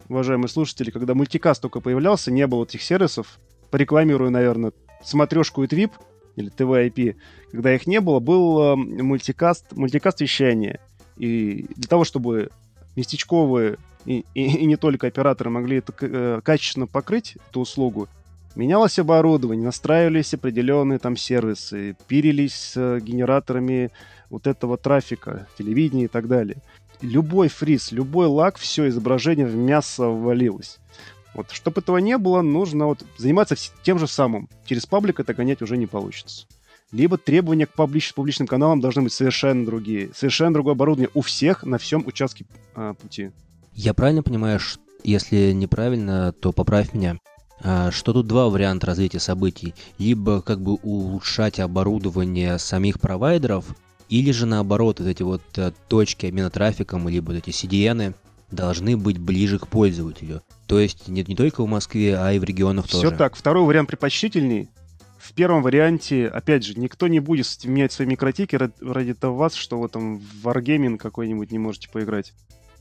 уважаемые 0.09 0.49
слушатели, 0.49 0.91
когда 0.91 1.15
мультикаст 1.15 1.63
только 1.63 1.81
появлялся, 1.81 2.31
не 2.31 2.47
было 2.47 2.65
этих 2.65 2.83
сервисов. 2.83 3.39
Порекламирую, 3.71 4.31
наверное, 4.31 4.73
смотрешку 5.03 5.65
и 5.65 5.67
твип, 5.67 5.93
или 6.37 6.49
ТВ-IP, 6.49 7.17
когда 7.51 7.75
их 7.75 7.87
не 7.87 8.01
было, 8.01 8.21
был 8.21 8.61
э, 8.61 8.77
мультикаст, 8.77 9.73
мультикаст 9.73 10.21
вещания. 10.21 10.81
И 11.17 11.67
для 11.77 11.89
того, 11.89 12.05
чтобы 12.05 12.51
местечковые 12.97 13.79
и, 14.05 14.25
и, 14.35 14.43
и 14.43 14.67
не 14.67 14.77
только 14.77 15.07
операторы 15.07 15.51
могли 15.51 15.79
это 15.79 15.93
э, 16.01 16.41
качественно 16.43 16.87
покрыть, 16.87 17.37
эту 17.51 17.61
услугу, 17.61 18.09
менялось 18.55 18.99
оборудование, 18.99 19.65
настраивались 19.65 20.35
определенные 20.35 20.99
там 20.99 21.17
сервисы, 21.17 21.97
пирились 22.07 22.55
с 22.55 22.77
э, 22.77 23.01
генераторами 23.01 23.91
вот 24.31 24.47
этого 24.47 24.77
трафика, 24.77 25.47
телевидения 25.57 26.05
и 26.05 26.09
так 26.09 26.29
далее. 26.29 26.59
Любой 27.05 27.49
фриз, 27.49 27.93
любой 27.93 28.29
лаг, 28.29 28.57
все 28.57 28.89
изображение 28.89 29.45
в 29.45 29.55
мясо 29.55 30.07
ввалилось. 30.07 30.79
Вот, 31.35 31.51
чтобы 31.51 31.83
этого 31.83 31.99
не 31.99 32.17
было, 32.17 32.41
нужно 32.41 32.87
вот 32.87 33.05
заниматься 33.19 33.57
тем 33.83 33.99
же 33.99 34.07
самым. 34.07 34.49
Через 34.65 34.87
паблик 34.87 35.21
это 35.21 35.35
гонять 35.35 35.61
уже 35.61 35.77
не 35.77 35.87
получится. 35.87 36.47
Либо 36.93 37.19
требования 37.19 37.67
к 37.67 37.75
паблич, 37.75 38.15
публичным 38.15 38.49
каналам 38.49 38.81
должны 38.81 39.03
быть 39.03 39.13
совершенно 39.13 39.67
другие. 39.67 40.13
Совершенно 40.15 40.55
другое 40.55 40.73
оборудование 40.73 41.11
у 41.13 41.21
всех 41.21 41.65
на 41.65 41.77
всем 41.77 42.07
участке 42.07 42.47
а, 42.75 42.95
пути. 42.95 43.33
Я 43.75 43.93
правильно 43.93 44.23
понимаю, 44.23 44.59
что 44.59 44.81
если 45.03 45.53
неправильно, 45.53 46.33
то 46.33 46.53
поправь 46.53 46.95
меня. 46.95 47.19
А, 47.61 47.91
что 47.91 48.15
тут 48.15 48.27
два 48.27 48.49
варианта 48.49 48.87
развития 48.87 49.21
событий. 49.21 49.75
Либо 49.99 50.41
как 50.41 50.63
бы 50.63 50.75
улучшать 50.77 51.61
оборудование 51.61 52.59
самих 52.59 52.99
провайдеров, 52.99 53.67
или 54.15 54.31
же 54.31 54.47
наоборот, 54.47 55.01
вот 55.01 55.09
эти 55.09 55.25
вот 55.25 55.43
э, 55.57 55.73
точки 55.89 56.27
обмена 56.27 56.49
трафиком, 56.49 57.09
либо 57.09 57.33
вот 57.33 57.37
эти 57.37 57.51
CDN 57.51 58.15
должны 58.53 58.97
быть 58.97 59.19
ближе 59.19 59.59
к 59.59 59.67
пользователю. 59.67 60.41
То 60.69 60.79
есть 60.79 61.09
не, 61.09 61.25
не 61.27 61.35
только 61.35 61.65
в 61.65 61.67
Москве, 61.67 62.17
а 62.17 62.33
и 62.33 62.39
в 62.39 62.45
регионах 62.45 62.87
Все 62.87 62.93
тоже. 62.93 63.09
Все 63.09 63.17
так. 63.17 63.35
Второй 63.35 63.65
вариант 63.65 63.89
предпочтительней. 63.89 64.69
В 65.19 65.33
первом 65.33 65.63
варианте, 65.63 66.29
опять 66.29 66.65
же, 66.65 66.79
никто 66.79 67.09
не 67.09 67.19
будет 67.19 67.47
менять 67.65 67.93
свои 67.93 68.07
микротики 68.07 68.57
ради 68.81 69.15
того 69.15 69.37
вас, 69.37 69.55
что 69.55 69.81
вы 69.81 69.89
там 69.89 70.19
в 70.19 70.47
Wargaming 70.47 70.97
какой-нибудь 70.97 71.51
не 71.51 71.59
можете 71.59 71.89
поиграть. 71.89 72.35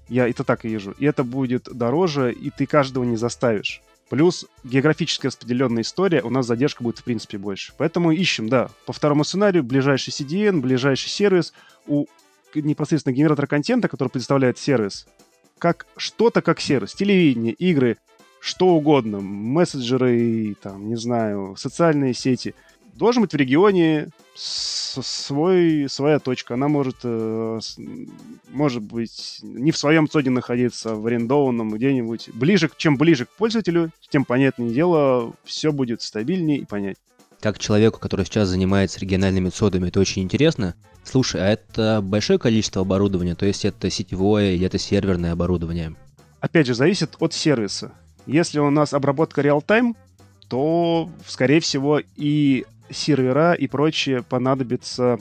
Я 0.09 0.27
это 0.27 0.43
так 0.43 0.65
и 0.65 0.67
вижу. 0.67 0.91
И 0.99 1.05
это 1.05 1.23
будет 1.23 1.67
дороже, 1.73 2.31
и 2.31 2.51
ты 2.51 2.67
каждого 2.67 3.05
не 3.05 3.17
заставишь. 3.17 3.81
Плюс 4.09 4.45
географически 4.63 5.27
распределенная 5.27 5.83
история, 5.83 6.21
у 6.21 6.29
нас 6.29 6.45
задержка 6.45 6.83
будет 6.83 6.99
в 6.99 7.03
принципе 7.03 7.37
больше. 7.37 7.73
Поэтому 7.77 8.11
ищем, 8.11 8.49
да, 8.49 8.69
по 8.85 8.93
второму 8.93 9.23
сценарию, 9.23 9.63
ближайший 9.63 10.11
CDN, 10.11 10.59
ближайший 10.59 11.09
сервис. 11.09 11.53
У 11.87 12.05
непосредственно 12.53 13.13
генератора 13.13 13.47
контента, 13.47 13.87
который 13.87 14.09
предоставляет 14.09 14.59
сервис, 14.59 15.07
как 15.57 15.87
что-то 15.97 16.41
как 16.41 16.59
сервис, 16.59 16.93
телевидение, 16.93 17.53
игры, 17.53 17.97
что 18.39 18.67
угодно, 18.67 19.21
мессенджеры, 19.21 20.55
там, 20.61 20.89
не 20.89 20.95
знаю, 20.95 21.55
социальные 21.57 22.13
сети– 22.13 22.53
должен 22.95 23.21
быть 23.23 23.33
в 23.33 23.37
регионе 23.37 24.09
свой, 24.35 25.87
своя 25.89 26.19
точка. 26.19 26.53
Она 26.53 26.67
может, 26.67 26.97
э, 27.03 27.59
может 28.49 28.83
быть 28.83 29.39
не 29.41 29.71
в 29.71 29.77
своем 29.77 30.09
цоде 30.09 30.29
находиться, 30.29 30.91
а 30.91 30.95
в 30.95 31.05
арендованном 31.05 31.71
где-нибудь. 31.71 32.29
Ближе, 32.33 32.69
чем 32.77 32.97
ближе 32.97 33.25
к 33.25 33.29
пользователю, 33.29 33.91
тем, 34.09 34.25
понятное 34.25 34.69
дело, 34.69 35.33
все 35.43 35.71
будет 35.71 36.01
стабильнее 36.01 36.59
и 36.59 36.65
понять. 36.65 36.97
Как 37.41 37.59
человеку, 37.59 37.99
который 37.99 38.25
сейчас 38.25 38.47
занимается 38.47 38.99
региональными 38.99 39.49
цодами, 39.49 39.89
это 39.89 39.99
очень 39.99 40.23
интересно. 40.23 40.75
Слушай, 41.03 41.41
а 41.41 41.51
это 41.51 41.99
большое 42.01 42.39
количество 42.39 42.81
оборудования? 42.81 43.35
То 43.35 43.45
есть 43.45 43.65
это 43.65 43.89
сетевое 43.89 44.55
или 44.55 44.65
это 44.65 44.77
серверное 44.77 45.33
оборудование? 45.33 45.95
Опять 46.39 46.67
же, 46.67 46.73
зависит 46.73 47.15
от 47.19 47.33
сервиса. 47.33 47.91
Если 48.25 48.59
у 48.59 48.69
нас 48.69 48.93
обработка 48.93 49.41
реал-тайм, 49.41 49.97
то, 50.47 51.09
скорее 51.27 51.59
всего, 51.59 51.99
и 52.15 52.65
сервера 52.89 53.53
и 53.53 53.67
прочее 53.67 54.23
понадобится 54.23 55.19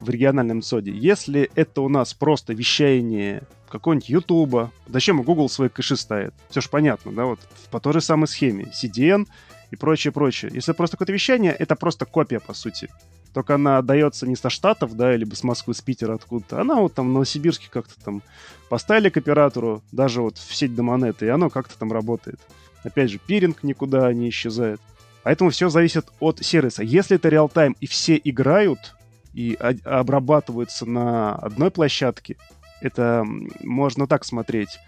в 0.00 0.10
региональном 0.10 0.62
соде. 0.62 0.92
Если 0.92 1.50
это 1.54 1.80
у 1.80 1.88
нас 1.88 2.14
просто 2.14 2.52
вещание 2.52 3.42
какого-нибудь 3.68 4.08
Ютуба, 4.08 4.70
зачем 4.86 5.22
Google 5.22 5.48
свои 5.48 5.68
кэши 5.68 5.96
ставит? 5.96 6.34
Все 6.50 6.60
же 6.60 6.68
понятно, 6.68 7.12
да, 7.12 7.24
вот 7.24 7.40
по 7.70 7.80
той 7.80 7.94
же 7.94 8.00
самой 8.00 8.28
схеме. 8.28 8.70
CDN 8.72 9.26
и 9.70 9.76
прочее, 9.76 10.12
прочее. 10.12 10.50
Если 10.54 10.72
просто 10.72 10.96
какое-то 10.96 11.12
вещание, 11.12 11.52
это 11.52 11.74
просто 11.74 12.04
копия, 12.04 12.40
по 12.40 12.54
сути. 12.54 12.88
Только 13.32 13.56
она 13.56 13.82
дается 13.82 14.28
не 14.28 14.36
со 14.36 14.48
Штатов, 14.48 14.94
да, 14.94 15.16
либо 15.16 15.34
с 15.34 15.42
Москвы, 15.42 15.74
с 15.74 15.80
Питера 15.80 16.14
откуда-то. 16.14 16.60
Она 16.60 16.76
вот 16.76 16.94
там 16.94 17.08
в 17.08 17.12
Новосибирске 17.12 17.66
как-то 17.68 17.94
там 18.04 18.22
поставили 18.68 19.08
к 19.08 19.16
оператору, 19.16 19.82
даже 19.90 20.22
вот 20.22 20.38
в 20.38 20.54
сеть 20.54 20.74
Домонет, 20.76 21.22
и 21.24 21.26
оно 21.26 21.50
как-то 21.50 21.76
там 21.76 21.92
работает. 21.92 22.38
Опять 22.84 23.10
же, 23.10 23.18
пиринг 23.18 23.64
никуда 23.64 24.12
не 24.12 24.28
исчезает. 24.28 24.80
Поэтому 25.24 25.50
все 25.50 25.70
зависит 25.70 26.06
от 26.20 26.44
сервиса. 26.44 26.82
Если 26.82 27.16
это 27.16 27.30
реал-тайм 27.30 27.76
и 27.80 27.86
все 27.86 28.20
играют 28.22 28.94
и 29.32 29.54
обрабатываются 29.84 30.86
на 30.86 31.34
одной 31.34 31.70
площадке, 31.70 32.36
это 32.80 33.24
можно 33.62 34.06
так 34.06 34.24
смотреть. 34.24 34.78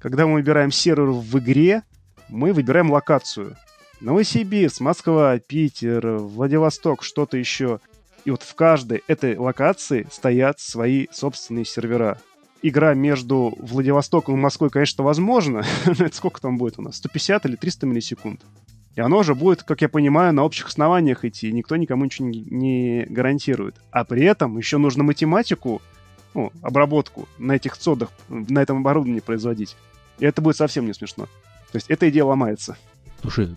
Когда 0.00 0.26
мы 0.26 0.34
выбираем 0.34 0.72
сервер 0.72 1.10
в 1.10 1.38
игре, 1.38 1.82
мы 2.28 2.52
выбираем 2.52 2.90
локацию. 2.90 3.56
Новосибирск, 4.00 4.80
Москва, 4.80 5.38
Питер, 5.38 6.16
Владивосток, 6.16 7.04
что-то 7.04 7.36
еще. 7.36 7.78
И 8.24 8.30
вот 8.30 8.42
в 8.42 8.54
каждой 8.54 9.04
этой 9.06 9.36
локации 9.36 10.08
стоят 10.10 10.58
свои 10.58 11.06
собственные 11.12 11.66
сервера. 11.66 12.18
Игра 12.62 12.94
между 12.94 13.54
Владивостоком 13.58 14.34
и 14.36 14.38
Москвой, 14.38 14.70
конечно, 14.70 15.04
возможно. 15.04 15.64
Это 15.84 16.08
сколько 16.16 16.40
там 16.40 16.56
будет 16.56 16.78
у 16.78 16.82
нас? 16.82 16.96
150 16.96 17.46
или 17.46 17.56
300 17.56 17.86
миллисекунд? 17.86 18.40
И 18.94 19.00
оно 19.00 19.18
уже 19.18 19.34
будет, 19.34 19.62
как 19.62 19.80
я 19.80 19.88
понимаю, 19.88 20.34
на 20.34 20.44
общих 20.44 20.68
основаниях 20.68 21.24
идти. 21.24 21.50
Никто 21.50 21.76
никому 21.76 22.04
ничего 22.04 22.28
не, 22.28 23.06
гарантирует. 23.08 23.76
А 23.90 24.04
при 24.04 24.24
этом 24.24 24.58
еще 24.58 24.78
нужно 24.78 25.02
математику, 25.02 25.80
ну, 26.34 26.52
обработку 26.62 27.28
на 27.38 27.52
этих 27.52 27.76
цодах, 27.76 28.10
на 28.28 28.58
этом 28.58 28.78
оборудовании 28.78 29.20
производить. 29.20 29.76
И 30.18 30.26
это 30.26 30.42
будет 30.42 30.56
совсем 30.56 30.86
не 30.86 30.92
смешно. 30.92 31.24
То 31.72 31.76
есть 31.76 31.88
эта 31.88 32.08
идея 32.10 32.24
ломается. 32.24 32.76
Слушай, 33.22 33.56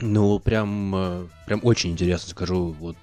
ну 0.00 0.38
прям, 0.38 0.94
э, 0.94 1.26
прям 1.46 1.60
очень 1.64 1.90
интересно, 1.90 2.30
скажу. 2.30 2.76
Вот 2.78 2.96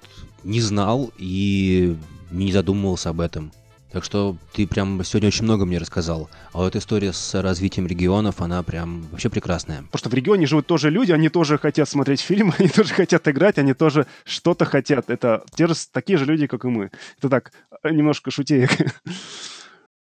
не 0.44 0.60
знал 0.60 1.12
и 1.18 1.96
не 2.30 2.52
задумывался 2.52 3.10
об 3.10 3.20
этом. 3.20 3.52
Так 3.92 4.04
что 4.04 4.36
ты 4.52 4.66
прям 4.66 5.02
сегодня 5.04 5.28
очень 5.28 5.44
много 5.44 5.64
мне 5.64 5.78
рассказал. 5.78 6.28
А 6.52 6.58
вот 6.58 6.76
история 6.76 7.12
с 7.12 7.40
развитием 7.40 7.86
регионов, 7.86 8.40
она 8.40 8.62
прям 8.62 9.02
вообще 9.10 9.30
прекрасная. 9.30 9.84
Просто 9.90 10.08
в 10.08 10.14
регионе 10.14 10.46
живут 10.46 10.66
тоже 10.66 10.90
люди, 10.90 11.12
они 11.12 11.28
тоже 11.28 11.56
хотят 11.58 11.88
смотреть 11.88 12.20
фильмы, 12.20 12.52
они 12.58 12.68
тоже 12.68 12.92
хотят 12.92 13.26
играть, 13.28 13.58
они 13.58 13.74
тоже 13.74 14.06
что-то 14.24 14.64
хотят. 14.64 15.08
Это 15.08 15.44
те 15.54 15.66
же, 15.66 15.74
такие 15.92 16.18
же 16.18 16.24
люди, 16.24 16.46
как 16.46 16.64
и 16.64 16.68
мы. 16.68 16.90
Это 17.18 17.28
так, 17.28 17.52
немножко 17.84 18.30
шутеек. 18.30 18.70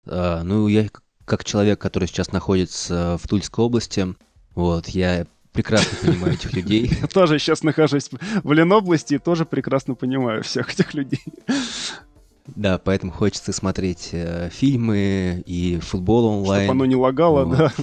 А, 0.06 0.42
ну, 0.42 0.68
я 0.68 0.88
как 1.24 1.44
человек, 1.44 1.80
который 1.80 2.08
сейчас 2.08 2.32
находится 2.32 3.18
в 3.22 3.28
Тульской 3.28 3.64
области, 3.64 4.14
вот, 4.54 4.88
я 4.88 5.26
прекрасно 5.52 5.96
понимаю 6.00 6.34
этих 6.34 6.52
людей. 6.52 6.90
Я 7.00 7.06
тоже 7.06 7.38
сейчас 7.38 7.62
нахожусь 7.62 8.10
в 8.42 8.52
Ленобласти 8.52 9.14
и 9.14 9.18
тоже 9.18 9.44
прекрасно 9.44 9.94
понимаю 9.94 10.42
всех 10.42 10.72
этих 10.72 10.94
людей. 10.94 11.22
Да, 12.46 12.78
поэтому 12.78 13.12
хочется 13.12 13.52
смотреть 13.52 14.10
э, 14.12 14.48
фильмы 14.50 15.42
и 15.46 15.78
футбол 15.80 16.26
онлайн. 16.26 16.64
Чтобы 16.64 16.76
оно 16.78 16.86
не 16.86 16.96
лагало, 16.96 17.44
вот. 17.44 17.58
да. 17.58 17.72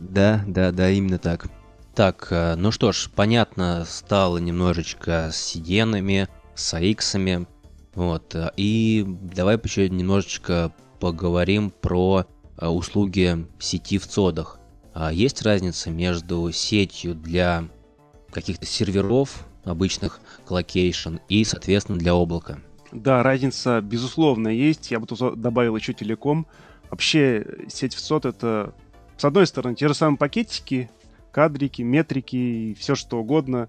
Да, 0.00 0.42
да, 0.46 0.72
да, 0.72 0.90
именно 0.90 1.18
так. 1.18 1.48
Так, 1.94 2.28
э, 2.30 2.54
ну 2.56 2.70
что 2.70 2.92
ж, 2.92 3.10
понятно 3.14 3.84
стало 3.86 4.38
немножечко 4.38 5.30
с 5.32 5.36
CDN 5.36 5.75
ами, 5.75 6.28
с 6.54 6.72
IX. 6.74 7.46
Вот, 7.94 8.34
э, 8.34 8.50
и 8.56 9.04
давай 9.06 9.58
еще 9.62 9.88
немножечко 9.88 10.72
поговорим 11.00 11.70
про 11.70 12.26
э, 12.56 12.66
услуги 12.66 13.46
сети 13.58 13.98
в 13.98 14.06
цодах. 14.06 14.58
А 14.94 15.12
есть 15.12 15.42
разница 15.42 15.90
между 15.90 16.50
сетью 16.52 17.14
для 17.14 17.68
каких-то 18.30 18.66
серверов, 18.66 19.46
обычных 19.64 20.20
colocation, 20.46 21.16
и, 21.28 21.44
соответственно, 21.44 21.98
для 21.98 22.14
облака. 22.14 22.60
Да, 22.92 23.22
разница, 23.22 23.80
безусловно, 23.80 24.48
есть. 24.48 24.90
Я 24.90 25.00
бы 25.00 25.06
тут 25.06 25.40
добавил 25.40 25.76
еще 25.76 25.92
телеком. 25.92 26.46
Вообще, 26.90 27.46
сеть 27.68 27.94
в 27.94 28.00
сот— 28.00 28.24
это, 28.26 28.74
с 29.16 29.24
одной 29.24 29.46
стороны, 29.46 29.76
те 29.76 29.86
же 29.86 29.94
самые 29.94 30.18
пакетики, 30.18 30.90
кадрики, 31.30 31.82
метрики 31.82 32.36
и 32.36 32.74
все 32.74 32.96
что 32.96 33.20
угодно, 33.20 33.68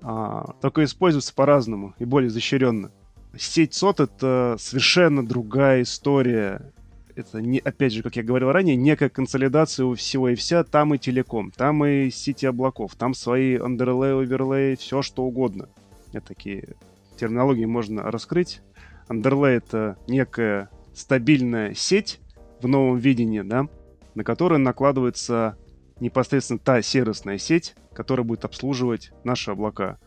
а, 0.00 0.54
только 0.60 0.82
используются 0.82 1.32
по-разному 1.34 1.94
и 1.98 2.04
более 2.04 2.28
изощренно. 2.28 2.90
Сеть 3.36 3.74
сот— 3.74 4.00
это 4.00 4.56
совершенно 4.58 5.24
другая 5.24 5.82
история. 5.82 6.72
Это, 7.14 7.40
не, 7.40 7.58
опять 7.58 7.92
же, 7.92 8.02
как 8.02 8.16
я 8.16 8.24
говорил 8.24 8.50
ранее, 8.50 8.74
некая 8.74 9.08
консолидация 9.08 9.86
у 9.86 9.94
всего 9.94 10.30
и 10.30 10.34
вся. 10.34 10.64
Там 10.64 10.94
и 10.94 10.98
телеком, 10.98 11.52
там 11.52 11.84
и 11.84 12.10
сети 12.10 12.46
облаков, 12.46 12.96
там 12.96 13.14
свои 13.14 13.56
underlay, 13.56 14.24
overlay, 14.24 14.76
все 14.76 15.02
что 15.02 15.24
угодно. 15.24 15.68
Это 16.12 16.28
такие 16.28 16.74
терминологии 17.18 17.66
можно 17.66 18.02
раскрыть. 18.10 18.62
Underlay— 19.08 19.56
это 19.56 19.98
некая 20.06 20.70
стабильная 20.94 21.74
сеть 21.74 22.20
в 22.60 22.68
новом 22.68 22.98
видении, 22.98 23.40
да, 23.40 23.68
на 24.14 24.24
которую 24.24 24.60
накладывается 24.60 25.56
непосредственно 26.00 26.58
та 26.58 26.82
сервисная 26.82 27.38
сеть, 27.38 27.74
которая 27.92 28.24
будет 28.24 28.44
обслуживать 28.44 29.12
наши 29.24 29.50
облака. 29.50 29.98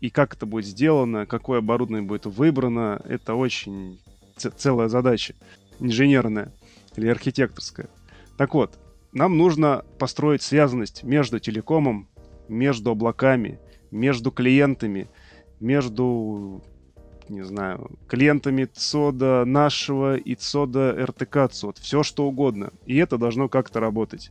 И 0.00 0.10
как 0.10 0.34
это 0.34 0.46
будет 0.46 0.66
сделано, 0.66 1.26
какое 1.26 1.58
оборудование 1.58 2.06
будет 2.06 2.26
выбрано, 2.26 3.00
это 3.04 3.34
очень 3.34 4.00
целая 4.36 4.88
задача 4.88 5.34
инженерная 5.80 6.52
или 6.96 7.08
архитекторская. 7.08 7.88
Так 8.36 8.54
вот, 8.54 8.78
нам 9.12 9.36
нужно 9.36 9.84
построить 9.98 10.42
связанность 10.42 11.02
между 11.02 11.40
телекомом, 11.40 12.08
между 12.48 12.90
облаками, 12.90 13.58
между 13.90 14.30
клиентами, 14.30 15.08
между, 15.60 16.62
не 17.28 17.42
знаю, 17.42 17.98
клиентами 18.06 18.64
ЦОДа 18.64 19.44
нашего 19.44 20.16
и 20.16 20.34
ЦОДа 20.34 21.06
РТК 21.06 21.50
ЦОД. 21.50 21.78
Все 21.78 22.02
что 22.02 22.26
угодно. 22.26 22.72
И 22.86 22.96
это 22.96 23.18
должно 23.18 23.48
как-то 23.48 23.80
работать. 23.80 24.30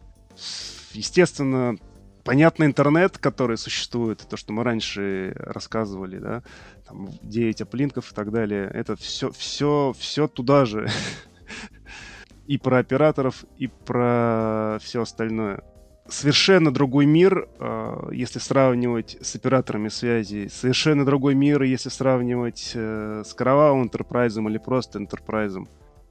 Естественно, 0.93 1.78
понятно 2.23 2.65
интернет, 2.65 3.17
который 3.17 3.57
существует, 3.57 4.25
то, 4.30 4.38
что 4.38 4.53
мы 4.53 4.63
раньше 4.63 5.34
рассказывали, 5.38 6.17
да, 6.19 6.43
там 6.86 7.09
9 7.21 7.61
оплинков 7.61 8.11
и 8.11 8.15
так 8.15 8.32
далее, 8.32 8.69
это 8.73 8.95
все, 8.95 9.32
все, 9.32 9.93
все 9.97 10.28
туда 10.28 10.65
же. 10.65 10.89
И 12.47 12.57
про 12.57 12.78
операторов, 12.78 13.43
и 13.57 13.67
про 13.67 14.78
все 14.82 15.01
остальное 15.01 15.65
совершенно 16.10 16.74
другой 16.74 17.05
мир, 17.05 17.47
э, 17.60 18.10
если 18.12 18.39
сравнивать 18.39 19.18
с 19.22 19.36
операторами 19.36 19.89
связи, 19.89 20.49
совершенно 20.51 21.05
другой 21.05 21.36
мир, 21.36 21.64
если 21.64 21.89
сравнивать 21.89 22.72
э, 22.74 23.24
с 23.26 23.34
кровавым 23.34 23.88
Enterprise 23.88 24.39
или 24.49 24.58
просто 24.58 24.99
Enterprise. 24.99 25.68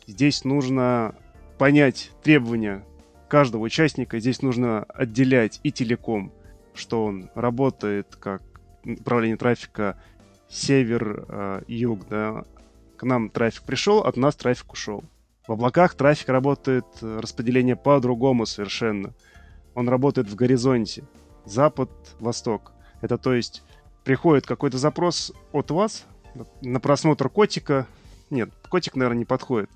Здесь 0.07 0.45
нужно 0.45 1.15
понять 1.59 2.13
требования 2.23 2.85
каждого 3.29 3.63
участника, 3.63 4.21
здесь 4.21 4.43
нужно 4.43 4.85
отделять 4.85 5.61
и 5.63 5.73
телеком, 5.73 6.33
что 6.75 7.05
он 7.05 7.31
работает 7.35 8.17
как 8.17 8.43
управление 8.85 9.37
трафика 9.37 10.01
север-юг, 10.49 12.01
э, 12.03 12.07
да, 12.09 12.45
к 12.97 13.03
нам 13.03 13.31
трафик 13.31 13.63
пришел, 13.63 14.01
от 14.01 14.17
нас 14.17 14.37
трафик 14.37 14.73
ушел. 14.73 15.05
В 15.47 15.53
облаках 15.53 15.95
трафик 15.95 16.29
работает, 16.29 16.87
распределение 17.01 17.77
по-другому 17.77 18.47
совершенно– 18.47 19.13
он 19.77 19.89
работает 19.89 20.29
в 20.29 20.35
горизонте. 20.35 21.05
Запад, 21.45 21.91
восток. 22.19 22.73
Это 23.03 23.19
то 23.19 23.35
есть 23.35 23.63
приходит 24.03 24.47
какой-то 24.47 24.79
запрос 24.79 25.33
от 25.53 25.71
вас 25.71 26.07
на 26.63 26.81
просмотр 26.81 27.29
котика. 27.29 27.87
Нет, 28.31 28.51
котик, 28.69 28.97
наверное, 28.97 29.19
не 29.19 29.25
подходит. 29.27 29.71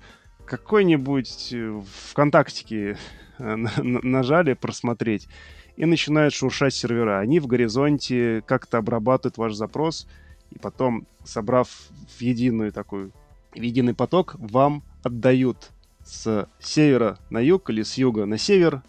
Какой-нибудь 0.45 1.53
э, 1.53 1.81
ВКонтактике 2.09 2.97
э, 3.37 3.55
нажали 3.55 4.53
просмотреть 4.53 5.29
и 5.77 5.85
начинают 5.85 6.33
шуршать 6.33 6.73
сервера. 6.73 7.19
Они 7.19 7.39
в 7.39 7.45
горизонте 7.45 8.43
как-то 8.47 8.79
обрабатывают 8.79 9.37
ваш 9.37 9.53
запрос 9.53 10.07
и 10.49 10.57
потом, 10.57 11.05
собрав 11.23 11.69
в 12.17 12.21
единую 12.21 12.73
такую, 12.73 13.11
в 13.53 13.61
единый 13.61 13.93
поток, 13.93 14.35
вам 14.39 14.83
отдают 15.03 15.69
с 16.03 16.49
севера 16.59 17.19
на 17.29 17.39
юг 17.39 17.69
или 17.69 17.83
с 17.83 17.97
юга 17.99 18.25
на 18.25 18.39
север 18.39 18.81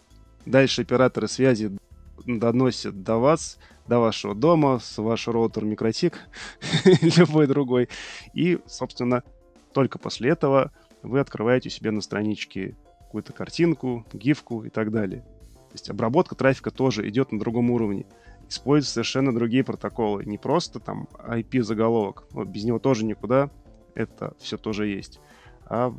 Дальше 0.46 0.82
операторы 0.82 1.28
связи 1.28 1.76
доносят 2.26 3.02
до 3.02 3.16
вас, 3.16 3.58
до 3.86 3.98
вашего 3.98 4.34
дома, 4.34 4.78
с 4.78 4.98
ваш 4.98 5.28
роутер 5.28 5.64
микротик, 5.64 6.18
любой 7.16 7.46
другой. 7.46 7.88
И, 8.34 8.58
собственно, 8.66 9.22
только 9.72 9.98
после 9.98 10.30
этого 10.30 10.72
вы 11.02 11.20
открываете 11.20 11.68
у 11.68 11.72
себя 11.72 11.92
на 11.92 12.00
страничке 12.00 12.76
какую-то 12.98 13.32
картинку, 13.32 14.06
гифку 14.12 14.64
и 14.64 14.70
так 14.70 14.90
далее. 14.90 15.20
То 15.20 15.74
есть 15.74 15.90
обработка 15.90 16.34
трафика 16.34 16.70
тоже 16.70 17.08
идет 17.08 17.32
на 17.32 17.38
другом 17.38 17.70
уровне. 17.70 18.06
Используют 18.48 18.92
совершенно 18.92 19.34
другие 19.34 19.64
протоколы. 19.64 20.24
Не 20.24 20.38
просто 20.38 20.80
там 20.80 21.08
IP-заголовок. 21.14 22.24
Вот 22.30 22.48
без 22.48 22.64
него 22.64 22.78
тоже 22.78 23.04
никуда. 23.04 23.50
Это 23.94 24.34
все 24.38 24.58
тоже 24.58 24.86
есть. 24.88 25.20
А 25.66 25.94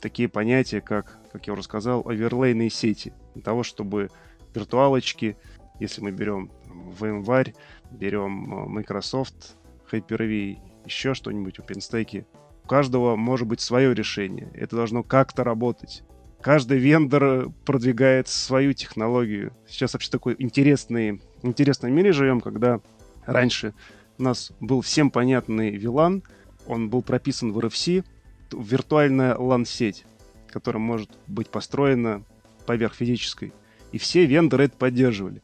такие 0.00 0.28
понятия, 0.28 0.80
как, 0.80 1.18
как 1.32 1.46
я 1.46 1.52
уже 1.52 1.62
сказал, 1.62 2.06
оверлейные 2.06 2.70
сети. 2.70 3.12
Для 3.34 3.42
того, 3.42 3.62
чтобы 3.62 4.10
виртуалочки, 4.54 5.36
если 5.80 6.00
мы 6.00 6.10
берем 6.10 6.50
VMware, 6.98 7.54
берем 7.90 8.52
э, 8.52 8.66
Microsoft, 8.68 9.56
Hyper-V, 9.90 10.58
еще 10.84 11.14
что-нибудь, 11.14 11.58
OpenStack, 11.58 12.24
у 12.64 12.68
каждого 12.68 13.16
может 13.16 13.46
быть 13.46 13.60
свое 13.60 13.94
решение. 13.94 14.50
Это 14.54 14.76
должно 14.76 15.02
как-то 15.02 15.44
работать. 15.44 16.02
Каждый 16.40 16.78
вендор 16.78 17.50
продвигает 17.64 18.28
свою 18.28 18.72
технологию. 18.72 19.52
Сейчас 19.68 19.94
вообще 19.94 20.10
такой 20.10 20.36
интересный, 20.38 21.20
интересном 21.42 21.92
мире 21.92 22.12
живем, 22.12 22.40
когда 22.40 22.80
раньше 23.24 23.74
у 24.18 24.22
нас 24.22 24.52
был 24.60 24.80
всем 24.80 25.10
понятный 25.10 25.76
VLAN, 25.76 26.22
он 26.66 26.90
был 26.90 27.02
прописан 27.02 27.52
в 27.52 27.58
RFC, 27.58 28.04
виртуальная 28.52 29.34
LAN-сеть, 29.36 30.04
которая 30.48 30.80
может 30.80 31.10
быть 31.26 31.48
построена 31.48 32.22
поверх 32.66 32.94
физической. 32.94 33.52
И 33.92 33.98
все 33.98 34.26
вендоры 34.26 34.64
это 34.64 34.76
поддерживали. 34.76 35.42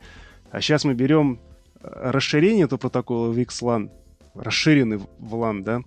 А 0.50 0.61
сейчас 0.61 0.84
мы 0.84 0.94
берем 0.94 1.40
э, 1.80 2.11
расширение 2.11 2.64
этого 2.64 2.78
протокола 2.78 3.30
в 3.30 3.38
XLAN, 3.38 3.90
расширенный 4.34 4.98
в 4.98 5.34
LAN, 5.34 5.62
да, 5.62 5.82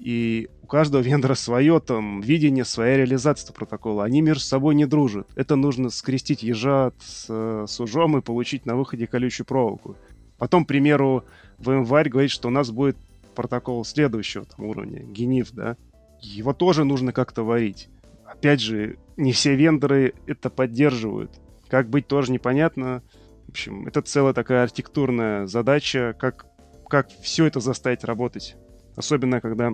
и 0.00 0.48
у 0.62 0.66
каждого 0.66 1.02
вендора 1.02 1.34
свое 1.34 1.78
там 1.78 2.22
видение, 2.22 2.64
своя 2.64 2.96
реализация 2.96 3.44
этого 3.44 3.56
протокола. 3.56 4.04
Они 4.04 4.22
между 4.22 4.42
собой 4.42 4.74
не 4.74 4.86
дружат. 4.86 5.28
Это 5.36 5.56
нужно 5.56 5.90
скрестить 5.90 6.42
ежа 6.42 6.92
с, 6.98 7.26
с 7.66 7.80
ужом 7.80 8.16
и 8.16 8.22
получить 8.22 8.64
на 8.64 8.76
выходе 8.76 9.06
колючую 9.06 9.46
проволоку. 9.46 9.96
Потом, 10.38 10.64
к 10.64 10.68
примеру, 10.68 11.24
VMware 11.58 12.08
говорит, 12.08 12.30
что 12.30 12.48
у 12.48 12.50
нас 12.50 12.70
будет 12.70 12.96
протокол 13.34 13.84
следующего 13.84 14.46
там, 14.46 14.64
уровня, 14.64 15.02
GNIF, 15.02 15.48
да, 15.52 15.76
его 16.20 16.52
тоже 16.52 16.84
нужно 16.84 17.12
как-то 17.12 17.42
варить. 17.42 17.88
Опять 18.24 18.60
же, 18.60 18.98
не 19.16 19.32
все 19.32 19.54
вендоры 19.54 20.14
это 20.26 20.50
поддерживают. 20.50 21.30
Как 21.68 21.88
быть, 21.88 22.06
тоже 22.06 22.32
непонятно. 22.32 23.02
В 23.46 23.50
общем, 23.50 23.86
это 23.86 24.02
целая 24.02 24.32
такая 24.32 24.62
архитектурная 24.62 25.46
задача, 25.46 26.14
как, 26.18 26.46
как 26.88 27.08
все 27.22 27.46
это 27.46 27.60
заставить 27.60 28.04
работать. 28.04 28.56
Особенно, 28.96 29.40
когда 29.40 29.72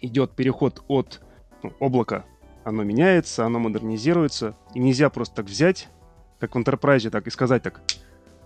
идет 0.00 0.34
переход 0.36 0.82
от 0.88 1.20
ну, 1.62 1.72
облака. 1.80 2.24
Оно 2.64 2.84
меняется, 2.84 3.44
оно 3.44 3.58
модернизируется. 3.58 4.56
И 4.74 4.78
нельзя 4.78 5.10
просто 5.10 5.36
так 5.36 5.46
взять, 5.46 5.88
как 6.38 6.54
в 6.54 6.58
Enterprise, 6.58 7.10
так 7.10 7.26
и 7.26 7.30
сказать 7.30 7.62
так. 7.62 7.82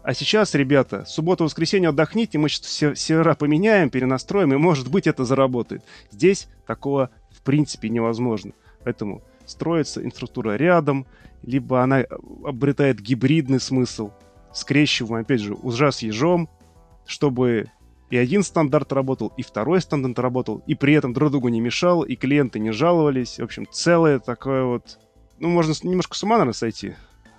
А 0.02 0.14
сейчас, 0.14 0.54
ребята, 0.54 1.04
суббота-воскресенье 1.04 1.90
отдохните, 1.90 2.36
мы 2.36 2.48
сейчас 2.48 2.98
сервера 2.98 3.34
поменяем, 3.34 3.88
перенастроим, 3.88 4.52
и, 4.52 4.56
может 4.56 4.90
быть, 4.90 5.06
это 5.06 5.24
заработает. 5.24 5.84
Здесь 6.10 6.48
такого 6.66 7.10
в 7.42 7.44
принципе 7.44 7.88
невозможно. 7.88 8.52
Поэтому 8.84 9.22
строится 9.46 10.04
инфраструктура 10.04 10.56
рядом, 10.56 11.06
либо 11.42 11.82
она 11.82 12.04
обретает 12.44 13.00
гибридный 13.00 13.60
смысл. 13.60 14.12
Скрещиваем, 14.52 15.24
опять 15.24 15.40
же, 15.40 15.54
ужа 15.54 15.90
с 15.90 16.02
ежом, 16.02 16.48
чтобы 17.04 17.68
и 18.10 18.16
один 18.16 18.42
стандарт 18.42 18.92
работал, 18.92 19.32
и 19.36 19.42
второй 19.42 19.80
стандарт 19.80 20.18
работал, 20.18 20.62
и 20.66 20.74
при 20.74 20.92
этом 20.92 21.14
друг 21.14 21.30
другу 21.30 21.48
не 21.48 21.60
мешал, 21.60 22.02
и 22.02 22.14
клиенты 22.14 22.58
не 22.58 22.70
жаловались. 22.70 23.38
В 23.38 23.42
общем, 23.42 23.66
целое 23.70 24.18
такое 24.18 24.64
вот... 24.64 24.98
Ну, 25.38 25.48
можно 25.48 25.72
немножко 25.82 26.14
с 26.14 26.22
ума, 26.22 26.34
наверное, 26.34 26.52
сойти. 26.52 26.94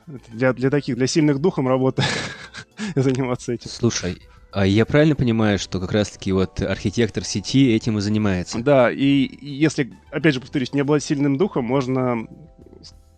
Для, 0.07 0.51
для 0.51 0.69
таких, 0.69 0.97
для 0.97 1.07
сильных 1.07 1.39
духом 1.39 1.67
работы 1.67 2.03
заниматься 2.95 3.53
этим. 3.53 3.69
Слушай, 3.69 4.23
а 4.53 4.67
я 4.67 4.85
правильно 4.85 5.15
понимаю, 5.15 5.57
что 5.57 5.79
как 5.79 5.91
раз-таки 5.91 6.31
вот 6.31 6.61
архитектор 6.61 7.23
сети 7.23 7.73
этим 7.73 7.97
и 7.97 8.01
занимается? 8.01 8.59
Да, 8.59 8.91
и 8.91 9.29
если, 9.41 9.91
опять 10.11 10.35
же 10.35 10.41
повторюсь, 10.41 10.73
не 10.73 10.83
было 10.83 10.99
сильным 10.99 11.37
духом, 11.37 11.65
можно 11.65 12.27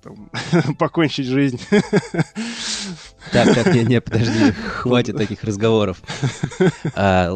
там, 0.01 0.29
покончить 0.79 1.27
жизнь. 1.27 1.59
Так, 3.33 3.53
так, 3.53 3.73
не, 3.73 3.83
не, 3.83 3.99
подожди, 3.99 4.51
хватит 4.67 5.17
таких 5.17 5.43
разговоров. 5.43 6.01
А, 6.95 7.31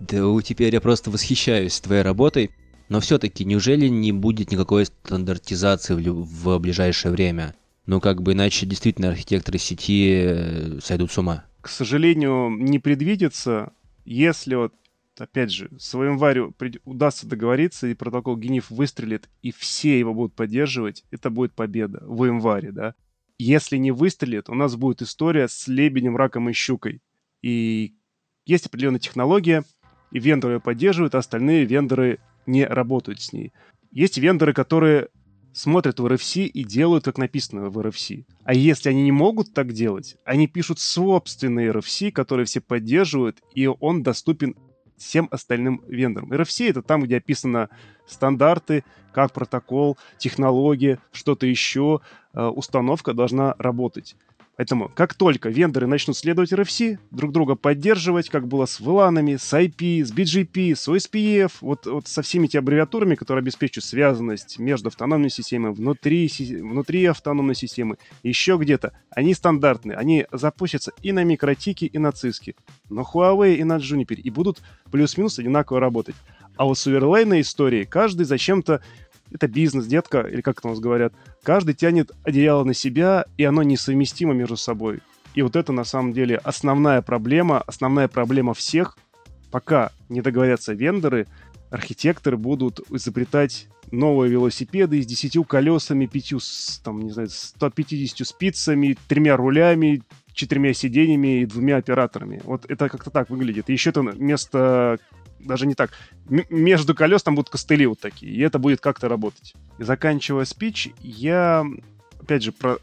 да, 0.00 0.42
теперь 0.42 0.74
я 0.74 0.80
просто 0.80 1.10
восхищаюсь 1.10 1.80
твоей 1.80 2.02
работой. 2.02 2.50
Но 2.90 3.00
все-таки, 3.00 3.44
неужели 3.44 3.86
не 3.86 4.12
будет 4.12 4.50
никакой 4.50 4.84
стандартизации 4.84 5.94
в, 5.94 6.24
в 6.24 6.58
ближайшее 6.58 7.12
время? 7.12 7.54
Ну, 7.86 8.00
как 8.00 8.20
бы 8.20 8.32
иначе 8.32 8.66
действительно 8.66 9.08
архитекторы 9.08 9.58
сети 9.58 10.24
э, 10.26 10.78
сойдут 10.82 11.12
с 11.12 11.18
ума. 11.18 11.44
К 11.60 11.68
сожалению, 11.68 12.50
не 12.50 12.78
предвидится, 12.78 13.72
если 14.04 14.54
вот 14.54 14.74
опять 15.18 15.50
же, 15.50 15.70
своим 15.78 16.18
варю 16.18 16.54
удастся 16.84 17.26
договориться, 17.26 17.86
и 17.86 17.94
протокол 17.94 18.36
Гениф 18.36 18.70
выстрелит, 18.70 19.28
и 19.42 19.52
все 19.52 19.98
его 19.98 20.14
будут 20.14 20.34
поддерживать, 20.34 21.04
это 21.10 21.30
будет 21.30 21.52
победа 21.52 22.02
в 22.06 22.24
январе, 22.24 22.72
да. 22.72 22.94
Если 23.38 23.76
не 23.76 23.90
выстрелит, 23.90 24.48
у 24.48 24.54
нас 24.54 24.76
будет 24.76 25.02
история 25.02 25.48
с 25.48 25.66
лебедем, 25.66 26.16
раком 26.16 26.48
и 26.50 26.52
щукой. 26.52 27.00
И 27.42 27.94
есть 28.44 28.66
определенная 28.66 29.00
технология, 29.00 29.64
и 30.10 30.18
вендоры 30.18 30.54
ее 30.54 30.60
поддерживают, 30.60 31.14
а 31.14 31.18
остальные 31.18 31.64
вендоры 31.64 32.18
не 32.46 32.66
работают 32.66 33.20
с 33.20 33.32
ней. 33.32 33.52
Есть 33.90 34.18
вендоры, 34.18 34.52
которые 34.52 35.08
смотрят 35.52 35.98
в 36.00 36.06
RFC 36.06 36.44
и 36.46 36.64
делают, 36.64 37.04
как 37.04 37.18
написано 37.18 37.70
в 37.70 37.78
RFC. 37.78 38.24
А 38.44 38.54
если 38.54 38.90
они 38.90 39.02
не 39.02 39.12
могут 39.12 39.52
так 39.52 39.72
делать, 39.72 40.16
они 40.24 40.46
пишут 40.46 40.78
собственный 40.78 41.68
RFC, 41.68 42.10
который 42.10 42.44
все 42.44 42.60
поддерживают, 42.60 43.38
и 43.54 43.66
он 43.66 44.02
доступен 44.02 44.56
всем 44.96 45.28
остальным 45.30 45.82
вендорам. 45.88 46.32
RFC— 46.32 46.68
это 46.70 46.82
там, 46.82 47.02
где 47.02 47.16
описано 47.16 47.70
стандарты, 48.06 48.84
как 49.12 49.32
протокол, 49.32 49.96
технология, 50.18 50.98
что-то 51.10 51.46
еще, 51.46 52.00
э, 52.34 52.44
установка 52.46 53.14
должна 53.14 53.54
работать. 53.58 54.16
Поэтому, 54.60 54.90
как 54.94 55.14
только 55.14 55.48
вендоры 55.48 55.86
начнут 55.86 56.18
следовать 56.18 56.52
RFC, 56.52 56.98
друг 57.10 57.32
друга 57.32 57.54
поддерживать, 57.54 58.28
как 58.28 58.46
было 58.46 58.66
с 58.66 58.78
VLAN, 58.78 59.38
с 59.38 59.54
IP, 59.54 60.04
с 60.04 60.12
BGP, 60.12 60.74
с 60.74 60.86
OSPF, 60.86 61.52
вот, 61.62 61.86
вот 61.86 62.06
со 62.06 62.20
всеми 62.20 62.44
этими 62.44 62.58
аббревиатурами, 62.58 63.14
которые 63.14 63.40
обеспечивают 63.40 63.86
связанность 63.86 64.58
между 64.58 64.88
автономной 64.88 65.30
системой, 65.30 65.72
внутри, 65.72 66.30
внутри 66.60 67.06
автономной 67.06 67.54
системы, 67.54 67.96
еще 68.22 68.58
где-то, 68.60 68.92
они 69.08 69.32
стандартные, 69.32 69.96
они 69.96 70.26
запустятся 70.30 70.92
и 71.00 71.12
на 71.12 71.24
микротике, 71.24 71.86
и 71.86 71.96
на 71.96 72.12
циске, 72.12 72.54
на 72.90 73.00
Huawei 73.00 73.54
и 73.54 73.64
на 73.64 73.78
Juniper, 73.78 74.16
и 74.16 74.28
будут 74.28 74.60
плюс-минус 74.92 75.38
одинаково 75.38 75.80
работать. 75.80 76.16
А 76.58 76.66
вот 76.66 76.76
с 76.76 76.86
оверлейной 76.86 77.40
историей 77.40 77.86
каждый 77.86 78.24
зачем-то 78.24 78.82
это 79.30 79.48
бизнес, 79.48 79.86
детка, 79.86 80.20
или 80.20 80.40
как 80.40 80.58
это 80.58 80.68
у 80.68 80.70
нас 80.70 80.80
говорят, 80.80 81.12
каждый 81.42 81.74
тянет 81.74 82.10
одеяло 82.22 82.64
на 82.64 82.74
себя, 82.74 83.24
и 83.36 83.44
оно 83.44 83.62
несовместимо 83.62 84.34
между 84.34 84.56
собой. 84.56 85.00
И 85.34 85.42
вот 85.42 85.56
это 85.56 85.72
на 85.72 85.84
самом 85.84 86.12
деле 86.12 86.36
основная 86.36 87.02
проблема, 87.02 87.60
основная 87.60 88.08
проблема 88.08 88.54
всех. 88.54 88.98
Пока 89.50 89.92
не 90.08 90.20
договорятся 90.20 90.72
вендоры, 90.72 91.26
архитекторы 91.70 92.36
будут 92.36 92.80
изобретать 92.90 93.68
новые 93.92 94.30
велосипеды 94.30 95.02
с 95.02 95.06
10 95.06 95.46
колесами, 95.46 96.06
5, 96.06 96.82
там, 96.84 97.00
не 97.00 97.10
знаю, 97.10 97.28
150 97.28 98.26
спицами, 98.26 98.96
тремя 99.08 99.36
рулями, 99.36 100.02
четырьмя 100.32 100.72
сиденьями 100.72 101.40
и 101.40 101.46
двумя 101.46 101.76
операторами. 101.76 102.40
Вот 102.44 102.64
это 102.68 102.88
как-то 102.88 103.10
так 103.10 103.30
выглядит. 103.30 103.68
И 103.68 103.72
еще 103.72 103.90
это 103.90 104.02
вместо 104.02 104.98
даже 105.44 105.66
не 105.66 105.74
так. 105.74 105.90
М- 106.28 106.44
между 106.50 106.94
колес 106.94 107.22
там 107.22 107.34
будут 107.34 107.50
костыли 107.50 107.86
вот 107.86 108.00
такие, 108.00 108.32
и 108.32 108.40
это 108.40 108.58
будет 108.58 108.80
как-то 108.80 109.08
работать. 109.08 109.54
И 109.78 109.84
заканчивая 109.84 110.44
спич, 110.44 110.90
я, 111.00 111.64
опять 112.20 112.42
же, 112.42 112.52
про, 112.52 112.78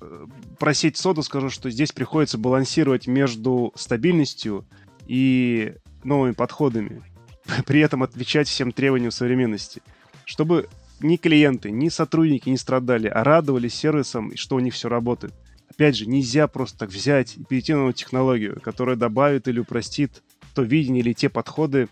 про 0.59 0.73
сеть 0.73 0.97
сода 0.97 1.21
скажу, 1.21 1.49
что 1.49 1.69
здесь 1.69 1.91
приходится 1.91 2.37
балансировать 2.37 3.07
между 3.07 3.71
стабильностью 3.75 4.65
и 5.07 5.75
новыми 6.03 6.33
подходами, 6.33 7.03
при 7.65 7.79
этом 7.81 8.03
отвечать 8.03 8.47
всем 8.47 8.71
требованиям 8.71 9.11
современности, 9.11 9.81
чтобы 10.25 10.67
ни 10.99 11.17
клиенты, 11.17 11.71
ни 11.71 11.89
сотрудники 11.89 12.49
не 12.49 12.57
страдали, 12.57 13.07
а 13.07 13.23
радовались 13.23 13.75
сервисом, 13.75 14.29
и 14.29 14.35
что 14.35 14.55
у 14.55 14.59
них 14.59 14.73
все 14.73 14.89
работает. 14.89 15.33
Опять 15.69 15.95
же, 15.95 16.07
нельзя 16.07 16.47
просто 16.47 16.79
так 16.79 16.89
взять 16.89 17.37
и 17.37 17.43
перейти 17.43 17.73
на 17.73 17.79
новую 17.79 17.93
технологию, 17.93 18.59
которая 18.61 18.95
добавит 18.95 19.47
или 19.47 19.59
упростит 19.59 20.23
то 20.55 20.63
видение 20.63 21.03
или 21.03 21.13
те 21.13 21.29
подходы, 21.29 21.87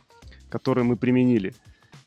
которые 0.55 0.85
мы 0.85 0.95
применили. 0.95 1.53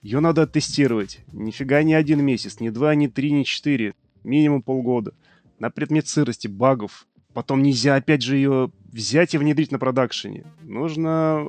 Ее 0.01 0.21
надо 0.21 0.47
тестировать. 0.47 1.21
Нифига 1.35 1.83
не 1.83 1.93
один 1.93 2.25
месяц, 2.25 2.61
не 2.61 2.71
два, 2.71 2.95
не 2.95 3.07
три, 3.07 3.31
не 3.31 3.45
четыре. 3.45 3.93
Минимум 4.25 4.63
полгода. 4.63 5.13
На 5.59 5.69
предмет 5.69 6.09
сырости, 6.09 6.49
багов. 6.49 7.07
Потом 7.35 7.63
нельзя, 7.63 7.95
опять 7.95 8.23
же, 8.23 8.37
ее 8.37 8.73
взять 8.91 9.35
и 9.35 9.39
внедрить 9.39 9.71
на 9.71 9.79
продакшене. 9.79 10.47
Нужно... 10.63 11.45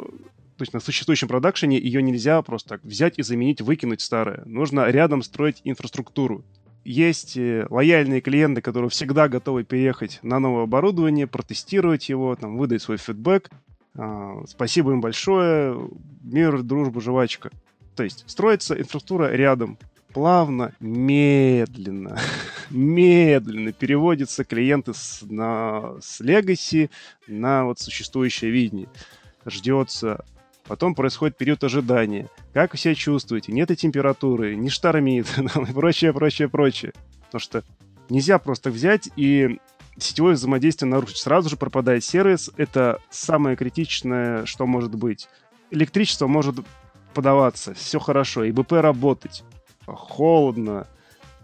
То 0.58 0.64
есть 0.64 0.74
на 0.74 0.82
существующем 0.82 1.30
продакшене 1.30 1.80
ее 1.80 2.02
нельзя 2.02 2.42
просто 2.42 2.68
так 2.68 2.84
взять 2.84 3.18
и 3.18 3.24
заменить, 3.24 3.62
выкинуть 3.62 4.02
старое. 4.02 4.44
Нужно 4.46 4.90
рядом 4.90 5.24
строить 5.24 5.62
инфраструктуру. 5.64 6.44
Есть 6.84 7.38
э, 7.38 7.66
лояльные 7.70 8.20
клиенты, 8.20 8.60
которые 8.60 8.90
всегда 8.90 9.30
готовы 9.30 9.64
переехать 9.64 10.20
на 10.22 10.40
новое 10.40 10.64
оборудование, 10.64 11.28
протестировать 11.28 12.10
его, 12.10 12.36
там, 12.36 12.58
выдать 12.58 12.82
свой 12.82 12.98
фидбэк, 12.98 13.50
спасибо 14.48 14.92
им 14.92 15.02
большое. 15.02 15.90
Мир, 16.22 16.62
дружба, 16.64 17.02
жвачка. 17.02 17.52
То 17.96 18.04
есть 18.04 18.24
строится 18.28 18.76
инфраструктура 18.76 19.32
рядом. 19.32 19.78
Плавно, 20.14 20.74
медленно, 20.80 22.18
медленно 22.72 23.72
переводятся 23.72 24.44
клиенты 24.44 24.94
с, 24.96 25.22
на, 25.22 26.00
с 26.02 26.20
Legacy 26.20 26.90
на 27.28 27.66
вот 27.66 27.80
существующее 27.80 28.50
видение. 28.50 28.88
Ждется 29.46 30.26
Потом 30.70 30.94
происходит 30.94 31.36
период 31.36 31.64
ожидания. 31.64 32.30
Как 32.54 32.74
вы 32.74 32.78
себя 32.78 32.94
чувствуете? 32.94 33.52
Нет 33.52 33.72
и 33.72 33.76
температуры, 33.76 34.56
не 34.56 34.70
штормит, 34.70 35.26
и 35.40 35.74
прочее, 35.74 36.14
прочее, 36.14 36.48
прочее. 36.48 36.94
Потому 37.26 37.40
что 37.40 37.64
нельзя 38.08 38.38
просто 38.38 38.70
взять 38.70 39.10
и 39.16 39.60
сетевое 40.04 40.36
взаимодействие 40.36 40.90
нарушить. 40.90 41.18
Сразу 41.18 41.50
же 41.50 41.58
пропадает 41.58 42.04
сервис. 42.04 42.52
Это 42.58 43.00
самое 43.10 43.56
критичное, 43.56 44.46
что 44.46 44.66
может 44.66 44.96
быть. 44.96 45.28
Электричество 45.72 46.28
может 46.28 46.56
подаваться, 47.14 47.74
все 47.74 48.00
хорошо, 48.00 48.44
и 48.44 48.52
БП 48.52 48.74
работать. 48.74 49.44
Холодно, 49.86 50.88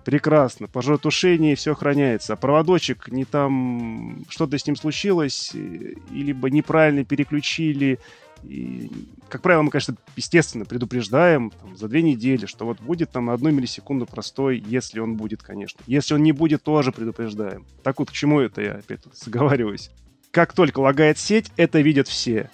прекрасно, 0.04 0.68
пожаротушение, 0.68 1.56
все 1.56 1.74
охраняется. 1.74 2.34
А 2.34 2.36
проводочек 2.36 3.08
не 3.10 3.26
там, 3.26 4.24
что-то 4.30 4.58
с 4.58 4.66
ним 4.68 4.76
случилось, 4.76 5.52
либо 5.54 6.50
неправильно 6.50 7.04
переключили, 7.04 8.00
и, 8.48 8.92
как 9.30 9.42
правило, 9.42 9.64
мы, 9.64 9.72
конечно, 9.72 9.96
естественно, 10.16 10.66
предупреждаем 10.66 11.52
там, 11.52 11.76
за 11.76 11.88
две 11.88 12.02
недели, 12.02 12.46
что 12.46 12.66
вот 12.66 12.80
будет 12.80 13.12
там 13.12 13.30
одну 13.30 13.52
миллисекунду 13.52 14.06
простой, 14.06 14.64
если 14.66 15.00
он 15.00 15.16
будет, 15.16 15.42
конечно. 15.42 15.82
Если 15.88 16.14
он 16.14 16.24
не 16.24 16.32
будет, 16.32 16.64
тоже 16.64 16.92
предупреждаем. 16.92 17.66
Так 17.84 18.00
вот, 18.00 18.10
к 18.10 18.14
чему 18.14 18.40
это 18.40 18.62
я 18.62 18.74
опять 18.74 19.02
заговариваюсь? 19.14 19.90
Как 20.32 20.54
только 20.54 20.80
лагает 20.80 21.18
сеть, 21.18 21.52
это 21.58 21.82
видят 21.82 22.08
все. 22.08 22.50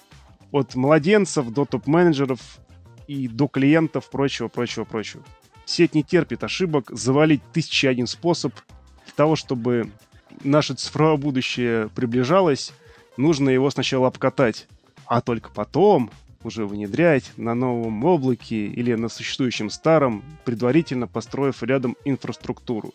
От 0.50 0.74
младенцев 0.74 1.50
до 1.50 1.64
топ-менеджеров 1.64 2.40
и 3.06 3.28
до 3.28 3.48
клиентов, 3.48 4.08
прочего, 4.10 4.48
прочего, 4.48 4.84
прочего. 4.84 5.22
Сеть 5.64 5.94
не 5.94 6.02
терпит 6.02 6.44
ошибок, 6.44 6.90
завалить 6.90 7.42
тысячи 7.52 7.86
один 7.86 8.06
способ. 8.06 8.54
Для 9.04 9.14
того, 9.14 9.36
чтобы 9.36 9.90
наше 10.44 10.74
цифровое 10.74 11.16
будущее 11.16 11.88
приближалось, 11.94 12.72
нужно 13.16 13.50
его 13.50 13.70
сначала 13.70 14.08
обкатать 14.08 14.68
а 15.06 15.20
только 15.20 15.50
потом 15.50 16.10
уже 16.44 16.66
внедрять 16.66 17.32
на 17.36 17.54
новом 17.54 18.04
облаке 18.04 18.66
или 18.66 18.94
на 18.94 19.08
существующем 19.08 19.70
старом, 19.70 20.24
предварительно 20.44 21.06
построив 21.06 21.62
рядом 21.62 21.96
инфраструктуру. 22.04 22.92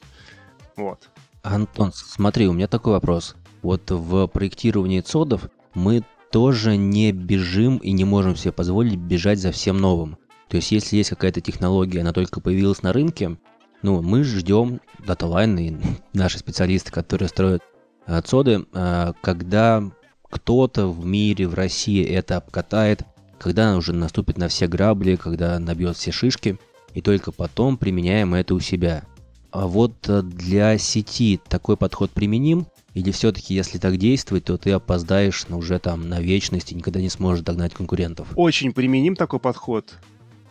Вот. 0.75 1.09
Антон, 1.43 1.91
смотри, 1.93 2.47
у 2.47 2.53
меня 2.53 2.67
такой 2.67 2.93
вопрос. 2.93 3.35
Вот 3.61 3.89
в 3.89 4.27
проектировании 4.27 4.99
цодов 5.01 5.49
мы 5.73 6.03
тоже 6.31 6.77
не 6.77 7.11
бежим 7.11 7.77
и 7.77 7.91
не 7.91 8.03
можем 8.03 8.35
себе 8.35 8.51
позволить 8.51 8.97
бежать 8.97 9.39
за 9.39 9.51
всем 9.51 9.77
новым. 9.77 10.17
То 10.49 10.57
есть, 10.57 10.71
если 10.71 10.97
есть 10.97 11.09
какая-то 11.09 11.41
технология, 11.41 12.01
она 12.01 12.13
только 12.13 12.39
появилась 12.39 12.81
на 12.81 12.93
рынке, 12.93 13.37
ну, 13.81 14.01
мы 14.01 14.23
ждем 14.23 14.81
DataLine 14.99 15.61
и 15.61 15.77
наши 16.13 16.39
специалисты, 16.39 16.91
которые 16.91 17.29
строят 17.29 17.63
э, 18.05 18.21
цоды, 18.21 18.65
э, 18.73 19.13
когда 19.21 19.83
кто-то 20.29 20.87
в 20.87 21.05
мире, 21.05 21.47
в 21.47 21.53
России 21.53 22.03
это 22.03 22.37
обкатает, 22.37 23.03
когда 23.39 23.75
уже 23.75 23.93
наступит 23.93 24.37
на 24.37 24.47
все 24.47 24.67
грабли, 24.67 25.15
когда 25.15 25.59
набьет 25.59 25.97
все 25.97 26.11
шишки, 26.11 26.57
и 26.93 27.01
только 27.01 27.31
потом 27.31 27.77
применяем 27.77 28.33
это 28.33 28.55
у 28.55 28.59
себя. 28.59 29.03
А 29.51 29.67
вот 29.67 29.93
э, 30.09 30.21
для 30.21 30.77
сети 30.77 31.39
такой 31.47 31.77
подход 31.77 32.11
применим, 32.11 32.67
или 32.93 33.11
все-таки, 33.11 33.53
если 33.53 33.77
так 33.77 33.97
действовать, 33.97 34.45
то 34.45 34.57
ты 34.57 34.71
опоздаешь 34.71 35.47
на 35.47 35.57
уже 35.57 35.77
там 35.79 36.09
на 36.09 36.19
вечность 36.19 36.71
и 36.71 36.75
никогда 36.75 36.99
не 36.99 37.09
сможешь 37.09 37.43
догнать 37.43 37.73
конкурентов? 37.73 38.27
Очень 38.35 38.73
применим 38.73 39.15
такой 39.15 39.39
подход. 39.39 39.97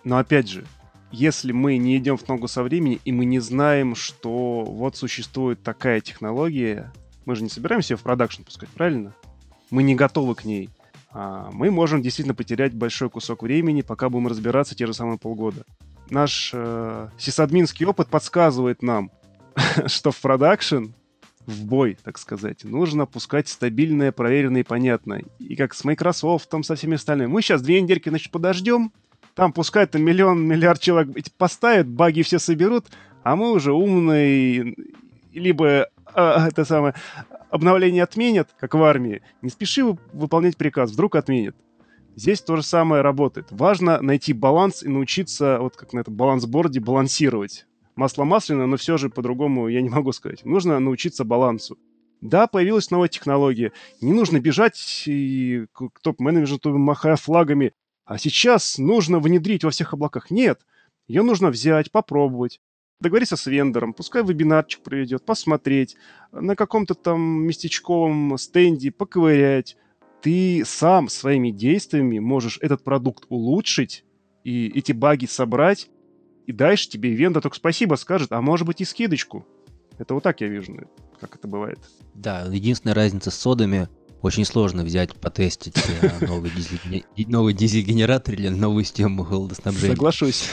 Но 0.04 0.18
опять 0.18 0.48
же, 0.48 0.64
если 1.10 1.52
мы 1.52 1.76
не 1.76 1.96
идем 1.96 2.16
в 2.16 2.28
ногу 2.28 2.46
со 2.46 2.62
временем, 2.62 3.00
и 3.04 3.10
мы 3.10 3.24
не 3.24 3.40
знаем, 3.40 3.94
что 3.96 4.64
вот 4.64 4.96
существует 4.96 5.62
такая 5.62 6.00
технология, 6.00 6.92
мы 7.24 7.34
же 7.34 7.42
не 7.42 7.48
собираемся 7.48 7.94
ее 7.94 7.98
в 7.98 8.02
продакшн 8.02 8.42
пускать, 8.42 8.68
правильно? 8.70 9.12
Мы 9.70 9.82
не 9.82 9.94
готовы 9.94 10.34
к 10.34 10.44
ней. 10.44 10.70
А 11.10 11.50
мы 11.52 11.70
можем 11.70 12.02
действительно 12.02 12.34
потерять 12.34 12.74
большой 12.74 13.08
кусок 13.08 13.42
времени, 13.42 13.80
пока 13.80 14.08
будем 14.08 14.26
разбираться 14.26 14.74
те 14.74 14.86
же 14.86 14.92
самые 14.92 15.18
полгода. 15.18 15.64
Наш 16.10 16.50
э, 16.52 17.08
сисадминский 17.18 17.86
опыт 17.86 18.08
подсказывает 18.08 18.82
нам, 18.82 19.10
что 19.86 20.12
в 20.12 20.20
продакшн, 20.20 20.86
в 21.46 21.64
бой, 21.64 21.96
так 22.02 22.18
сказать, 22.18 22.64
нужно 22.64 23.06
пускать 23.06 23.48
стабильное, 23.48 24.12
проверенное 24.12 24.60
и 24.60 24.64
понятное. 24.64 25.24
И 25.38 25.56
как 25.56 25.74
с 25.74 25.84
Microsoft, 25.84 26.48
там, 26.48 26.62
со 26.62 26.74
всеми 26.74 26.96
остальными. 26.96 27.28
Мы 27.28 27.42
сейчас 27.42 27.62
две 27.62 27.80
недельки, 27.80 28.08
значит, 28.08 28.30
подождем, 28.30 28.92
там 29.34 29.52
пускай 29.52 29.86
там 29.86 30.02
миллион, 30.02 30.46
миллиард 30.46 30.80
человек 30.80 31.14
поставят, 31.38 31.86
баги 31.86 32.22
все 32.22 32.38
соберут, 32.38 32.86
а 33.22 33.36
мы 33.36 33.52
уже 33.52 33.72
умные, 33.72 34.74
либо 35.32 35.88
а, 36.44 36.48
это 36.48 36.64
самое 36.64 36.94
обновление 37.50 38.02
отменят, 38.02 38.48
как 38.58 38.74
в 38.74 38.82
армии, 38.82 39.22
не 39.42 39.50
спеши 39.50 39.84
выполнять 39.84 40.56
приказ, 40.56 40.90
вдруг 40.92 41.16
отменят. 41.16 41.56
Здесь 42.14 42.40
то 42.40 42.56
же 42.56 42.62
самое 42.62 43.02
работает. 43.02 43.48
Важно 43.50 44.00
найти 44.00 44.32
баланс 44.32 44.82
и 44.82 44.88
научиться, 44.88 45.58
вот 45.60 45.76
как 45.76 45.92
на 45.92 46.00
этом 46.00 46.14
балансборде, 46.14 46.80
балансировать. 46.80 47.66
Масло 47.94 48.24
масляное, 48.24 48.66
но 48.66 48.76
все 48.76 48.96
же 48.96 49.10
по-другому 49.10 49.68
я 49.68 49.82
не 49.82 49.90
могу 49.90 50.12
сказать. 50.12 50.44
Нужно 50.44 50.78
научиться 50.80 51.24
балансу. 51.24 51.78
Да, 52.22 52.46
появилась 52.46 52.90
новая 52.90 53.08
технология. 53.08 53.72
Не 54.00 54.12
нужно 54.12 54.40
бежать 54.40 55.04
и 55.06 55.66
к 55.72 56.00
топ-менеджменту, 56.00 56.76
махая 56.78 57.16
флагами. 57.16 57.72
А 58.06 58.16
сейчас 58.18 58.78
нужно 58.78 59.18
внедрить 59.18 59.64
во 59.64 59.70
всех 59.70 59.92
облаках. 59.92 60.30
Нет, 60.30 60.60
ее 61.08 61.22
нужно 61.22 61.50
взять, 61.50 61.90
попробовать, 61.90 62.60
договориться 63.00 63.36
с 63.36 63.46
вендором, 63.46 63.92
пускай 63.92 64.22
вебинарчик 64.22 64.82
проведет, 64.82 65.24
посмотреть, 65.24 65.96
на 66.32 66.56
каком-то 66.56 66.94
там 66.94 67.20
местечковом 67.46 68.36
стенде 68.38 68.90
поковырять. 68.90 69.76
Ты 70.22 70.64
сам 70.64 71.08
своими 71.08 71.50
действиями 71.50 72.18
можешь 72.18 72.58
этот 72.60 72.82
продукт 72.82 73.24
улучшить 73.28 74.04
и 74.44 74.68
эти 74.68 74.92
баги 74.92 75.26
собрать, 75.26 75.90
и 76.46 76.52
дальше 76.52 76.88
тебе 76.88 77.10
вендор 77.10 77.42
только 77.42 77.56
спасибо 77.56 77.96
скажет, 77.96 78.32
а 78.32 78.40
может 78.40 78.66
быть 78.66 78.80
и 78.80 78.84
скидочку. 78.84 79.46
Это 79.98 80.14
вот 80.14 80.22
так 80.22 80.40
я 80.40 80.48
вижу, 80.48 80.88
как 81.20 81.36
это 81.36 81.48
бывает. 81.48 81.78
Да, 82.14 82.46
единственная 82.50 82.94
разница 82.94 83.30
с 83.30 83.34
содами 83.38 83.88
очень 84.22 84.44
сложно 84.44 84.82
взять, 84.82 85.14
потестить 85.14 85.76
э, 86.00 86.26
новый, 86.26 86.50
дизель, 86.50 87.04
новый 87.28 87.54
дизель-генератор 87.54 88.34
или 88.34 88.48
новую 88.48 88.84
систему 88.84 89.24
холодоснабжения. 89.24 89.94
Соглашусь. 89.94 90.48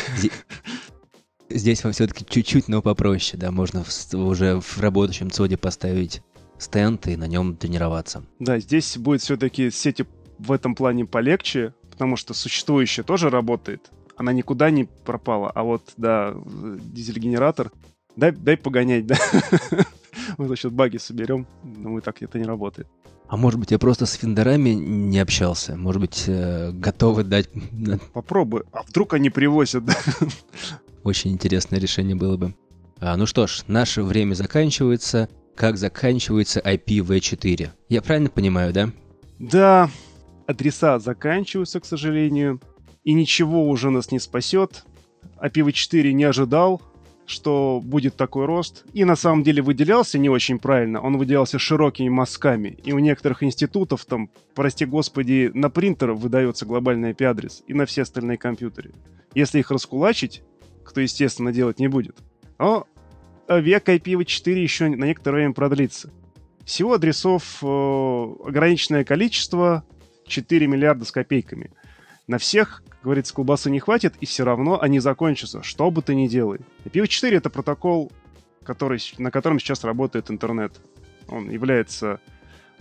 Здесь, 1.53 1.83
вам 1.83 1.93
все-таки 1.93 2.25
чуть-чуть, 2.27 2.67
но 2.67 2.81
попроще, 2.81 3.39
да, 3.39 3.51
можно 3.51 3.83
в, 3.83 4.13
уже 4.15 4.59
в 4.59 4.79
работающем 4.79 5.29
ЦОДе 5.29 5.55
поставить 5.57 6.23
стенд 6.57 7.07
и 7.07 7.15
на 7.15 7.27
нем 7.27 7.55
тренироваться. 7.55 8.23
Да, 8.39 8.59
здесь 8.59 8.97
будет 8.97 9.21
все-таки 9.21 9.69
сети 9.69 10.05
в 10.39 10.51
этом 10.51 10.73
плане 10.73 11.05
полегче, 11.05 11.73
потому 11.91 12.15
что 12.15 12.33
существующая 12.33 13.03
тоже 13.03 13.29
работает. 13.29 13.91
Она 14.15 14.33
никуда 14.33 14.71
не 14.71 14.85
пропала, 14.85 15.51
а 15.51 15.63
вот, 15.63 15.93
да, 15.95 16.33
дизель-генератор, 16.35 17.71
дай, 18.15 18.31
дай 18.31 18.57
погонять, 18.57 19.05
да. 19.05 19.17
Мы 20.37 20.47
за 20.47 20.55
счет 20.55 20.73
баги 20.73 20.97
соберем, 20.97 21.45
но 21.63 21.89
мы 21.89 22.01
так 22.01 22.21
это 22.21 22.39
не 22.39 22.45
работает. 22.45 22.87
А 23.27 23.37
может 23.37 23.59
быть, 23.59 23.71
я 23.71 23.79
просто 23.79 24.05
с 24.05 24.13
финдерами 24.13 24.69
не 24.69 25.19
общался? 25.19 25.75
Может 25.75 26.01
быть, 26.01 26.25
э, 26.27 26.71
готовы 26.71 27.23
дать... 27.23 27.49
Попробуй. 28.13 28.63
А 28.71 28.83
вдруг 28.83 29.13
они 29.13 29.29
привозят? 29.29 29.83
Очень 31.03 31.31
интересное 31.31 31.79
решение 31.79 32.15
было 32.15 32.37
бы. 32.37 32.53
А, 32.99 33.17
ну 33.17 33.25
что 33.25 33.47
ж, 33.47 33.63
наше 33.67 34.03
время 34.03 34.33
заканчивается. 34.33 35.29
Как 35.55 35.77
заканчивается 35.77 36.59
IPv4? 36.61 37.69
Я 37.89 38.01
правильно 38.01 38.29
понимаю, 38.29 38.73
да? 38.73 38.89
Да, 39.39 39.89
адреса 40.47 40.99
заканчиваются, 40.99 41.79
к 41.79 41.85
сожалению. 41.85 42.59
И 43.03 43.13
ничего 43.13 43.67
уже 43.67 43.89
нас 43.89 44.11
не 44.11 44.19
спасет. 44.19 44.85
IPv4 45.41 46.11
не 46.13 46.23
ожидал, 46.23 46.81
что 47.25 47.81
будет 47.83 48.15
такой 48.15 48.45
рост. 48.45 48.85
И 48.93 49.03
на 49.03 49.15
самом 49.15 49.43
деле 49.43 49.61
выделялся 49.61 50.17
не 50.17 50.29
очень 50.29 50.57
правильно. 50.57 51.01
Он 51.01 51.17
выделялся 51.17 51.59
широкими 51.59 52.09
мазками. 52.09 52.77
И 52.83 52.93
у 52.93 52.99
некоторых 52.99 53.43
институтов 53.43 54.05
там, 54.05 54.29
прости 54.55 54.85
господи, 54.85 55.51
на 55.53 55.69
принтер 55.69 56.13
выдается 56.13 56.65
глобальный 56.65 57.11
IP-адрес. 57.11 57.63
И 57.67 57.73
на 57.73 57.85
все 57.85 58.03
остальные 58.03 58.37
компьютеры. 58.37 58.91
Если 59.35 59.59
их 59.59 59.71
раскулачить, 59.71 60.43
кто, 60.83 61.01
естественно, 61.01 61.51
делать 61.51 61.79
не 61.79 61.87
будет, 61.87 62.17
но 62.59 62.87
век 63.49 63.87
IPv4 63.89 64.53
еще 64.53 64.89
на 64.89 65.05
некоторое 65.05 65.37
время 65.37 65.53
продлится. 65.53 66.11
Всего 66.65 66.93
адресов 66.93 67.59
э, 67.61 67.65
ограниченное 67.65 69.03
количество, 69.03 69.83
4 70.27 70.67
миллиарда 70.67 71.03
с 71.03 71.11
копейками. 71.11 71.71
На 72.27 72.37
всех 72.37 72.83
говорится, 73.03 73.33
колбасы 73.33 73.69
не 73.69 73.79
хватит, 73.79 74.15
и 74.21 74.25
все 74.25 74.45
равно 74.45 74.81
они 74.81 74.99
закончатся, 74.99 75.61
что 75.61 75.91
бы 75.91 76.01
ты 76.01 76.15
ни 76.15 76.27
делай. 76.27 76.61
IPv4— 76.85 77.31
это 77.35 77.49
протокол, 77.49 78.11
который, 78.63 78.99
на 79.17 79.29
котором 79.29 79.59
сейчас 79.59 79.83
работает 79.83 80.31
интернет. 80.31 80.79
Он 81.27 81.49
является 81.49 82.21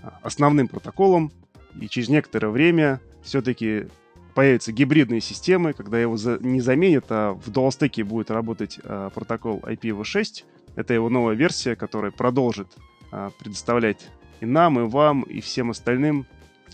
а, 0.01 0.19
основным 0.23 0.69
протоколом, 0.69 1.33
и 1.81 1.89
через 1.89 2.09
некоторое 2.09 2.51
время 2.51 3.01
все-таки 3.25 3.87
появятся 4.35 4.73
гибридные 4.73 5.21
системы, 5.21 5.73
когда 5.73 6.01
его 6.01 6.17
за, 6.17 6.39
не 6.41 6.61
заменят, 6.61 7.07
а 7.11 7.33
в 7.33 7.51
дуалстеке 7.51 8.05
будет 8.05 8.31
работать 8.31 8.79
а, 8.85 9.11
протокол 9.11 9.61
IPv6. 9.61 10.45
Это 10.77 10.95
его 10.95 11.09
новая 11.09 11.35
версия, 11.35 11.77
которая 11.77 12.11
продолжит 12.11 12.69
а, 13.11 13.31
предоставлять 13.39 14.09
и 14.41 14.47
нам, 14.47 14.81
и 14.81 14.83
вам, 14.83 15.23
и 15.23 15.41
всем 15.41 15.71
остальным, 15.71 16.27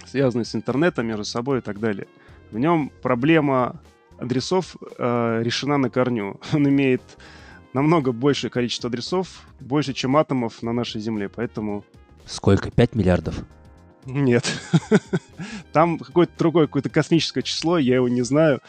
связанные 0.07 0.45
с 0.45 0.55
интернетом 0.55 1.07
между 1.07 1.25
собой 1.25 1.59
и 1.59 1.61
так 1.61 1.81
далее. 1.81 2.07
В 2.51 2.59
нем 2.59 2.91
проблема 3.03 3.81
адресов 4.19 4.77
э, 4.99 5.43
решена 5.43 5.77
на 5.77 5.91
корню. 5.91 6.41
Он 6.53 6.69
имеет 6.69 7.03
намного 7.73 8.13
большее 8.13 8.51
количество 8.51 8.89
адресов, 8.89 9.47
больше, 9.61 9.93
чем 9.93 10.17
атомов 10.17 10.63
на 10.63 10.73
нашей 10.73 11.01
Земле, 11.01 11.29
поэтому... 11.29 11.85
Сколько? 12.25 12.71
5 12.71 12.95
миллиардов? 12.95 13.45
Нет. 14.09 14.51
Там 15.73 15.99
какое-то 15.99 16.33
другое, 16.39 16.67
какое-то 16.67 16.89
космическое 16.89 17.43
число, 17.43 17.79
я 17.79 17.97
его 17.97 18.09
не 18.09 18.23
знаю, 18.23 18.61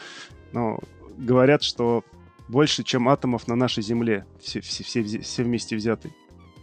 но 0.52 0.78
говорят, 1.16 1.62
что 1.62 2.04
больше, 2.48 2.82
чем 2.82 3.08
атомов 3.08 3.48
на 3.48 3.54
нашей 3.54 3.82
Земле, 3.82 4.26
все, 4.42 4.60
все, 4.60 4.84
все, 4.84 5.02
все 5.02 5.42
вместе 5.42 5.76
взятые. 5.76 6.12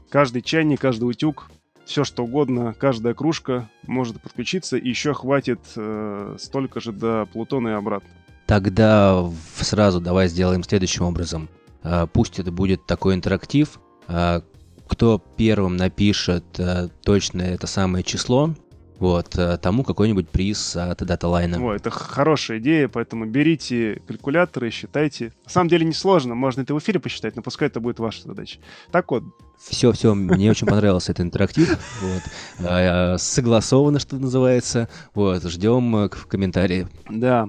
Каждый 0.09 0.41
чайник, 0.41 0.79
каждый 0.79 1.05
утюг 1.05 1.49
все 1.85 2.03
что 2.03 2.23
угодно, 2.25 2.75
каждая 2.77 3.13
кружка 3.13 3.69
может 3.87 4.21
подключиться, 4.21 4.77
и 4.77 4.89
еще 4.89 5.13
хватит 5.13 5.61
э, 5.75 6.35
столько 6.37 6.81
же 6.81 6.91
до 6.91 7.25
Плутона 7.31 7.69
и 7.69 7.71
обратно. 7.71 8.09
Тогда 8.45 9.25
сразу 9.55 10.01
давай 10.01 10.27
сделаем 10.27 10.63
следующим 10.63 11.05
образом. 11.05 11.47
Э, 11.83 12.05
пусть 12.11 12.39
это 12.39 12.51
будет 12.51 12.85
такой 12.85 13.15
интерактив. 13.15 13.79
Э, 14.07 14.41
кто 14.87 15.23
первым 15.37 15.77
напишет 15.77 16.43
э, 16.59 16.89
точно 17.03 17.41
это 17.41 17.67
самое 17.67 18.03
число, 18.03 18.53
вот, 18.99 19.37
э, 19.37 19.57
тому 19.57 19.83
какой-нибудь 19.83 20.29
приз 20.29 20.75
от 20.75 21.01
DataLine. 21.01 21.59
О, 21.59 21.73
это 21.73 21.89
хорошая 21.89 22.59
идея, 22.59 22.87
поэтому 22.87 23.25
берите 23.25 24.01
калькуляторы, 24.07 24.71
считайте. 24.71 25.33
На 25.45 25.51
самом 25.51 25.69
деле 25.69 25.85
несложно, 25.85 26.35
можно 26.35 26.61
это 26.61 26.73
в 26.73 26.79
эфире 26.79 26.99
посчитать, 26.99 27.35
но 27.35 27.41
пускай 27.41 27.67
это 27.67 27.79
будет 27.79 27.99
ваша 27.99 28.23
задача. 28.23 28.59
Так 28.91 29.11
вот. 29.11 29.23
Все, 29.59 29.91
все, 29.91 30.13
мне 30.13 30.51
очень 30.51 30.67
понравился 30.67 31.11
этот 31.11 31.25
интерактив. 31.25 31.77
Вот. 32.01 32.21
А, 32.65 33.17
согласовано, 33.17 33.99
что 33.99 34.17
называется. 34.17 34.89
Вот, 35.13 35.43
ждем 35.43 35.95
э, 35.95 36.09
в 36.09 36.27
комментарии. 36.27 36.87
Да. 37.09 37.47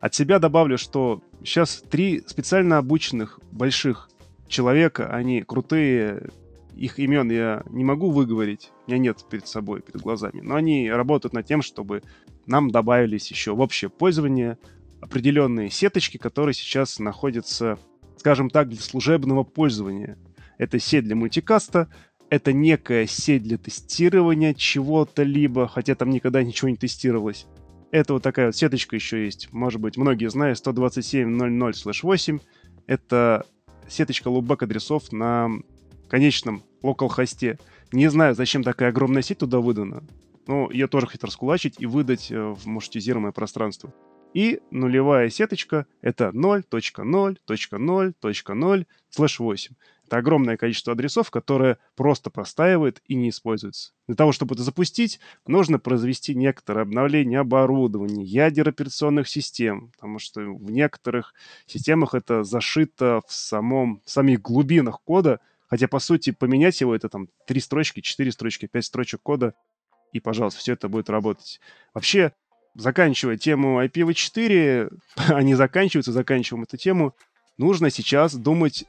От 0.00 0.14
себя 0.14 0.38
добавлю, 0.38 0.78
что 0.78 1.22
сейчас 1.44 1.82
три 1.88 2.22
специально 2.26 2.78
обученных 2.78 3.40
больших 3.50 4.08
человека, 4.48 5.08
они 5.12 5.42
крутые 5.42 6.30
их 6.78 6.98
имен 6.98 7.30
я 7.30 7.64
не 7.70 7.84
могу 7.84 8.10
выговорить, 8.10 8.70
у 8.86 8.90
меня 8.90 8.98
нет 8.98 9.24
перед 9.28 9.46
собой, 9.46 9.82
перед 9.82 10.00
глазами, 10.00 10.40
но 10.40 10.54
они 10.54 10.90
работают 10.90 11.32
над 11.32 11.44
тем, 11.46 11.60
чтобы 11.60 12.02
нам 12.46 12.70
добавились 12.70 13.30
еще 13.30 13.54
в 13.54 13.60
общее 13.60 13.90
пользование 13.90 14.58
определенные 15.00 15.70
сеточки, 15.70 16.16
которые 16.16 16.54
сейчас 16.54 16.98
находятся, 16.98 17.78
скажем 18.16 18.48
так, 18.50 18.68
для 18.68 18.80
служебного 18.80 19.44
пользования. 19.44 20.18
Это 20.56 20.78
сеть 20.78 21.04
для 21.04 21.14
мультикаста, 21.14 21.88
это 22.30 22.52
некая 22.52 23.06
сеть 23.06 23.42
для 23.42 23.58
тестирования 23.58 24.54
чего-то 24.54 25.22
либо, 25.22 25.68
хотя 25.68 25.94
там 25.94 26.10
никогда 26.10 26.42
ничего 26.42 26.68
не 26.68 26.76
тестировалось. 26.76 27.46
Это 27.90 28.12
вот 28.14 28.22
такая 28.22 28.46
вот 28.46 28.56
сеточка 28.56 28.96
еще 28.96 29.24
есть. 29.24 29.52
Может 29.52 29.80
быть, 29.80 29.96
многие 29.96 30.28
знают, 30.28 30.58
127.00/8. 30.58 32.40
Это 32.86 33.46
сеточка 33.88 34.28
лубэк 34.28 34.62
адресов 34.62 35.10
на 35.10 35.48
конечном 36.08 36.62
локал-хосте. 36.82 37.58
Не 37.92 38.08
знаю, 38.08 38.34
зачем 38.34 38.62
такая 38.62 38.90
огромная 38.90 39.22
сеть 39.22 39.38
туда 39.38 39.60
выдана, 39.60 40.04
но 40.46 40.70
я 40.72 40.88
тоже 40.88 41.06
хотел 41.06 41.28
раскулачить 41.28 41.76
и 41.78 41.86
выдать 41.86 42.30
э, 42.30 42.40
в 42.40 42.66
маршрутизируемое 42.66 43.32
пространство. 43.32 43.92
И 44.34 44.60
нулевая 44.70 45.30
сеточка— 45.30 45.86
это 46.02 46.32
0.0.0.0 46.34 48.86
слэш 49.10 49.38
8. 49.38 49.74
Это 50.06 50.16
огромное 50.16 50.56
количество 50.56 50.94
адресов, 50.94 51.30
которое 51.30 51.78
просто 51.94 52.30
простаивает 52.30 53.02
и 53.08 53.14
не 53.14 53.28
используется. 53.28 53.92
Для 54.06 54.16
того, 54.16 54.32
чтобы 54.32 54.54
это 54.54 54.62
запустить, 54.62 55.20
нужно 55.46 55.78
произвести 55.78 56.34
некоторое 56.34 56.80
обновление 56.82 57.40
оборудования, 57.40 58.24
ядер 58.24 58.70
операционных 58.70 59.28
систем, 59.28 59.90
потому 59.92 60.18
что 60.18 60.40
в 60.40 60.70
некоторых 60.70 61.34
системах 61.66 62.14
это 62.14 62.42
зашито 62.42 63.20
в, 63.26 63.34
самом, 63.34 64.00
в 64.06 64.10
самих 64.10 64.40
глубинах 64.40 65.02
кода, 65.02 65.40
хотя, 65.68 65.88
по 65.88 65.98
сути, 65.98 66.30
поменять 66.30 66.80
его 66.80 66.94
это 66.94 67.08
там 67.08 67.28
три 67.46 67.60
строчки, 67.60 68.00
четыре 68.00 68.32
строчки, 68.32 68.66
пять 68.66 68.84
строчек 68.84 69.22
кода, 69.22 69.54
и, 70.12 70.20
пожалуйста, 70.20 70.60
все 70.60 70.72
это 70.72 70.88
будет 70.88 71.10
работать. 71.10 71.60
Вообще, 71.94 72.32
заканчивая 72.74 73.36
тему 73.36 73.82
IPv4, 73.82 74.90
они 75.28 75.54
заканчиваются, 75.54 76.12
заканчиваем 76.12 76.64
эту 76.64 76.76
тему, 76.76 77.14
нужно 77.58 77.90
сейчас 77.90 78.34
думать 78.34 78.84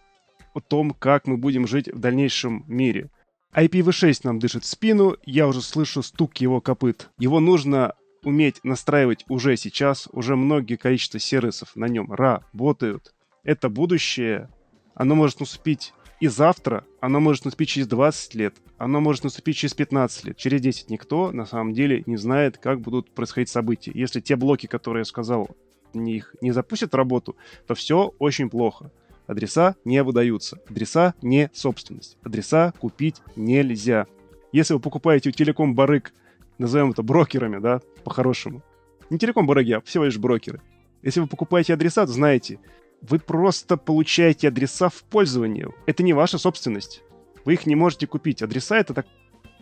о 0.53 0.59
том, 0.59 0.91
как 0.91 1.27
мы 1.27 1.37
будем 1.37 1.67
жить 1.67 1.87
в 1.91 1.99
дальнейшем 1.99 2.63
мире. 2.67 3.09
IPv6 3.53 4.21
нам 4.23 4.39
дышит 4.39 4.63
в 4.63 4.67
спину, 4.67 5.17
я 5.25 5.47
уже 5.47 5.61
слышу 5.61 6.03
стук 6.03 6.37
его 6.37 6.61
копыт. 6.61 7.09
Его 7.17 7.39
нужно 7.39 7.95
уметь 8.23 8.63
настраивать 8.63 9.25
уже 9.27 9.57
сейчас, 9.57 10.07
уже 10.11 10.35
многие 10.35 10.75
количество 10.75 11.19
сервисов 11.19 11.75
на 11.75 11.85
нем 11.85 12.11
работают. 12.11 13.13
Это 13.43 13.69
будущее, 13.69 14.49
оно 14.93 15.15
может 15.15 15.39
наступить 15.39 15.93
и 16.19 16.27
завтра, 16.27 16.85
оно 16.99 17.19
может 17.19 17.45
наступить 17.45 17.69
через 17.69 17.87
20 17.87 18.35
лет, 18.35 18.55
оно 18.77 18.99
может 18.99 19.23
наступить 19.23 19.55
через 19.55 19.73
15 19.73 20.25
лет, 20.25 20.37
через 20.37 20.61
10. 20.61 20.89
Никто 20.89 21.31
на 21.31 21.45
самом 21.45 21.73
деле 21.73 22.03
не 22.05 22.17
знает, 22.17 22.57
как 22.57 22.81
будут 22.81 23.11
происходить 23.11 23.49
события. 23.49 23.91
Если 23.93 24.19
те 24.19 24.35
блоки, 24.35 24.67
которые 24.67 25.01
я 25.01 25.05
сказал, 25.05 25.49
их 25.93 26.35
не 26.41 26.51
запустят 26.51 26.93
работу, 26.93 27.35
то 27.67 27.73
все 27.73 28.13
очень 28.19 28.49
плохо. 28.49 28.91
Адреса 29.27 29.75
не 29.85 30.03
выдаются. 30.03 30.59
Адреса 30.69 31.13
не 31.21 31.49
собственность. 31.53 32.17
Адреса 32.23 32.73
купить 32.79 33.21
нельзя. 33.35 34.07
Если 34.51 34.73
вы 34.73 34.79
покупаете 34.79 35.29
у 35.29 35.31
Телеком 35.31 35.75
Барык, 35.75 36.13
назовем 36.57 36.91
это 36.91 37.03
брокерами, 37.03 37.59
да, 37.59 37.81
по-хорошему. 38.03 38.61
Не 39.09 39.17
Телеком 39.17 39.45
Барыги, 39.45 39.73
а 39.73 39.81
всего 39.81 40.05
лишь 40.05 40.17
брокеры. 40.17 40.61
Если 41.01 41.19
вы 41.19 41.27
покупаете 41.27 41.73
адреса, 41.73 42.05
то 42.05 42.11
знаете, 42.11 42.59
вы 43.01 43.19
просто 43.19 43.77
получаете 43.77 44.47
адреса 44.49 44.89
в 44.89 45.03
пользование. 45.03 45.69
Это 45.85 46.03
не 46.03 46.13
ваша 46.13 46.37
собственность. 46.37 47.01
Вы 47.45 47.53
их 47.53 47.65
не 47.65 47.75
можете 47.75 48.07
купить. 48.07 48.41
Адреса— 48.41 48.77
это 48.79 48.93
так 48.93 49.07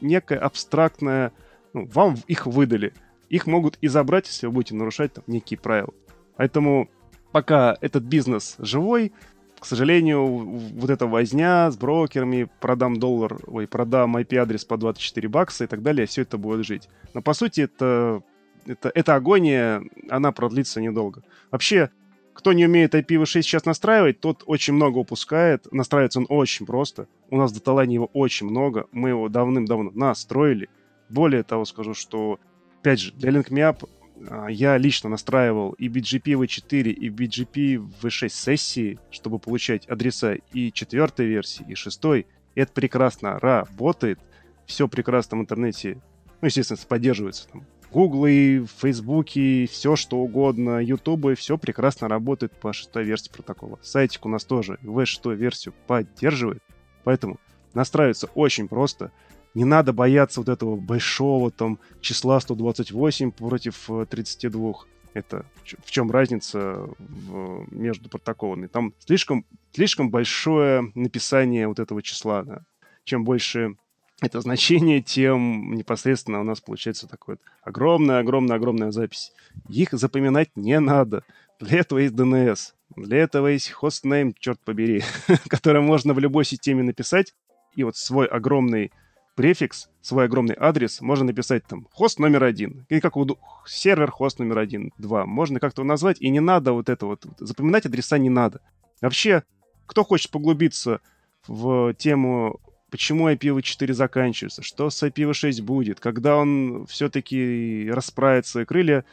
некая 0.02 0.40
абстрактная... 0.40 1.32
Ну, 1.74 1.86
вам 1.86 2.18
их 2.28 2.48
выдали. 2.48 2.94
Их 3.30 3.46
могут 3.46 3.78
и 3.82 3.88
забрать, 3.88 4.28
если 4.28 4.48
вы 4.48 4.54
будете 4.54 4.76
нарушать 4.76 5.14
там, 5.14 5.24
некие 5.28 5.60
правила. 5.60 5.94
Поэтому 6.38 6.90
пока 7.32 7.78
этот 7.82 8.04
бизнес 8.04 8.56
живой, 8.60 9.12
к 9.60 9.66
сожалению, 9.66 10.26
вот 10.26 10.90
эта 10.90 11.08
возня 11.08 11.70
с 11.70 11.78
брокерами, 11.78 12.50
продам 12.60 13.00
доллар, 13.00 13.40
ой, 13.48 13.68
продам 13.68 14.16
IP-адрес 14.18 14.66
по 14.66 14.78
24 14.78 15.28
бакса 15.28 15.64
и 15.64 15.68
так 15.68 15.82
далее, 15.82 16.08
все 16.08 16.22
это 16.22 16.38
будет 16.38 16.66
жить. 16.66 16.88
Но 17.14 17.22
по 17.22 17.34
сути 17.34 17.62
это, 17.62 18.22
это, 18.66 18.92
эта 18.94 19.16
агония, 19.16 19.84
она 20.10 20.32
продлится 20.32 20.80
недолго. 20.80 21.24
Вообще, 21.52 21.90
кто 22.38 22.54
не 22.54 22.68
умеет 22.68 22.94
IPv6 22.94 23.42
сейчас 23.42 23.66
настраивать, 23.66 24.20
тот 24.20 24.44
очень 24.46 24.76
много 24.76 25.00
упускает. 25.00 25.68
Настраивается 25.72 26.20
он 26.20 26.28
очень 26.30 26.68
просто. 26.68 27.08
У 27.32 27.38
нас 27.38 27.52
в 27.52 27.56
даталайне 27.56 27.96
его 27.96 28.12
очень 28.14 28.48
много. 28.48 28.86
Мы 28.92 29.10
его 29.10 29.28
давным-давно 29.28 29.90
настроили. 29.96 30.70
Более 31.10 31.42
того, 31.42 31.66
скажу, 31.66 31.96
что, 31.96 32.40
опять 32.80 33.00
же, 33.00 33.12
для 33.14 33.32
LinkMeUp 33.32 33.90
а, 34.30 34.52
я 34.52 34.78
лично 34.78 35.10
настраивал 35.10 35.72
и 35.72 35.90
BGP 35.90 36.40
v4, 36.40 36.92
и 36.92 37.10
BGP 37.10 37.84
v6 38.04 38.30
сессии, 38.30 39.00
чтобы 39.10 39.40
получать 39.40 39.88
адреса 39.88 40.36
и 40.54 40.72
четвертой 40.72 41.26
версии, 41.26 41.66
и 41.68 41.74
шестой. 41.74 42.28
Это 42.54 42.72
прекрасно 42.72 43.40
работает. 43.40 44.20
Все 44.68 44.88
прекрасно 44.88 45.38
в 45.38 45.42
интернете, 45.42 46.04
ну, 46.42 46.46
естественно, 46.46 46.80
поддерживается 46.88 47.48
там. 47.50 47.66
Гуглы, 47.92 48.66
Фейсбуки, 48.80 49.66
все 49.72 49.96
что 49.96 50.18
угодно, 50.18 50.80
Ютубы, 50.80 51.36
все 51.36 51.58
прекрасно 51.58 52.08
работает 52.08 52.52
по 52.54 52.74
шестой 52.74 53.06
версии 53.06 53.32
протокола. 53.32 53.80
Сайтик 53.82 54.26
у 54.26 54.30
нас 54.30 54.44
тоже 54.44 54.78
V6 54.84 55.36
версию 55.36 55.74
поддерживает. 55.88 56.62
Поэтому 57.04 57.40
настраивается 57.74 58.28
очень 58.36 58.68
просто. 58.68 59.12
Не 59.54 59.64
надо 59.64 59.94
бояться 59.94 60.42
вот 60.42 60.50
этого 60.50 60.76
большого 60.76 61.50
там 61.50 61.80
числа 62.02 62.40
128 62.40 63.32
против 63.32 63.90
32. 64.10 64.72
Э, 64.72 64.74
Это 65.14 65.46
в 65.84 65.90
чем 65.90 66.12
разница 66.12 66.90
в, 67.00 67.66
между 67.72 68.10
протоколами? 68.10 68.68
Там 68.68 68.94
слишком, 69.00 69.46
слишком 69.72 70.10
большое 70.10 70.92
написание 70.94 71.68
вот 71.68 71.80
этого 71.80 72.04
числа. 72.04 72.44
Да? 72.44 72.66
Чем 73.06 73.24
больше 73.24 73.78
это 74.22 74.42
значение, 74.42 75.02
тем 75.02 75.76
непосредственно 75.76 76.42
у 76.42 76.44
нас 76.44 76.60
получается 76.60 77.08
такой 77.08 77.36
вот 77.36 77.42
огромная-огромная-огромная 77.62 78.92
запись. 78.92 79.32
Их 79.70 79.92
запоминать 79.92 80.50
не 80.56 80.80
надо. 80.80 81.24
Для 81.60 81.80
этого 81.80 82.00
есть 82.00 82.16
DNS. 82.16 82.58
Для 82.96 83.18
этого 83.20 83.48
есть 83.48 83.70
хостнейм, 83.70 84.34
черт 84.34 84.60
побери, 84.60 85.04
который 85.48 85.82
можно 85.82 86.14
в 86.14 86.20
любой 86.20 86.46
системе 86.46 86.84
написать. 86.84 87.36
И 87.76 87.84
вот 87.84 87.96
свой 87.96 88.26
огромный 88.26 88.92
префикс, 89.36 89.90
свой 90.02 90.26
огромный 90.26 90.56
адрес 90.58 91.00
можно 91.00 91.26
написать 91.26 91.64
там 91.68 91.88
хост 91.94 92.18
номер 92.18 92.44
один. 92.44 92.88
Или 92.90 93.00
как 93.00 93.18
у 93.18 93.38
сервер 93.68 94.10
хост 94.10 94.40
номер 94.40 94.58
один, 94.58 94.92
два. 94.98 95.28
Можно 95.28 95.60
как-то 95.60 95.82
его 95.82 95.88
назвать, 95.88 96.20
и 96.20 96.30
не 96.30 96.40
надо 96.40 96.74
вот 96.74 96.90
это 96.90 97.06
вот. 97.06 97.26
Запоминать 97.38 97.86
адреса 97.86 98.18
не 98.18 98.32
надо. 98.32 98.62
Вообще, 99.00 99.44
кто 99.86 100.04
хочет 100.04 100.32
поглубиться 100.32 101.02
в 101.48 101.94
тему, 101.94 102.60
почему 102.90 103.30
IPv4 103.30 103.94
заканчивается, 103.94 104.62
что 104.62 104.90
с 104.90 105.04
IPv6 105.04 105.62
будет, 105.62 106.00
когда 106.00 106.38
он 106.38 106.86
все-таки 106.88 107.90
расправит 107.92 108.46
свои 108.46 108.66
крылья, 108.66 109.06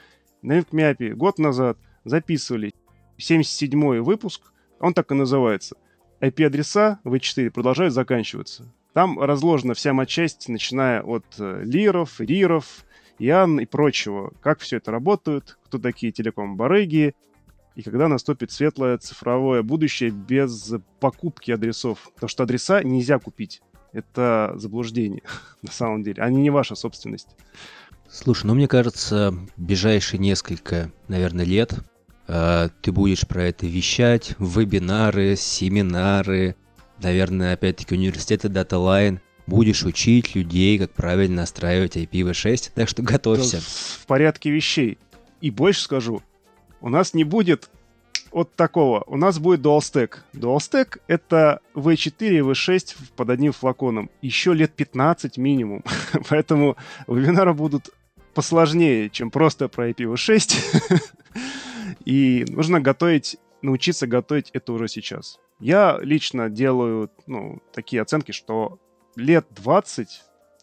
на 0.42 0.58
NetMap 0.58 1.14
год 1.14 1.38
назад 1.38 1.78
записывали 2.04 2.74
77-й 3.18 4.00
выпуск, 4.00 4.52
он 4.80 4.94
так 4.94 5.10
и 5.10 5.14
называется. 5.14 5.76
IP-адреса 6.20 6.98
V4 7.04 7.50
продолжают 7.50 7.94
заканчиваться. 7.94 8.72
Там 8.92 9.20
разложена 9.20 9.74
вся 9.74 9.92
матчасть, 9.92 10.48
начиная 10.48 11.02
от 11.02 11.24
э, 11.38 11.62
лиров, 11.64 12.20
риров, 12.20 12.84
ян 13.18 13.58
и 13.58 13.66
прочего. 13.66 14.32
Как 14.40 14.60
все 14.60 14.76
это 14.76 14.92
работает, 14.92 15.58
кто 15.64 15.78
такие 15.78 16.12
телеком-барыги, 16.12 17.14
и 17.74 17.82
когда 17.82 18.08
наступит 18.08 18.52
светлое 18.52 18.98
цифровое 18.98 19.62
будущее 19.62 20.10
без 20.10 20.72
покупки 21.00 21.50
адресов. 21.50 22.10
Потому 22.14 22.28
что 22.28 22.44
адреса 22.44 22.82
нельзя 22.82 23.18
купить. 23.18 23.62
Это 23.92 24.52
заблуждение, 24.56 25.22
на 25.62 25.72
самом 25.72 26.02
деле. 26.02 26.22
Они 26.22 26.42
не 26.42 26.50
ваша 26.50 26.74
собственность. 26.74 27.28
Слушай, 28.08 28.46
ну 28.46 28.54
мне 28.54 28.68
кажется, 28.68 29.34
ближайшие 29.56 30.20
несколько, 30.20 30.92
наверное, 31.08 31.44
лет 31.44 31.74
э, 32.28 32.68
ты 32.80 32.92
будешь 32.92 33.26
про 33.26 33.44
это 33.44 33.66
вещать, 33.66 34.36
вебинары, 34.38 35.34
семинары, 35.36 36.54
наверное, 37.02 37.54
опять-таки 37.54 37.94
университеты 37.94 38.48
DataLine, 38.48 39.18
будешь 39.46 39.82
учить 39.82 40.36
людей, 40.36 40.78
как 40.78 40.92
правильно 40.92 41.36
настраивать 41.36 41.96
IPv6, 41.96 42.70
так 42.74 42.88
что 42.88 43.02
готовься. 43.02 43.60
В 43.60 44.06
порядке 44.06 44.50
вещей. 44.50 44.98
И 45.40 45.50
больше 45.50 45.82
скажу, 45.82 46.22
у 46.84 46.90
нас 46.90 47.14
не 47.14 47.24
будет 47.24 47.70
вот 48.30 48.54
такого. 48.56 49.04
У 49.06 49.16
нас 49.16 49.38
будет 49.38 49.60
Dual 49.60 49.78
Stack. 49.78 50.18
Dual 50.34 50.58
Stack— 50.58 51.00
это 51.06 51.60
V4 51.74 52.28
и 52.28 52.40
V6 52.40 52.96
под 53.16 53.30
одним 53.30 53.52
флаконом. 53.52 54.10
Еще 54.20 54.52
лет 54.52 54.74
15 54.74 55.38
минимум. 55.38 55.82
Поэтому 56.28 56.76
вебинары 57.06 57.54
будут 57.54 57.88
посложнее, 58.34 59.08
чем 59.08 59.30
просто 59.30 59.68
про 59.68 59.88
IPv6. 59.88 61.02
и 62.04 62.44
нужно 62.48 62.82
готовить, 62.82 63.38
научиться 63.62 64.06
готовить 64.06 64.50
это 64.52 64.74
уже 64.74 64.88
сейчас. 64.88 65.40
Я 65.60 65.98
лично 66.02 66.50
делаю 66.50 67.10
ну, 67.26 67.62
такие 67.72 68.02
оценки, 68.02 68.32
что 68.32 68.78
лет 69.16 69.46
20, 69.56 70.08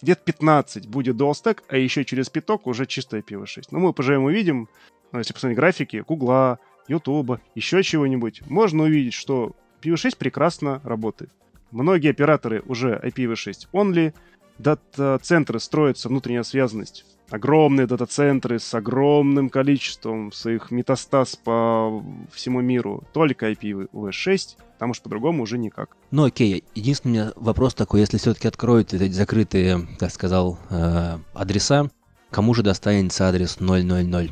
лет 0.04 0.24
15 0.24 0.88
будет 0.88 1.16
dual 1.16 1.32
stack, 1.32 1.64
а 1.68 1.78
еще 1.78 2.06
через 2.06 2.30
пяток 2.30 2.68
уже 2.68 2.86
чистая 2.86 3.24
IPv6. 3.24 3.70
Ну, 3.72 3.80
мы 3.80 3.94
поживем 3.94 4.26
увидим, 4.26 4.70
ну, 5.12 5.20
если 5.20 5.34
посмотреть 5.34 5.58
графики 5.58 6.04
Гугла, 6.08 6.60
Ютуба, 6.88 7.42
еще 7.56 7.84
чего-нибудь, 7.84 8.42
можно 8.48 8.84
увидеть, 8.84 9.14
что 9.14 9.56
IPv6 9.82 10.18
прекрасно 10.18 10.82
работает. 10.84 11.32
Многие 11.72 12.12
операторы 12.12 12.64
уже 12.66 13.00
IPv6 13.04 13.70
only, 13.74 14.14
дата-центры 14.58 15.60
строятся 15.60 16.10
внутренняя 16.10 16.44
связанность 16.44 17.06
огромные 17.32 17.88
дата-центры 17.88 18.60
с 18.60 18.74
огромным 18.74 19.50
количеством 19.50 20.32
своих 20.32 20.70
метастаз 20.70 21.36
по 21.36 22.04
всему 22.32 22.62
миру. 22.62 23.04
Только 23.14 23.52
IPv6, 23.52 24.58
потому 24.74 24.94
что 24.94 25.04
по-другому 25.04 25.44
уже 25.44 25.58
никак. 25.58 25.96
Ну 26.12 26.26
окей, 26.26 26.64
единственный 26.76 27.12
у 27.12 27.14
меня 27.14 27.34
вопрос 27.36 27.74
такой, 27.74 28.02
если 28.02 28.18
все-таки 28.18 28.48
откроют 28.48 28.94
эти 28.94 29.12
закрытые, 29.12 29.88
так 29.98 30.12
сказал, 30.12 30.60
э, 30.70 31.18
адреса, 31.34 31.90
кому 32.30 32.54
же 32.54 32.64
достанется 32.64 33.28
адрес 33.28 33.60
000? 33.60 34.32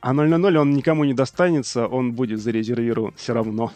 А 0.00 0.12
000 0.12 0.58
он 0.58 0.72
никому 0.72 1.04
не 1.04 1.14
достанется, 1.14 1.86
он 1.86 2.12
будет 2.12 2.40
зарезервирован 2.40 3.14
все 3.16 3.32
равно. 3.32 3.72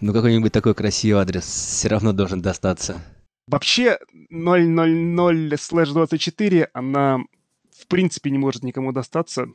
Ну, 0.00 0.12
какой-нибудь 0.12 0.52
такой 0.52 0.74
красивый 0.74 1.22
адрес 1.22 1.44
все 1.44 1.88
равно 1.88 2.12
должен 2.12 2.42
достаться. 2.42 3.00
Вообще, 3.46 3.98
000/24, 4.32 6.68
она 6.72 7.20
в 7.78 7.86
принципе 7.86 8.30
не 8.30 8.38
может 8.38 8.62
никому 8.62 8.92
достаться. 8.92 9.46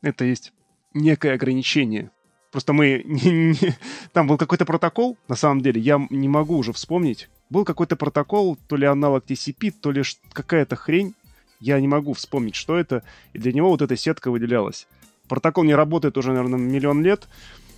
Это 0.00 0.24
есть 0.24 0.52
некое 0.94 1.34
ограничение. 1.34 2.10
Просто 2.50 2.72
мы... 2.72 3.02
Не, 3.04 3.30
не, 3.30 3.76
там 4.12 4.26
был 4.26 4.36
какой-то 4.36 4.66
протокол, 4.66 5.16
на 5.26 5.36
самом 5.36 5.62
деле, 5.62 5.80
я 5.80 6.06
не 6.10 6.28
могу 6.28 6.58
уже 6.58 6.72
вспомнить. 6.72 7.30
Был 7.48 7.64
какой-то 7.64 7.96
протокол, 7.96 8.58
то 8.68 8.76
ли 8.76 8.86
аналог 8.86 9.24
TCP, 9.24 9.72
то 9.80 9.90
ли 9.90 10.02
какая-то 10.32 10.76
хрень. 10.76 11.14
Я 11.62 11.80
не 11.80 11.86
могу 11.86 12.12
вспомнить, 12.12 12.56
что 12.56 12.76
это. 12.76 13.04
И 13.32 13.38
для 13.38 13.52
него 13.52 13.70
вот 13.70 13.82
эта 13.82 13.96
сетка 13.96 14.32
выделялась. 14.32 14.88
Протокол 15.28 15.62
не 15.62 15.76
работает 15.76 16.18
уже, 16.18 16.32
наверное, 16.32 16.58
миллион 16.58 17.02
лет. 17.04 17.28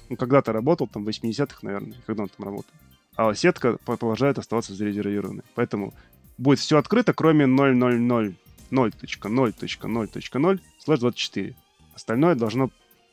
Ну, 0.08 0.16
когда-то 0.16 0.52
работал, 0.52 0.86
там, 0.88 1.04
в 1.04 1.08
80-х, 1.08 1.58
наверное, 1.60 1.94
когда 2.06 2.22
он 2.22 2.30
там 2.30 2.46
работал. 2.46 2.70
А 3.14 3.34
сетка 3.34 3.76
продолжает 3.84 4.38
оставаться 4.38 4.74
зарезервированной. 4.74 5.42
Поэтому 5.54 5.92
будет 6.38 6.60
все 6.60 6.78
открыто, 6.78 7.12
кроме 7.12 7.46
000 7.46 8.34
0.0.0.0 8.70 10.60
слэш 10.78 10.98
24. 10.98 11.54
Остальное 11.94 12.34
должно 12.34 12.70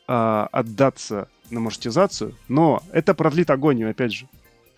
э, 0.07 0.47
отдаться 0.51 1.28
на 1.49 1.59
маршрутизацию, 1.59 2.34
но 2.47 2.82
это 2.93 3.13
продлит 3.13 3.49
агонию, 3.51 3.89
опять 3.91 4.13
же. 4.13 4.30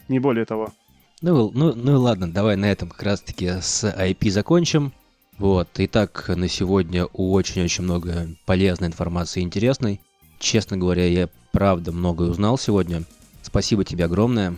Не 0.08 0.18
более 0.20 0.46
того. 0.46 0.74
Ну, 1.22 1.52
ну, 1.54 1.74
ну 1.76 2.02
ладно, 2.02 2.30
давай 2.30 2.58
на 2.58 2.66
этом 2.70 2.90
как 2.90 3.04
раз-таки 3.04 3.62
с 3.62 3.86
IP 3.86 4.30
закончим. 4.32 4.92
Вот, 5.38 5.68
итак, 5.76 6.30
на 6.30 6.48
сегодня 6.48 7.06
очень-очень 7.06 7.84
много 7.84 8.28
полезной 8.46 8.88
информации 8.88 9.42
и 9.42 9.44
интересной. 9.44 10.00
Честно 10.40 10.78
говоря, 10.78 11.06
я 11.08 11.30
правда 11.52 11.92
многое 11.92 12.30
узнал 12.30 12.58
сегодня. 12.58 13.04
Спасибо 13.42 13.84
тебе 13.84 14.06
огромное. 14.06 14.56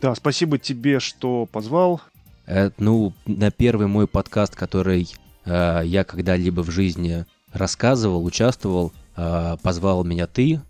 Да, 0.00 0.14
спасибо 0.14 0.58
тебе, 0.58 1.00
что 1.00 1.46
позвал. 1.46 2.00
Это, 2.44 2.74
ну, 2.78 3.12
на 3.26 3.50
первый 3.50 3.86
мой 3.86 4.06
подкаст, 4.06 4.54
который 4.54 5.08
э, 5.44 5.82
я 5.84 6.04
когда-либо 6.04 6.62
в 6.62 6.70
жизни 6.70 7.24
рассказывал, 7.52 8.24
участвовал, 8.24 8.92
э, 9.16 9.56
позвал 9.62 10.04
меня 10.04 10.26
ты. 10.26 10.60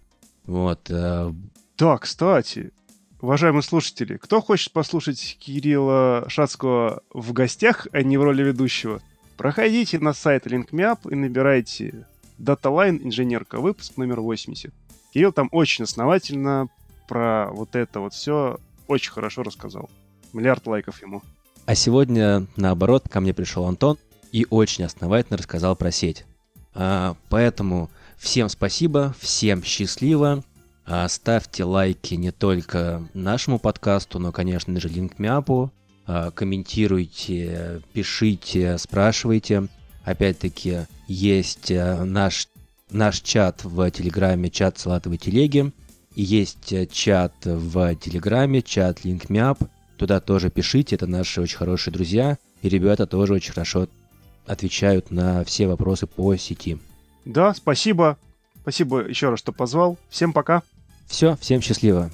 Вот. 0.47 0.89
Э... 0.89 1.33
Да, 1.77 1.99
кстати, 1.99 2.73
уважаемые 3.21 3.63
слушатели, 3.63 4.17
кто 4.17 4.41
хочет 4.41 4.73
послушать 4.73 5.37
Кирилла 5.41 6.25
Шацкого 6.29 7.03
в 7.13 7.33
гостях, 7.33 7.87
а 7.93 8.03
не 8.03 8.17
в 8.17 8.23
роли 8.23 8.43
ведущего, 8.43 9.01
Проходите 9.37 9.99
на 9.99 10.15
сайт 10.15 10.47
LinkMeUp 10.47 11.11
и 11.11 11.15
набирайте 11.15 12.07
DataLine 12.39 13.01
инженерка, 13.05 13.61
выпуск 13.61 13.97
номер 13.97 14.21
80. 14.21 14.73
Кирилл 15.13 15.33
там 15.33 15.49
очень 15.53 15.85
основательно 15.85 16.69
про 17.07 17.51
вот 17.53 17.77
это 17.77 18.01
вот 18.01 18.15
все 18.15 18.59
очень 18.89 19.13
хорошо 19.13 19.43
рассказал. 19.43 19.91
Миллиард 20.33 20.67
лайков 20.67 21.03
ему. 21.03 21.23
А 21.67 21.75
сегодня, 21.75 22.47
наоборот, 22.57 23.09
ко 23.09 23.21
мне 23.21 23.35
пришел 23.35 23.67
Антон 23.67 23.99
и 24.33 24.47
очень 24.49 24.85
основательно 24.85 25.37
рассказал 25.37 25.77
про 25.77 25.91
сеть. 25.91 26.25
А, 26.75 27.17
поэтому 27.29 27.91
всем 28.17 28.49
спасибо, 28.49 29.15
всем 29.19 29.63
счастливо. 29.63 30.45
А, 30.87 31.09
ставьте 31.09 31.65
лайки 31.65 32.15
не 32.15 32.31
только 32.31 33.07
нашему 33.13 33.59
подкасту, 33.59 34.19
но, 34.19 34.33
конечно 34.33 34.79
же, 34.81 34.89
LinkMeUp. 34.89 35.67
А, 35.67 35.71
комментируйте, 36.07 37.83
пишите, 37.93 38.79
спрашивайте. 38.79 39.69
Опять-таки, 40.05 40.87
есть 41.09 41.71
э, 41.71 42.05
наш, 42.05 42.49
наш 42.91 43.21
чат 43.21 43.65
в 43.65 43.91
Телеграме, 43.91 44.51
чат 44.51 44.79
Салатовой 44.79 45.19
телеги. 45.19 45.73
И 46.15 46.23
есть 46.23 46.73
э, 46.73 46.87
чат 46.87 47.35
в 47.45 47.95
Телеграме, 47.97 48.63
чат 48.63 49.01
LinkMeUp. 49.05 49.69
Туда 49.97 50.21
тоже 50.21 50.49
пишите, 50.49 50.95
это 50.95 51.09
наши 51.09 51.41
очень 51.41 51.57
хорошие 51.57 51.93
друзья. 51.93 52.39
И 52.63 52.69
ребята 52.69 53.07
тоже 53.07 53.35
очень 53.35 53.53
хорошо 53.53 53.89
отвечают 54.47 55.11
на 55.11 55.43
все 55.45 55.67
вопросы 55.67 56.07
по 56.07 56.37
сети. 56.37 56.79
Да, 57.25 57.53
спасибо. 57.53 58.17
Спасибо 58.63 59.01
еще 59.01 59.31
раз, 59.31 59.41
что 59.41 59.53
позвал. 59.53 59.99
Всем 60.09 60.33
пока. 60.33 60.63
Все, 61.09 61.37
всем 61.41 61.61
счастливо. 61.61 62.11